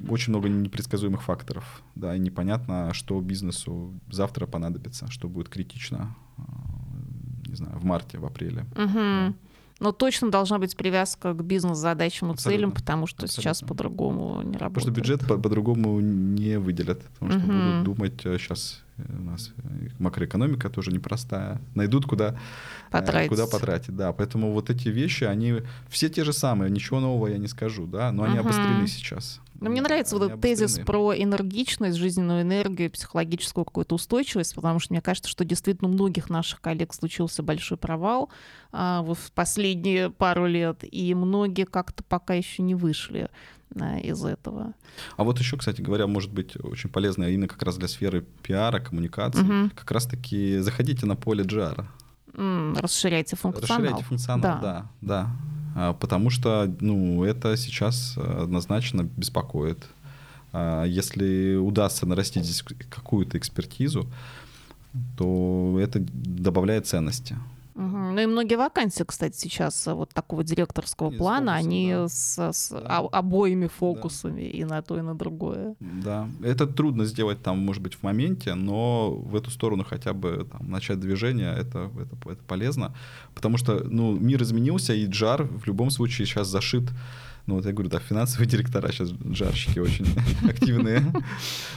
очень 0.08 0.30
много 0.32 0.48
непредсказуемых 0.48 1.22
факторов, 1.22 1.82
да, 1.94 2.14
и 2.14 2.18
непонятно, 2.18 2.94
что 2.94 3.20
бизнесу 3.20 3.92
завтра 4.10 4.46
понадобится, 4.46 5.10
что 5.10 5.28
будет 5.28 5.48
критично, 5.48 6.14
не 7.46 7.56
знаю, 7.56 7.78
в 7.78 7.84
марте, 7.84 8.18
в 8.18 8.24
апреле. 8.24 8.66
Угу. 8.76 8.94
Да. 8.94 9.34
Но 9.80 9.92
точно 9.92 10.30
должна 10.30 10.58
быть 10.58 10.76
привязка 10.76 11.32
к 11.32 11.42
бизнес-задачам 11.42 12.32
и 12.32 12.36
целям, 12.36 12.70
потому 12.70 13.06
что 13.06 13.24
Абсолютно. 13.24 13.42
сейчас 13.42 13.66
по-другому 13.66 14.42
не 14.42 14.58
работает. 14.58 14.74
Потому 14.74 14.80
что 14.82 14.90
бюджет 14.90 15.26
по- 15.26 15.38
по-другому 15.38 16.00
не 16.00 16.58
выделят, 16.58 17.02
потому 17.14 17.32
что 17.32 17.40
угу. 17.40 17.52
будут 17.52 17.84
думать 17.84 18.20
сейчас 18.20 18.82
э, 18.89 18.89
у 19.08 19.22
нас 19.22 19.52
э, 19.56 19.88
макроэкономика 19.98 20.70
тоже 20.70 20.92
непростая. 20.92 21.60
Найдут, 21.74 22.06
куда 22.06 22.30
э, 22.30 22.90
потратить. 22.90 23.28
куда 23.28 23.46
потратить. 23.46 23.96
Да, 23.96 24.12
поэтому 24.12 24.52
вот 24.52 24.70
эти 24.70 24.88
вещи, 24.88 25.24
они 25.24 25.62
все 25.88 26.08
те 26.08 26.24
же 26.24 26.32
самые, 26.32 26.70
ничего 26.70 27.00
нового 27.00 27.28
я 27.28 27.38
не 27.38 27.48
скажу, 27.48 27.86
да, 27.86 28.12
но 28.12 28.24
они 28.24 28.38
угу. 28.38 28.48
обострены 28.48 28.86
сейчас. 28.86 29.40
Но 29.60 29.68
мне 29.68 29.82
нравится 29.82 30.16
вот 30.16 30.26
этот 30.26 30.40
тезис 30.40 30.78
про 30.78 31.14
энергичность, 31.14 31.98
жизненную 31.98 32.42
энергию, 32.42 32.90
психологическую 32.90 33.66
какую-то 33.66 33.94
устойчивость, 33.94 34.54
потому 34.54 34.78
что 34.78 34.94
мне 34.94 35.02
кажется, 35.02 35.28
что 35.28 35.44
действительно 35.44 35.90
у 35.90 35.92
многих 35.92 36.30
наших 36.30 36.62
коллег 36.62 36.94
случился 36.94 37.42
большой 37.42 37.76
провал 37.76 38.30
а, 38.72 39.02
вот 39.02 39.18
в 39.18 39.32
последние 39.32 40.10
пару 40.10 40.46
лет, 40.46 40.78
и 40.82 41.14
многие 41.14 41.66
как-то 41.66 42.02
пока 42.02 42.34
еще 42.34 42.62
не 42.62 42.74
вышли 42.74 43.28
из 44.02 44.24
этого. 44.24 44.74
А 45.16 45.24
вот 45.24 45.38
еще, 45.38 45.56
кстати 45.56 45.80
говоря, 45.80 46.06
может 46.06 46.32
быть 46.32 46.56
очень 46.62 46.90
полезно 46.90 47.24
именно 47.24 47.48
как 47.48 47.62
раз 47.62 47.76
для 47.76 47.88
сферы 47.88 48.24
пиара, 48.42 48.80
коммуникации, 48.80 49.42
угу. 49.42 49.70
как 49.74 49.90
раз-таки 49.90 50.58
заходите 50.58 51.06
на 51.06 51.16
поле 51.16 51.44
джара. 51.44 51.86
Расширяете 52.34 53.36
функционал. 53.36 53.78
Расширяете 53.78 54.04
функционал, 54.04 54.40
да, 54.40 54.60
да. 54.60 54.86
да. 55.00 55.30
А, 55.76 55.92
потому 55.94 56.30
что 56.30 56.72
ну, 56.80 57.24
это 57.24 57.56
сейчас 57.56 58.16
однозначно 58.16 59.02
беспокоит. 59.02 59.86
А, 60.52 60.84
если 60.84 61.56
удастся 61.56 62.06
нарастить 62.06 62.44
здесь 62.44 62.64
какую-то 62.88 63.38
экспертизу, 63.38 64.06
то 65.16 65.78
это 65.80 66.00
добавляет 66.00 66.86
ценности. 66.86 67.36
Угу. 67.80 67.96
Ну 68.12 68.20
и 68.20 68.26
многие 68.26 68.56
вакансии, 68.56 69.04
кстати, 69.04 69.36
сейчас 69.36 69.86
э, 69.86 69.94
вот 69.94 70.10
такого 70.10 70.44
директорского 70.44 71.10
и 71.10 71.16
плана, 71.16 71.52
фокусом, 71.52 71.70
они 71.70 71.92
да. 71.92 72.08
с, 72.08 72.38
с 72.38 72.70
да. 72.70 72.98
обоими 72.98 73.68
фокусами 73.68 74.42
да. 74.42 74.58
и 74.58 74.64
на 74.64 74.82
то, 74.82 74.98
и 74.98 75.00
на 75.00 75.14
другое. 75.14 75.74
Да, 75.80 76.28
это 76.42 76.66
трудно 76.66 77.06
сделать 77.06 77.42
там, 77.42 77.58
может 77.58 77.82
быть, 77.82 77.94
в 77.94 78.02
моменте, 78.02 78.54
но 78.54 79.12
в 79.12 79.34
эту 79.34 79.50
сторону 79.50 79.84
хотя 79.88 80.12
бы 80.12 80.46
там, 80.52 80.70
начать 80.70 81.00
движение, 81.00 81.54
это, 81.54 81.90
это, 81.98 82.30
это 82.30 82.42
полезно, 82.46 82.94
потому 83.34 83.56
что 83.56 83.82
ну, 83.82 84.12
мир 84.12 84.42
изменился, 84.42 84.92
и 84.92 85.06
джар 85.06 85.44
в 85.44 85.66
любом 85.66 85.88
случае 85.88 86.26
сейчас 86.26 86.48
зашит 86.48 86.84
ну, 87.46 87.56
вот 87.56 87.66
я 87.66 87.72
говорю, 87.72 87.90
да, 87.90 87.98
финансовые 87.98 88.48
директора 88.50 88.90
сейчас 88.92 89.10
жарщики 89.30 89.78
очень 89.78 90.06
активные. 90.48 91.12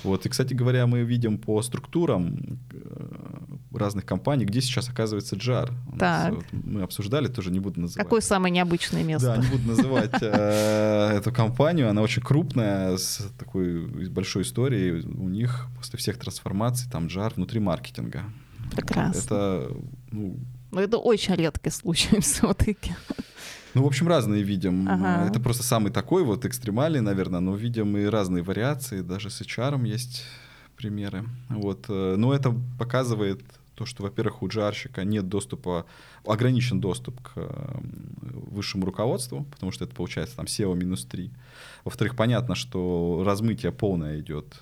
Вот, 0.03 0.26
и, 0.26 0.30
кстати 0.30 0.53
говоря, 0.53 0.88
мы 0.88 1.01
видим 1.01 1.38
по 1.38 1.61
структурам 1.61 2.59
э, 2.72 3.78
разных 3.78 4.05
компаний, 4.05 4.45
где 4.45 4.61
сейчас 4.61 4.89
оказывается 4.89 5.36
джар. 5.36 5.72
Так. 5.97 6.34
Вот, 6.34 6.45
мы 6.51 6.82
обсуждали, 6.84 7.28
тоже 7.28 7.51
не 7.51 7.59
буду 7.59 7.82
называть. 7.82 8.05
Какое 8.05 8.22
самое 8.22 8.51
необычное 8.51 9.03
место? 9.03 9.36
Да, 9.36 9.38
не 9.38 9.47
буду 9.47 9.68
называть 9.68 10.22
э, 10.22 11.18
эту 11.18 11.32
компанию. 11.32 11.89
Она 11.89 12.01
очень 12.01 12.22
крупная, 12.22 12.97
с 12.97 13.28
такой 13.38 13.86
большой 14.09 14.43
историей. 14.43 15.01
У 15.01 15.30
них 15.30 15.68
после 15.78 15.97
всех 15.97 16.18
трансформаций 16.18 16.89
там 16.91 17.07
джар 17.07 17.34
внутри 17.36 17.59
маркетинга. 17.59 18.24
Прекрасно. 18.72 19.20
Это, 19.20 19.72
ну, 20.11 20.38
но 20.72 20.82
это 20.82 20.97
очень 20.97 21.36
редкий 21.36 21.70
случай 21.70 22.20
все-таки. 22.20 22.95
Ну, 23.74 23.84
в 23.84 23.88
общем, 23.88 24.07
разные 24.07 24.43
видим. 24.43 24.88
Ага. 24.88 25.28
Это 25.28 25.39
просто 25.39 25.63
самый 25.63 25.91
такой 25.91 26.24
вот 26.24 26.45
экстремальный, 26.45 27.01
наверное, 27.01 27.39
но 27.39 27.55
видим 27.55 27.97
и 27.97 28.05
разные 28.05 28.43
вариации, 28.43 29.01
даже 29.01 29.30
с 29.30 29.41
HR 29.41 29.86
есть 29.88 30.24
примеры. 30.78 31.26
Вот. 31.49 31.86
Э, 31.89 32.15
но 32.17 32.34
это 32.34 32.55
показывает 32.78 33.41
то, 33.76 33.86
что, 33.86 34.03
во-первых, 34.03 34.43
у 34.43 34.47
джарщика 34.47 35.03
нет 35.03 35.28
доступа, 35.28 35.86
ограничен 36.26 36.80
доступ 36.80 37.21
к 37.21 37.32
э, 37.36 37.80
высшему 38.51 38.86
руководству, 38.86 39.45
потому 39.45 39.71
что 39.71 39.86
это 39.86 39.95
получается 39.95 40.36
там 40.36 40.45
SEO 40.45 40.76
минус 40.76 41.05
3. 41.05 41.32
Во-вторых, 41.84 42.15
понятно, 42.15 42.55
что 42.55 43.24
размытие 43.26 43.71
полное 43.71 44.19
идет 44.19 44.59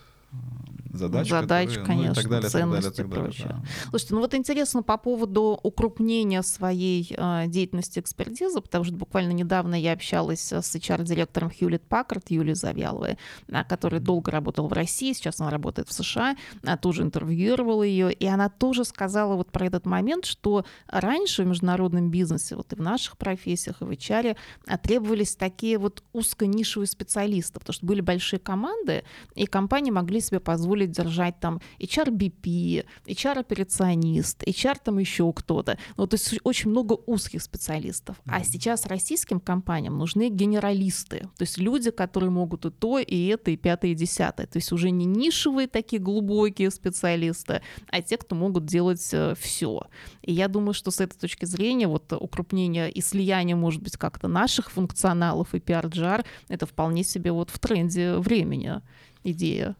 задач, 0.93 1.29
задач 1.29 1.67
которые, 1.67 1.85
конечно, 1.85 2.07
ну, 2.07 2.11
и 2.11 2.15
так 2.15 2.29
далее, 2.29 2.49
ценности 2.49 2.97
так 2.97 3.09
далее, 3.09 3.31
так 3.31 3.47
далее, 3.47 3.63
Да. 3.63 3.89
Слушайте, 3.89 4.15
ну 4.15 4.21
вот 4.21 4.33
интересно 4.33 4.83
по 4.83 4.97
поводу 4.97 5.59
укрупнения 5.63 6.41
своей 6.41 7.13
э, 7.15 7.43
деятельности 7.47 7.99
экспертизы, 7.99 8.61
потому 8.61 8.83
что 8.83 8.93
буквально 8.95 9.31
недавно 9.31 9.75
я 9.75 9.93
общалась 9.93 10.51
с 10.51 10.75
HR-директором 10.75 11.49
Hewlett 11.49 11.81
Packard 11.89 12.23
Юлией 12.29 12.55
Завьяловой, 12.55 13.17
а, 13.51 13.63
которая 13.63 14.01
долго 14.01 14.31
работала 14.31 14.67
в 14.67 14.73
России, 14.73 15.13
сейчас 15.13 15.39
она 15.39 15.49
работает 15.49 15.87
в 15.87 15.93
США, 15.93 16.35
а, 16.63 16.77
тоже 16.77 17.03
интервьюировала 17.03 17.83
ее, 17.83 18.11
и 18.11 18.25
она 18.25 18.49
тоже 18.49 18.85
сказала 18.85 19.35
вот 19.35 19.51
про 19.51 19.65
этот 19.65 19.85
момент, 19.85 20.25
что 20.25 20.65
раньше 20.87 21.43
в 21.43 21.47
международном 21.47 22.09
бизнесе, 22.09 22.55
вот 22.55 22.73
и 22.73 22.75
в 22.75 22.81
наших 22.81 23.17
профессиях, 23.17 23.81
и 23.81 23.85
в 23.85 23.89
HR, 23.89 24.35
требовались 24.83 25.35
такие 25.35 25.77
вот 25.77 26.03
узконишевые 26.13 26.87
специалисты, 26.87 27.59
потому 27.59 27.73
что 27.73 27.85
были 27.85 28.01
большие 28.01 28.39
команды, 28.39 29.03
и 29.35 29.45
компании 29.45 29.91
могли 29.91 30.19
себе 30.19 30.39
позволить 30.39 30.80
позволить 30.81 30.91
держать 30.91 31.39
там 31.39 31.59
HR-BP, 31.79 32.85
HR-операционист, 33.07 34.43
HR 34.43 34.77
там 34.83 34.99
еще 34.99 35.31
кто-то. 35.33 35.77
Ну, 35.97 36.07
то 36.07 36.15
есть 36.15 36.39
очень 36.43 36.71
много 36.71 36.97
узких 37.05 37.41
специалистов. 37.41 38.15
А 38.25 38.43
сейчас 38.43 38.85
российским 38.85 39.39
компаниям 39.39 39.97
нужны 39.97 40.29
генералисты, 40.29 41.19
то 41.37 41.43
есть 41.43 41.57
люди, 41.57 41.91
которые 41.91 42.29
могут 42.29 42.65
и 42.65 42.71
то, 42.71 42.99
и 42.99 43.27
это, 43.27 43.51
и 43.51 43.57
пятое, 43.57 43.91
и 43.91 43.95
десятое. 43.95 44.47
То 44.47 44.57
есть 44.57 44.71
уже 44.71 44.91
не 44.91 45.05
нишевые 45.05 45.67
такие 45.67 46.01
глубокие 46.01 46.71
специалисты, 46.71 47.61
а 47.87 48.01
те, 48.01 48.17
кто 48.17 48.35
могут 48.35 48.65
делать 48.65 49.13
э, 49.13 49.33
все. 49.39 49.81
И 50.21 50.33
я 50.33 50.47
думаю, 50.47 50.73
что 50.73 50.91
с 50.91 51.01
этой 51.01 51.17
точки 51.17 51.45
зрения 51.45 51.87
вот 51.87 52.13
укрупнение 52.13 52.89
и 52.91 53.01
слияние, 53.01 53.55
может 53.55 53.81
быть, 53.81 53.97
как-то 53.97 54.27
наших 54.27 54.71
функционалов 54.71 55.53
и 55.53 55.57
PR-джар, 55.57 56.23
это 56.49 56.65
вполне 56.65 57.03
себе 57.03 57.31
вот 57.31 57.49
в 57.49 57.59
тренде 57.59 58.15
времени 58.15 58.81
идея. 59.23 59.75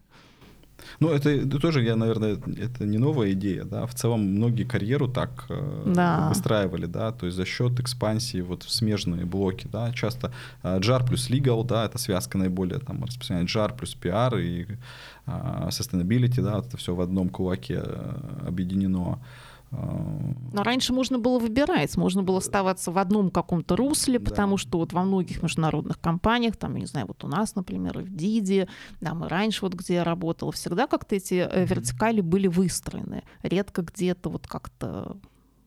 Ну, 0.99 1.09
это, 1.09 1.47
тоже, 1.59 1.84
я, 1.84 1.95
наверное, 1.95 2.34
это 2.57 2.86
не 2.86 2.97
новая 2.97 3.32
идея, 3.32 3.63
да. 3.63 3.86
В 3.86 3.93
целом 3.93 4.21
многие 4.21 4.63
карьеру 4.63 5.07
так 5.07 5.45
э, 5.49 5.84
да. 5.88 6.29
выстраивали, 6.29 6.86
да, 6.86 7.11
то 7.11 7.25
есть 7.25 7.38
за 7.38 7.45
счет 7.45 7.79
экспансии 7.79 8.41
вот 8.41 8.63
в 8.63 8.71
смежные 8.71 9.25
блоки, 9.25 9.67
да. 9.71 9.91
Часто 9.93 10.32
э, 10.63 10.79
JAR 10.79 11.05
плюс 11.05 11.29
legal, 11.29 11.65
да, 11.65 11.86
это 11.86 11.97
связка 11.97 12.38
наиболее 12.38 12.79
там 12.79 13.03
распространенная. 13.03 13.47
JAR 13.47 13.75
плюс 13.75 13.97
PR 13.99 14.41
и 14.41 14.67
э, 15.25 15.32
sustainability, 15.69 16.41
да, 16.41 16.59
это 16.59 16.77
все 16.77 16.95
в 16.95 17.01
одном 17.01 17.29
кулаке 17.29 17.82
э, 17.84 18.47
объединено. 18.47 19.19
Но 19.72 20.63
раньше 20.63 20.91
можно 20.91 21.17
было 21.17 21.39
выбирать, 21.39 21.95
можно 21.95 22.24
было 22.24 22.39
оставаться 22.39 22.91
в 22.91 22.97
одном 22.97 23.30
каком-то 23.30 23.78
русле, 23.78 24.19
да. 24.19 24.30
потому 24.30 24.57
что 24.57 24.80
вот 24.80 24.91
во 24.91 25.03
многих 25.03 25.41
международных 25.41 25.99
компаниях, 25.99 26.57
там, 26.57 26.76
я 26.76 26.82
не 26.82 26.86
знаю, 26.88 27.07
вот 27.07 27.24
у 27.24 27.28
нас, 27.28 27.55
например, 27.55 27.99
в 27.99 28.13
Диди, 28.13 28.67
да, 28.99 29.13
мы 29.13 29.30
раньше 29.30 29.61
вот 29.61 29.74
где 29.74 29.95
я 29.95 30.03
работала, 30.03 30.51
всегда 30.51 30.88
как-то 30.88 31.15
эти 31.15 31.47
э, 31.49 31.65
вертикали 31.65 32.19
были 32.19 32.47
выстроены, 32.47 33.24
редко 33.43 33.82
где-то 33.82 34.30
вот 34.30 34.45
как-то 34.45 35.15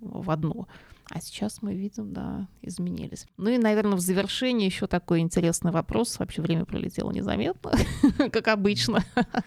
в 0.01 0.31
одно. 0.31 0.69
А 1.15 1.21
сейчас 1.21 1.63
мы 1.63 1.77
видим, 1.77 2.13
да, 2.13 2.49
изменились. 2.61 3.29
Ну 3.37 3.49
и, 3.49 3.57
наверное, 3.57 3.95
в 3.97 4.01
завершении 4.01 4.67
еще 4.67 4.89
такой 4.89 5.21
интересный 5.21 5.71
вопрос. 5.71 6.19
Вообще 6.19 6.43
время 6.43 6.65
пролетело 6.65 7.13
незаметно, 7.13 7.73
как 8.33 8.49
обычно. 8.49 9.05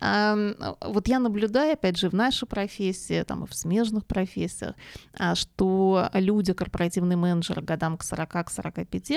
Вот 0.00 1.08
я 1.08 1.18
наблюдаю, 1.18 1.74
опять 1.74 1.98
же, 1.98 2.08
в 2.08 2.14
нашей 2.14 2.48
профессии, 2.48 3.22
там 3.22 3.44
и 3.44 3.46
в 3.46 3.54
смежных 3.54 4.06
профессиях, 4.06 4.74
а, 5.12 5.34
что 5.34 6.08
люди, 6.14 6.54
корпоративные 6.54 7.16
менеджеры 7.16 7.60
годам 7.60 7.98
к 7.98 8.02
40, 8.02 8.46
к 8.46 8.50
45, 8.50 9.12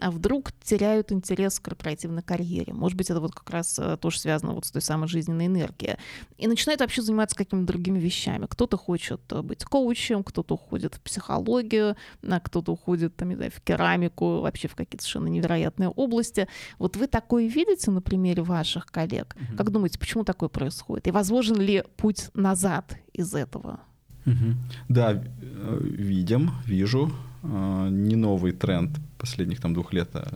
а, 0.00 0.10
вдруг 0.10 0.52
теряют 0.62 1.10
интерес 1.10 1.58
к 1.58 1.64
корпоративной 1.64 2.22
карьере. 2.22 2.72
Может 2.72 2.96
быть, 2.96 3.10
это 3.10 3.20
вот 3.20 3.34
как 3.34 3.50
раз 3.50 3.78
э, 3.78 3.96
тоже 4.00 4.20
связано 4.20 4.52
вот 4.52 4.64
с 4.64 4.70
той 4.70 4.82
самой 4.82 5.08
жизненной 5.08 5.46
энергией. 5.46 5.96
И 6.36 6.46
начинают 6.46 6.80
вообще 6.80 7.02
заниматься 7.02 7.36
какими-то 7.36 7.66
другими 7.66 7.98
вещами. 7.98 8.46
Кто-то 8.48 8.76
хочет 8.76 9.20
э, 9.30 9.42
быть 9.42 9.64
коучем, 9.64 10.22
кто-то 10.22 10.54
уходит 10.54 10.94
в 10.94 11.00
психологию, 11.00 11.47
психологию, 11.48 11.96
а 12.28 12.40
кто-то 12.40 12.72
уходит 12.72 13.16
там, 13.16 13.30
не 13.30 13.36
знаю, 13.36 13.50
в 13.50 13.60
керамику, 13.60 14.40
вообще 14.40 14.68
в 14.68 14.74
какие-то 14.74 15.04
совершенно 15.04 15.28
невероятные 15.28 15.88
области. 15.88 16.48
Вот 16.78 16.96
вы 16.96 17.06
такое 17.06 17.48
видите 17.48 17.90
на 17.90 18.00
примере 18.00 18.42
ваших 18.42 18.86
коллег? 18.86 19.36
Угу. 19.36 19.56
Как 19.56 19.70
думаете, 19.70 19.98
почему 19.98 20.24
такое 20.24 20.48
происходит? 20.48 21.08
И 21.08 21.10
возможен 21.10 21.56
ли 21.56 21.84
путь 21.96 22.30
назад 22.34 22.96
из 23.12 23.34
этого? 23.34 23.80
Угу. 24.26 24.54
Да, 24.88 25.12
э, 25.12 25.80
видим, 25.82 26.50
вижу. 26.66 27.10
Э, 27.42 27.88
не 27.90 28.16
новый 28.16 28.52
тренд 28.52 28.90
последних 29.18 29.60
там 29.60 29.74
двух 29.74 29.92
лет. 29.92 30.10
А 30.14 30.28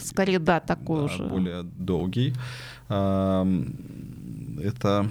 скорее, 0.00 0.38
да, 0.38 0.60
такой 0.60 0.98
да, 0.98 1.04
уже. 1.04 1.24
Более 1.24 1.62
долгий. 1.62 2.34
Это 2.88 5.10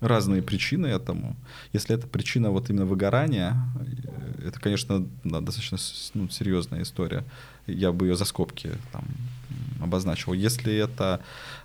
разные 0.00 0.42
причины 0.42 0.86
этому. 0.86 1.36
Если 1.72 1.96
это 1.96 2.06
причина 2.06 2.50
вот 2.50 2.70
именно 2.70 2.86
выгорания, 2.86 3.56
это, 4.46 4.60
конечно, 4.60 5.06
да, 5.24 5.40
достаточно 5.40 5.78
ну, 6.14 6.28
серьезная 6.28 6.82
история. 6.82 7.24
Я 7.66 7.92
бы 7.92 8.06
ее 8.06 8.16
за 8.16 8.24
скобки 8.24 8.70
там, 8.92 9.04
обозначил. 9.80 10.32
Если 10.32 10.74
это 10.74 11.20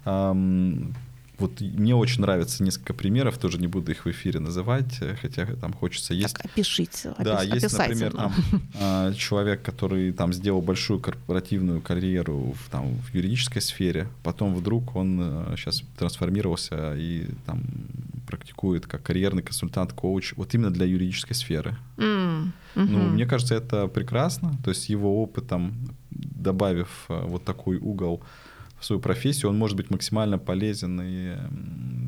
эм, 0.06 0.96
вот 1.42 1.60
мне 1.60 1.96
очень 1.96 2.22
нравится 2.22 2.64
несколько 2.64 2.94
примеров, 2.94 3.38
тоже 3.38 3.58
не 3.58 3.68
буду 3.68 3.92
их 3.92 4.06
в 4.06 4.10
эфире 4.12 4.40
называть, 4.40 5.00
хотя 5.22 5.46
там 5.46 5.74
хочется. 5.74 6.14
Есть, 6.14 6.36
так, 6.36 6.46
опишите. 6.46 7.14
Да, 7.18 7.40
опис, 7.40 7.64
есть, 7.64 7.78
например, 7.78 8.14
там, 8.14 8.34
а, 8.80 9.14
человек, 9.14 9.64
который 9.64 10.14
там 10.14 10.34
сделал 10.34 10.62
большую 10.62 11.00
корпоративную 11.00 11.82
карьеру 11.82 12.56
в, 12.58 12.70
там, 12.70 12.94
в 12.96 13.16
юридической 13.16 13.62
сфере, 13.62 14.08
потом 14.24 14.54
вдруг 14.54 14.96
он 14.96 15.46
сейчас 15.56 15.82
э, 15.82 15.86
трансформировался 15.98 16.96
и 16.96 17.28
там 17.46 17.64
практикует 18.32 18.88
как 18.88 19.04
карьерный 19.04 19.44
консультант, 19.44 19.94
коуч, 19.94 20.34
вот 20.38 20.56
именно 20.56 20.72
для 20.72 20.86
юридической 20.86 21.34
сферы. 21.34 21.76
Mm. 21.98 22.52
Mm-hmm. 22.76 22.88
Ну, 22.90 23.00
мне 23.10 23.26
кажется, 23.26 23.56
это 23.56 23.88
прекрасно. 23.88 24.54
То 24.64 24.72
есть 24.72 24.90
его 24.90 25.22
опытом, 25.22 25.74
добавив 26.10 27.06
э, 27.10 27.28
вот 27.28 27.44
такой 27.44 27.78
угол 27.78 28.24
в 28.82 28.86
свою 28.86 29.00
профессию, 29.00 29.50
он 29.50 29.58
может 29.58 29.78
быть 29.78 29.92
максимально 29.92 30.40
полезен 30.40 31.00
и 31.04 31.36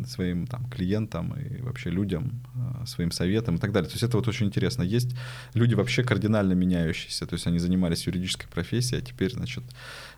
своим 0.07 0.47
там, 0.47 0.65
клиентам, 0.69 1.33
и 1.33 1.61
вообще 1.61 1.91
людям, 1.91 2.41
э, 2.55 2.85
своим 2.87 3.11
советам 3.11 3.55
и 3.55 3.59
так 3.59 3.71
далее. 3.71 3.87
То 3.87 3.93
есть 3.93 4.03
это 4.03 4.17
вот 4.17 4.27
очень 4.27 4.47
интересно. 4.47 4.81
Есть 4.83 5.15
люди 5.53 5.75
вообще 5.75 6.03
кардинально 6.03 6.53
меняющиеся, 6.53 7.25
то 7.25 7.35
есть 7.35 7.47
они 7.47 7.59
занимались 7.59 8.07
юридической 8.07 8.47
профессией, 8.47 9.01
а 9.01 9.05
теперь, 9.05 9.31
значит, 9.31 9.63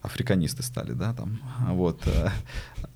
африканисты 0.01 0.63
стали, 0.63 0.93
да, 0.93 1.13
там, 1.13 1.39
вот. 1.71 2.01
Э. 2.07 2.29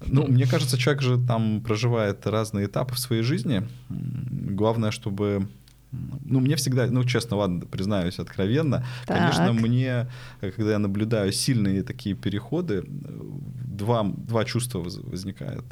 Ну, 0.05 0.26
мне 0.26 0.47
кажется, 0.47 0.78
человек 0.78 1.01
же 1.01 1.18
там 1.28 1.62
проживает 1.62 2.26
разные 2.28 2.66
этапы 2.66 2.95
в 2.95 2.99
своей 2.99 3.24
жизни. 3.24 3.68
Главное, 3.89 4.91
чтобы 4.91 5.49
Ну, 5.92 6.40
мне 6.40 6.56
всегда, 6.56 6.88
ну, 6.88 7.04
честно, 7.04 7.38
ладно, 7.38 7.66
признаюсь 7.66 8.20
откровенно, 8.20 8.86
так. 9.08 9.18
конечно, 9.18 9.54
мне, 9.54 10.08
когда 10.40 10.72
я 10.72 10.80
наблюдаю 10.80 11.32
сильные 11.32 11.84
такие 11.84 12.16
переходы, 12.16 12.84
два, 12.88 14.04
два 14.04 14.46
чувства 14.46 14.80
возникает. 14.82 15.66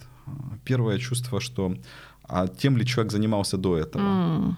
Первое 0.63 0.97
чувство, 0.97 1.39
что 1.39 1.75
а 2.23 2.47
тем 2.47 2.77
ли 2.77 2.85
человек 2.85 3.11
занимался 3.11 3.57
до 3.57 3.77
этого? 3.77 4.03
Mm. 4.03 4.55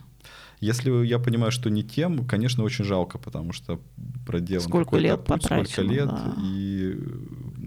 Если 0.61 1.05
я 1.05 1.19
понимаю, 1.19 1.51
что 1.51 1.69
не 1.69 1.83
тем, 1.83 2.25
конечно, 2.27 2.63
очень 2.63 2.83
жалко, 2.83 3.17
потому 3.17 3.53
что 3.53 3.79
проделан 4.25 4.67
сколько 4.67 4.97
лет 4.97 5.23
путь, 5.23 5.43
сколько 5.45 5.81
лет, 5.81 6.07
да. 6.07 6.35
и, 6.43 6.97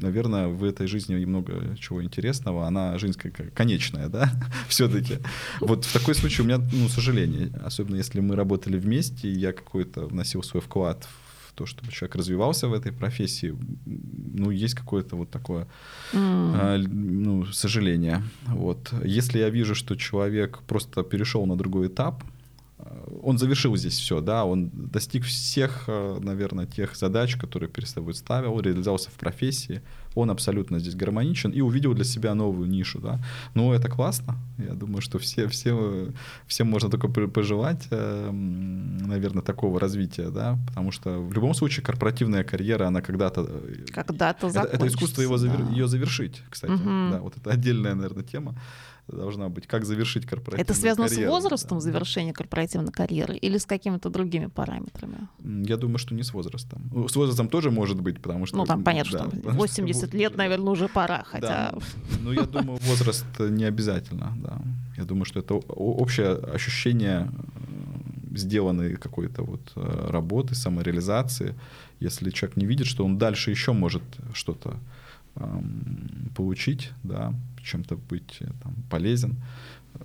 наверное, 0.03 0.48
в 0.48 0.64
этой 0.64 0.86
жизни 0.86 1.24
много 1.24 1.76
чего 1.78 2.03
интересного. 2.03 2.66
Она 2.66 2.98
жизнь 2.98 3.18
конечная, 3.55 4.09
да, 4.09 4.30
все-таки. 4.68 5.18
Вот 5.61 5.84
в 5.84 5.92
такой 5.92 6.14
случай 6.14 6.42
у 6.42 6.44
меня, 6.44 6.59
ну, 6.59 6.88
сожаление, 6.88 7.50
особенно 7.64 7.96
если 7.96 8.20
мы 8.20 8.36
работали 8.36 8.78
вместе, 8.78 9.28
и 9.28 9.38
я 9.38 9.53
какой-то 9.53 10.07
вносил 10.07 10.42
свой 10.42 10.61
вклад 10.61 11.07
в 11.48 11.55
то, 11.55 11.66
чтобы 11.66 11.92
человек 11.92 12.16
развивался 12.16 12.68
в 12.68 12.72
этой 12.72 12.92
профессии, 12.92 13.55
ну, 13.84 14.50
есть 14.50 14.74
какое-то 14.74 15.16
вот 15.16 15.30
такое, 15.30 15.66
mm. 16.12 16.88
ну, 16.88 17.44
сожаление. 17.46 18.22
Вот. 18.46 18.92
Если 19.05 19.38
я 19.38 19.50
вижу, 19.50 19.74
что 19.74 19.96
человек 19.96 20.61
просто 20.66 21.03
перешел 21.03 21.46
на 21.46 21.57
другой 21.57 21.88
этап, 21.88 22.24
он 23.22 23.38
завершил 23.38 23.76
здесь 23.76 23.99
все, 23.99 24.20
да, 24.20 24.45
он 24.45 24.70
достиг 24.72 25.24
всех, 25.24 25.84
э, 25.86 26.18
наверное, 26.20 26.66
тех 26.66 26.97
задач, 26.97 27.36
которые 27.36 27.68
перед 27.68 27.88
собой 27.88 28.14
ставил, 28.14 28.61
реализовался 28.61 29.11
в 29.11 29.14
профессии, 29.14 29.82
он 30.14 30.30
абсолютно 30.30 30.78
здесь 30.78 30.95
гармоничен 30.95 31.51
и 31.51 31.61
увидел 31.61 31.95
для 31.95 32.05
себя 32.05 32.34
новую 32.34 32.68
нишу, 32.68 33.01
да. 33.01 33.20
Ну, 33.55 33.72
это 33.72 33.88
классно, 33.88 34.36
я 34.59 34.74
думаю, 34.74 35.01
что 35.01 35.18
все, 35.18 35.49
все, 35.49 36.12
всем 36.47 36.68
можно 36.68 36.90
только 36.90 37.09
пожелать, 37.09 37.86
э, 37.90 38.30
наверное, 38.30 39.43
такого 39.43 39.80
развития, 39.80 40.30
да, 40.30 40.59
потому 40.66 40.93
что 40.93 41.18
в 41.18 41.32
любом 41.32 41.55
случае 41.55 41.84
корпоративная 41.84 42.45
карьера, 42.45 42.86
она 42.86 43.01
когда-то... 43.01 43.43
Э, 43.49 43.86
когда-то 43.93 44.49
это, 44.49 44.61
это 44.61 44.86
искусство 44.86 45.22
его, 45.22 45.38
да. 45.38 45.70
ее 45.70 45.86
завершить, 45.86 46.43
кстати, 46.51 46.72
угу. 46.72 47.11
да, 47.11 47.20
вот 47.20 47.36
это 47.36 47.51
отдельная, 47.51 47.95
наверное, 47.95 48.24
тема 48.24 48.55
должна 49.09 49.48
быть, 49.48 49.66
как 49.66 49.84
завершить 49.84 50.26
корпоративную 50.26 50.64
Это 50.64 50.74
связано 50.74 51.09
карьеру, 51.09 51.30
с 51.30 51.34
возрастом 51.34 51.78
да. 51.78 51.82
завершения 51.82 52.32
корпоративной 52.32 52.92
карьеры 52.92 53.36
или 53.36 53.59
с 53.59 53.66
какими-то 53.66 54.11
другими 54.11 54.46
параметрами? 54.46 55.28
Я 55.42 55.76
думаю, 55.76 55.98
что 55.98 56.14
не 56.14 56.22
с 56.22 56.32
возрастом. 56.32 56.90
Ну, 56.92 57.09
с 57.09 57.16
возрастом 57.16 57.48
тоже 57.48 57.70
может 57.70 58.00
быть, 58.00 58.20
потому 58.20 58.46
что... 58.46 58.57
Ну, 58.57 58.64
там 58.64 58.84
понятно, 58.84 59.30
да, 59.32 59.40
что 59.40 59.50
80 59.50 60.09
что, 60.09 60.16
лет, 60.16 60.36
наверное, 60.36 60.72
уже 60.72 60.88
пора, 60.88 61.24
хотя... 61.26 61.72
Да. 61.72 61.78
Ну, 62.20 62.32
я 62.32 62.42
думаю, 62.42 62.78
возраст 62.82 63.26
не 63.38 63.64
обязательно, 63.64 64.32
да. 64.36 64.61
Я 64.96 65.05
думаю, 65.05 65.24
что 65.24 65.40
это 65.40 65.55
общее 65.55 66.34
ощущение 66.34 67.30
сделанной 68.30 68.96
какой-то 68.96 69.42
вот 69.42 69.72
э, 69.76 70.09
работы, 70.11 70.55
самореализации. 70.55 71.55
Если 72.00 72.30
человек 72.30 72.57
не 72.57 72.66
видит, 72.66 72.86
что 72.86 73.05
он 73.05 73.18
дальше 73.18 73.50
еще 73.50 73.72
может 73.72 74.03
что-то 74.32 74.76
получить, 76.36 76.90
да, 77.03 77.32
чем-то 77.62 77.96
быть 77.96 78.36
э, 78.40 78.46
там, 78.62 78.74
полезен, 78.90 79.36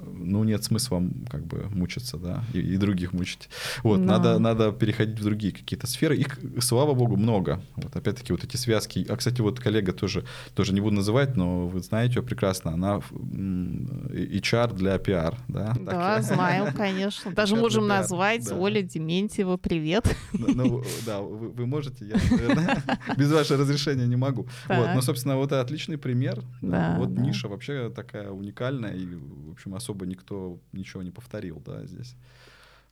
ну, 0.03 0.43
нет 0.43 0.63
смысла 0.63 1.03
как 1.29 1.45
бы 1.45 1.67
мучиться, 1.69 2.17
да, 2.17 2.43
и, 2.53 2.59
и 2.59 2.77
других 2.77 3.13
мучить. 3.13 3.49
Вот, 3.83 3.97
да. 3.99 4.05
надо, 4.05 4.39
надо 4.39 4.71
переходить 4.71 5.19
в 5.19 5.23
другие 5.23 5.53
какие-то 5.53 5.87
сферы. 5.87 6.15
Их, 6.15 6.39
слава 6.59 6.93
богу, 6.93 7.17
много. 7.17 7.61
Вот, 7.75 7.95
опять-таки, 7.95 8.33
вот 8.33 8.43
эти 8.43 8.57
связки. 8.57 9.05
А, 9.09 9.15
кстати, 9.15 9.41
вот 9.41 9.59
коллега 9.59 9.93
тоже, 9.93 10.25
тоже 10.55 10.73
не 10.73 10.81
буду 10.81 10.95
называть, 10.95 11.35
но 11.35 11.67
вы 11.67 11.81
знаете 11.81 12.15
ее 12.15 12.23
прекрасно. 12.23 12.71
Она 12.73 12.99
HR 12.99 14.73
для 14.73 14.97
пиар, 14.97 15.37
да? 15.47 15.73
Да, 15.79 15.91
так. 15.91 16.23
знаю, 16.23 16.73
конечно. 16.77 17.31
Даже 17.31 17.55
можем 17.55 17.87
назвать 17.87 18.47
да. 18.47 18.55
Оля 18.55 18.81
Дементьева. 18.81 19.57
Привет. 19.57 20.15
Ну, 20.33 20.47
ну 20.53 20.83
да, 21.05 21.21
вы, 21.21 21.49
вы 21.49 21.65
можете, 21.65 22.05
я, 22.05 22.15
наверное, 22.31 22.83
без 23.17 23.31
вашего 23.31 23.59
разрешения 23.59 24.07
не 24.07 24.15
могу. 24.15 24.47
Вот, 24.67 24.89
но, 24.93 25.01
собственно, 25.01 25.37
вот 25.37 25.51
отличный 25.51 25.97
пример. 25.97 26.43
Да, 26.61 26.95
вот 26.97 27.13
да. 27.13 27.21
ниша 27.21 27.47
вообще 27.47 27.89
такая 27.89 28.29
уникальная 28.29 28.93
и, 28.93 29.05
в 29.05 29.51
общем, 29.51 29.75
особо 29.87 30.05
никто 30.05 30.59
ничего 30.73 31.01
не 31.01 31.11
повторил, 31.11 31.61
да, 31.65 31.85
здесь. 31.85 32.15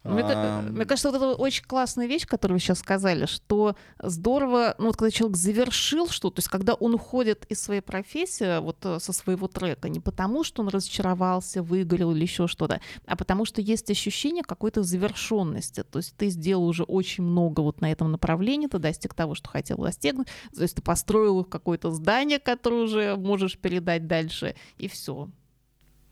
Мне, 0.04 0.22
а... 0.24 0.62
мне 0.62 0.86
кажется, 0.86 1.10
вот 1.10 1.18
это 1.18 1.34
очень 1.34 1.64
классная 1.64 2.06
вещь, 2.06 2.28
которую 2.28 2.58
вы 2.58 2.60
сейчас 2.60 2.78
сказали, 2.78 3.26
что 3.26 3.76
здорово, 3.98 4.76
ну 4.78 4.86
вот 4.86 4.98
когда 4.98 5.10
человек 5.10 5.36
завершил 5.36 6.10
что-то, 6.10 6.36
то 6.36 6.39
есть 6.41 6.48
когда 6.48 6.76
он 6.76 6.93
уходит 6.93 7.48
из 7.50 7.60
своей 7.60 7.82
профессии, 7.82 8.62
вот 8.62 8.78
э, 8.86 9.00
со 9.00 9.14
своего 9.14 9.48
трека, 9.48 9.89
не 9.89 10.00
потому, 10.00 10.43
что 10.43 10.62
он 10.62 10.68
разочаровался, 10.68 11.64
выгорел 11.64 12.12
или 12.12 12.22
еще 12.22 12.46
что-то, 12.46 12.82
а 13.08 13.16
потому 13.16 13.46
что 13.46 13.62
есть 13.62 13.89
ощущение 13.89 14.43
какой-то 14.43 14.84
завершенности. 14.84 15.82
То 15.82 15.98
есть 15.98 16.16
ты 16.16 16.30
сделал 16.30 16.68
уже 16.68 16.84
очень 16.84 17.24
много 17.24 17.62
вот 17.62 17.82
на 17.82 17.91
этом 17.91 18.12
направлении, 18.12 18.68
ты 18.68 18.78
достиг 18.78 19.16
того, 19.16 19.34
что 19.34 19.50
хотел 19.50 19.78
достигнуть, 19.78 20.28
то 20.56 20.62
есть 20.62 20.76
ты 20.76 20.84
построил 20.84 21.43
какое-то 21.46 21.89
здание, 21.89 22.38
которое 22.38 22.84
уже 22.84 23.16
можешь 23.16 23.58
передать 23.58 24.06
дальше, 24.06 24.56
и 24.78 24.88
все 24.88 25.30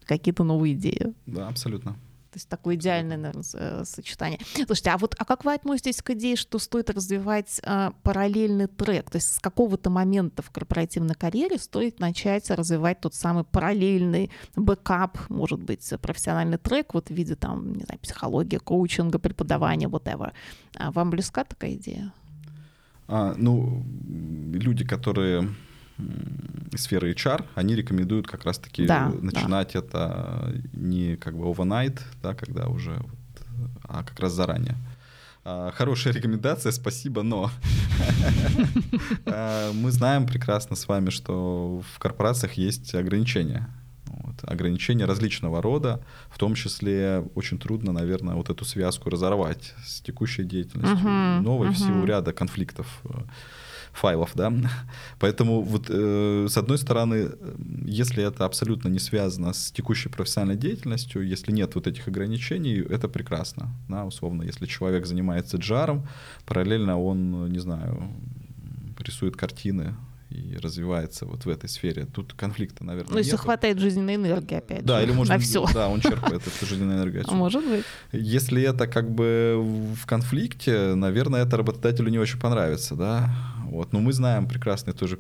какие-то 0.06 0.44
новые 0.44 0.74
идеи. 0.74 1.14
Да, 1.26 1.48
абсолютно. 1.48 1.96
То 2.34 2.38
есть 2.38 2.50
такое 2.50 2.74
идеальное, 2.74 3.16
наверное, 3.16 3.44
э, 3.54 3.84
сочетание. 3.86 4.40
Слушайте, 4.66 4.90
а 4.90 4.98
вот 4.98 5.14
а 5.20 5.24
как 5.24 5.46
вы 5.46 5.54
относитесь 5.54 6.02
к 6.02 6.10
идее, 6.12 6.36
что 6.36 6.58
стоит 6.58 6.90
развивать 6.90 7.62
а, 7.64 7.94
параллельный 8.02 8.66
трек? 8.66 9.12
То 9.12 9.18
есть 9.18 9.36
с 9.36 9.40
какого-то 9.40 9.92
момента 9.92 10.42
в 10.42 10.50
корпоративной 10.50 11.14
карьере 11.14 11.60
стоит 11.60 12.00
начать 12.00 12.50
развивать 12.50 13.02
тот 13.02 13.14
самый 13.14 13.44
параллельный 13.44 14.32
бэкап, 14.56 15.20
может 15.30 15.62
быть, 15.62 15.88
профессиональный 16.02 16.58
трек 16.58 16.96
вот 16.96 17.10
в 17.10 17.14
виде 17.14 17.36
там, 17.36 17.72
не 17.74 17.84
знаю, 17.84 18.00
психологии, 18.00 18.58
коучинга, 18.58 19.20
преподавания, 19.20 19.86
whatever. 19.86 20.32
А 20.76 20.92
вам 20.92 21.12
близка 21.12 21.44
такая 21.44 21.74
идея? 21.76 22.12
А, 23.08 23.36
ну, 23.38 23.86
люди, 24.54 24.84
которые 24.84 25.50
сферы 26.76 27.12
HR, 27.14 27.46
они 27.56 27.76
рекомендуют 27.76 28.28
как 28.28 28.46
раз-таки 28.46 28.86
да, 28.86 29.12
начинать 29.22 29.74
да. 29.74 29.80
это 29.80 30.54
не 30.74 31.16
как 31.18 31.38
бы 31.38 31.46
overnight, 31.46 32.00
да, 32.22 32.34
когда 32.34 32.68
уже, 32.68 32.92
вот, 32.92 33.70
а 33.84 34.04
как 34.04 34.20
раз 34.20 34.34
заранее. 34.34 34.76
А, 35.46 35.72
хорошая 35.72 36.14
рекомендация, 36.18 36.72
спасибо, 36.72 37.22
но 37.22 37.52
а, 39.26 39.72
мы 39.74 39.92
знаем 39.92 40.26
прекрасно 40.26 40.76
с 40.76 40.88
вами, 40.88 41.10
что 41.10 41.84
в 41.94 42.00
корпорациях 42.00 42.54
есть 42.54 42.94
ограничения. 42.96 43.70
Вот, 44.06 44.36
ограничения 44.44 45.06
различного 45.06 45.62
рода, 45.62 46.04
в 46.30 46.38
том 46.38 46.54
числе 46.56 47.26
очень 47.36 47.58
трудно, 47.58 47.92
наверное, 47.92 48.36
вот 48.36 48.50
эту 48.50 48.64
связку 48.64 49.10
разорвать 49.10 49.74
с 49.84 50.02
текущей 50.02 50.44
деятельностью 50.44 51.08
uh-huh, 51.08 51.42
новой 51.42 51.70
uh-huh. 51.70 51.74
в 51.74 51.78
силу 51.78 52.06
ряда 52.06 52.32
конфликтов 52.32 53.02
файлов, 53.94 54.32
да. 54.36 54.52
Поэтому 55.20 55.62
вот 55.62 55.86
э, 55.90 56.48
с 56.50 56.58
одной 56.58 56.78
стороны, 56.78 57.30
если 57.86 58.24
это 58.24 58.46
абсолютно 58.46 58.90
не 58.90 59.00
связано 59.00 59.54
с 59.54 59.72
текущей 59.72 60.10
профессиональной 60.10 60.58
деятельностью, 60.58 61.26
если 61.26 61.52
нет 61.52 61.76
вот 61.76 61.88
этих 61.88 62.08
ограничений, 62.08 62.84
это 62.90 63.08
прекрасно, 63.08 63.70
да, 63.88 64.06
условно, 64.06 64.44
если 64.44 64.66
человек 64.66 65.06
занимается 65.06 65.58
джаром, 65.58 66.08
параллельно 66.46 67.00
он, 67.00 67.50
не 67.52 67.60
знаю, 67.60 68.10
рисует 69.00 69.36
картины, 69.36 69.96
и 70.34 70.58
развивается 70.58 71.26
вот 71.26 71.46
в 71.46 71.50
этой 71.50 71.70
сфере. 71.70 72.06
Тут 72.06 72.34
конфликта, 72.34 72.84
наверное, 72.84 73.14
Ну, 73.14 73.18
если 73.20 73.36
хватает 73.36 73.78
жизненной 73.80 74.16
энергии, 74.16 74.56
опять 74.56 74.84
да, 74.84 75.00
же, 75.00 75.06
или 75.06 75.14
может, 75.14 75.34
на 75.34 75.40
все. 75.40 75.66
Да, 75.74 75.90
он 75.90 76.02
черпает 76.02 76.42
эту 76.48 76.66
жизненную 76.66 76.98
энергию 76.98 77.22
отсюда. 77.22 77.38
Может 77.38 77.68
быть. 77.68 77.86
Если 78.12 78.64
это 78.64 78.88
как 78.88 79.12
бы 79.12 79.62
в 79.96 80.06
конфликте, 80.08 80.96
наверное, 80.96 81.44
это 81.44 81.58
работодателю 81.58 82.10
не 82.10 82.18
очень 82.18 82.40
понравится, 82.40 82.96
да. 82.96 83.30
Вот. 83.74 83.92
Но 83.92 84.02
мы 84.02 84.14
знаем 84.14 84.48
прекрасные 84.48 84.94
тоже 84.94 85.20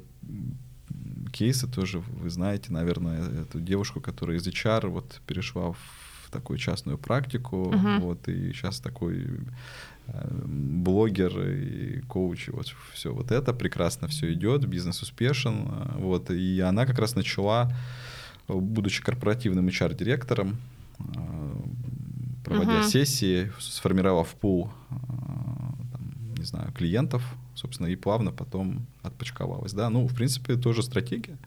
кейсы, 1.31 1.67
тоже 1.67 1.99
вы 1.99 2.29
знаете, 2.29 2.71
наверное, 2.71 3.41
эту 3.41 3.59
девушку, 3.59 3.99
которая 3.99 4.37
из 4.37 4.47
HR 4.47 4.89
вот 4.89 5.21
перешла 5.25 5.71
в 5.71 6.29
такую 6.29 6.59
частную 6.59 6.99
практику, 6.99 7.71
uh-huh. 7.73 7.99
вот, 8.01 8.27
и 8.27 8.53
сейчас 8.53 8.79
такой 8.79 9.25
э, 10.07 10.41
блогер 10.45 11.39
и 11.39 12.01
коуч, 12.01 12.49
и 12.49 12.51
вот 12.51 12.75
все 12.93 13.11
вот 13.11 13.31
это 13.31 13.53
прекрасно 13.53 14.07
все 14.07 14.31
идет, 14.33 14.67
бизнес 14.67 15.01
успешен, 15.01 15.67
э, 15.67 15.97
вот, 15.97 16.29
и 16.29 16.59
она 16.59 16.85
как 16.85 16.99
раз 16.99 17.15
начала, 17.15 17.73
будучи 18.47 19.01
корпоративным 19.01 19.67
HR-директором, 19.67 20.57
э, 20.99 21.55
проводя 22.45 22.81
uh-huh. 22.81 22.87
сессии, 22.87 23.51
сформировав 23.59 24.27
пул, 24.35 24.69
там, 24.89 26.35
не 26.37 26.45
знаю, 26.45 26.71
клиентов, 26.71 27.23
собственно, 27.63 27.87
и 27.87 27.95
плавно 27.95 28.31
потом 28.31 28.85
отпочковалась. 29.01 29.73
Да? 29.73 29.89
Ну, 29.89 30.05
в 30.07 30.13
принципе, 30.13 30.55
тоже 30.55 30.83
стратегия. 30.83 31.37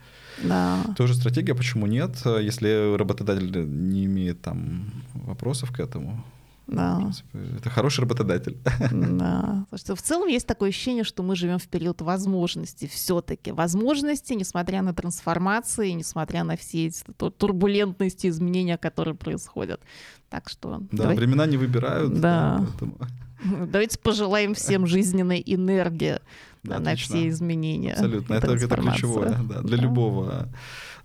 Да. 0.43 0.83
Тоже 0.97 1.15
стратегия, 1.15 1.55
почему 1.55 1.87
нет? 1.87 2.17
Если 2.25 2.97
работодатель 2.97 3.67
не 3.69 4.05
имеет 4.07 4.41
там 4.43 4.85
вопросов 5.15 5.71
к 5.73 5.79
этому, 5.81 6.25
Да. 6.67 6.97
принципе, 6.97 7.39
это 7.59 7.71
хороший 7.71 8.01
работодатель. 8.01 8.57
Да. 8.93 9.65
Потому 9.71 9.79
что 9.79 9.95
в 9.95 10.03
целом 10.03 10.29
есть 10.29 10.47
такое 10.47 10.71
ощущение, 10.71 11.05
что 11.05 11.23
мы 11.23 11.37
живем 11.37 11.59
в 11.59 11.69
период 11.69 12.03
возможностей 12.03 12.87
все-таки. 12.89 13.53
Возможности, 13.53 14.33
несмотря 14.35 14.83
на 14.83 14.93
трансформации, 14.93 15.91
несмотря 15.93 16.45
на 16.45 16.57
все 16.57 16.87
эти 16.87 17.03
ту- 17.17 17.31
турбулентности, 17.31 18.27
изменения, 18.29 18.77
которые 18.79 19.15
происходят. 19.15 19.81
Так 20.29 20.49
что 20.49 20.79
Да, 20.91 21.03
давай- 21.05 21.17
времена 21.17 21.47
не 21.47 21.57
выбирают. 21.59 22.21
Да. 22.21 22.65
поэтому- 22.67 22.97
давайте 23.73 23.99
пожелаем 23.99 24.55
всем 24.55 24.87
жизненной 24.87 25.43
энергии 25.45 26.19
Да, 26.63 26.79
на 26.79 26.91
отлично. 26.93 27.17
все 27.17 27.29
изменения. 27.29 27.93
Абсолютно, 27.93 28.35
это, 28.35 28.53
это 28.53 28.77
ключевое. 28.77 29.39
Да, 29.49 29.61
для 29.63 29.77
Да. 29.77 29.83
любого 29.83 30.49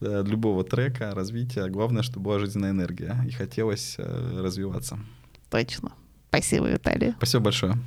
э, 0.01 0.23
для 0.23 0.31
любого 0.31 0.63
трека, 0.63 1.13
развития. 1.13 1.67
Главное, 1.67 2.01
чтобы 2.03 2.25
была 2.25 2.39
жизненная 2.39 2.71
энергия 2.71 3.15
и 3.27 3.31
хотелось 3.31 3.95
э, 3.97 4.41
развиваться. 4.41 4.97
Точно. 5.49 5.91
Спасибо, 6.29 6.69
Виталий. 6.69 7.13
Спасибо 7.17 7.43
большое. 7.45 7.77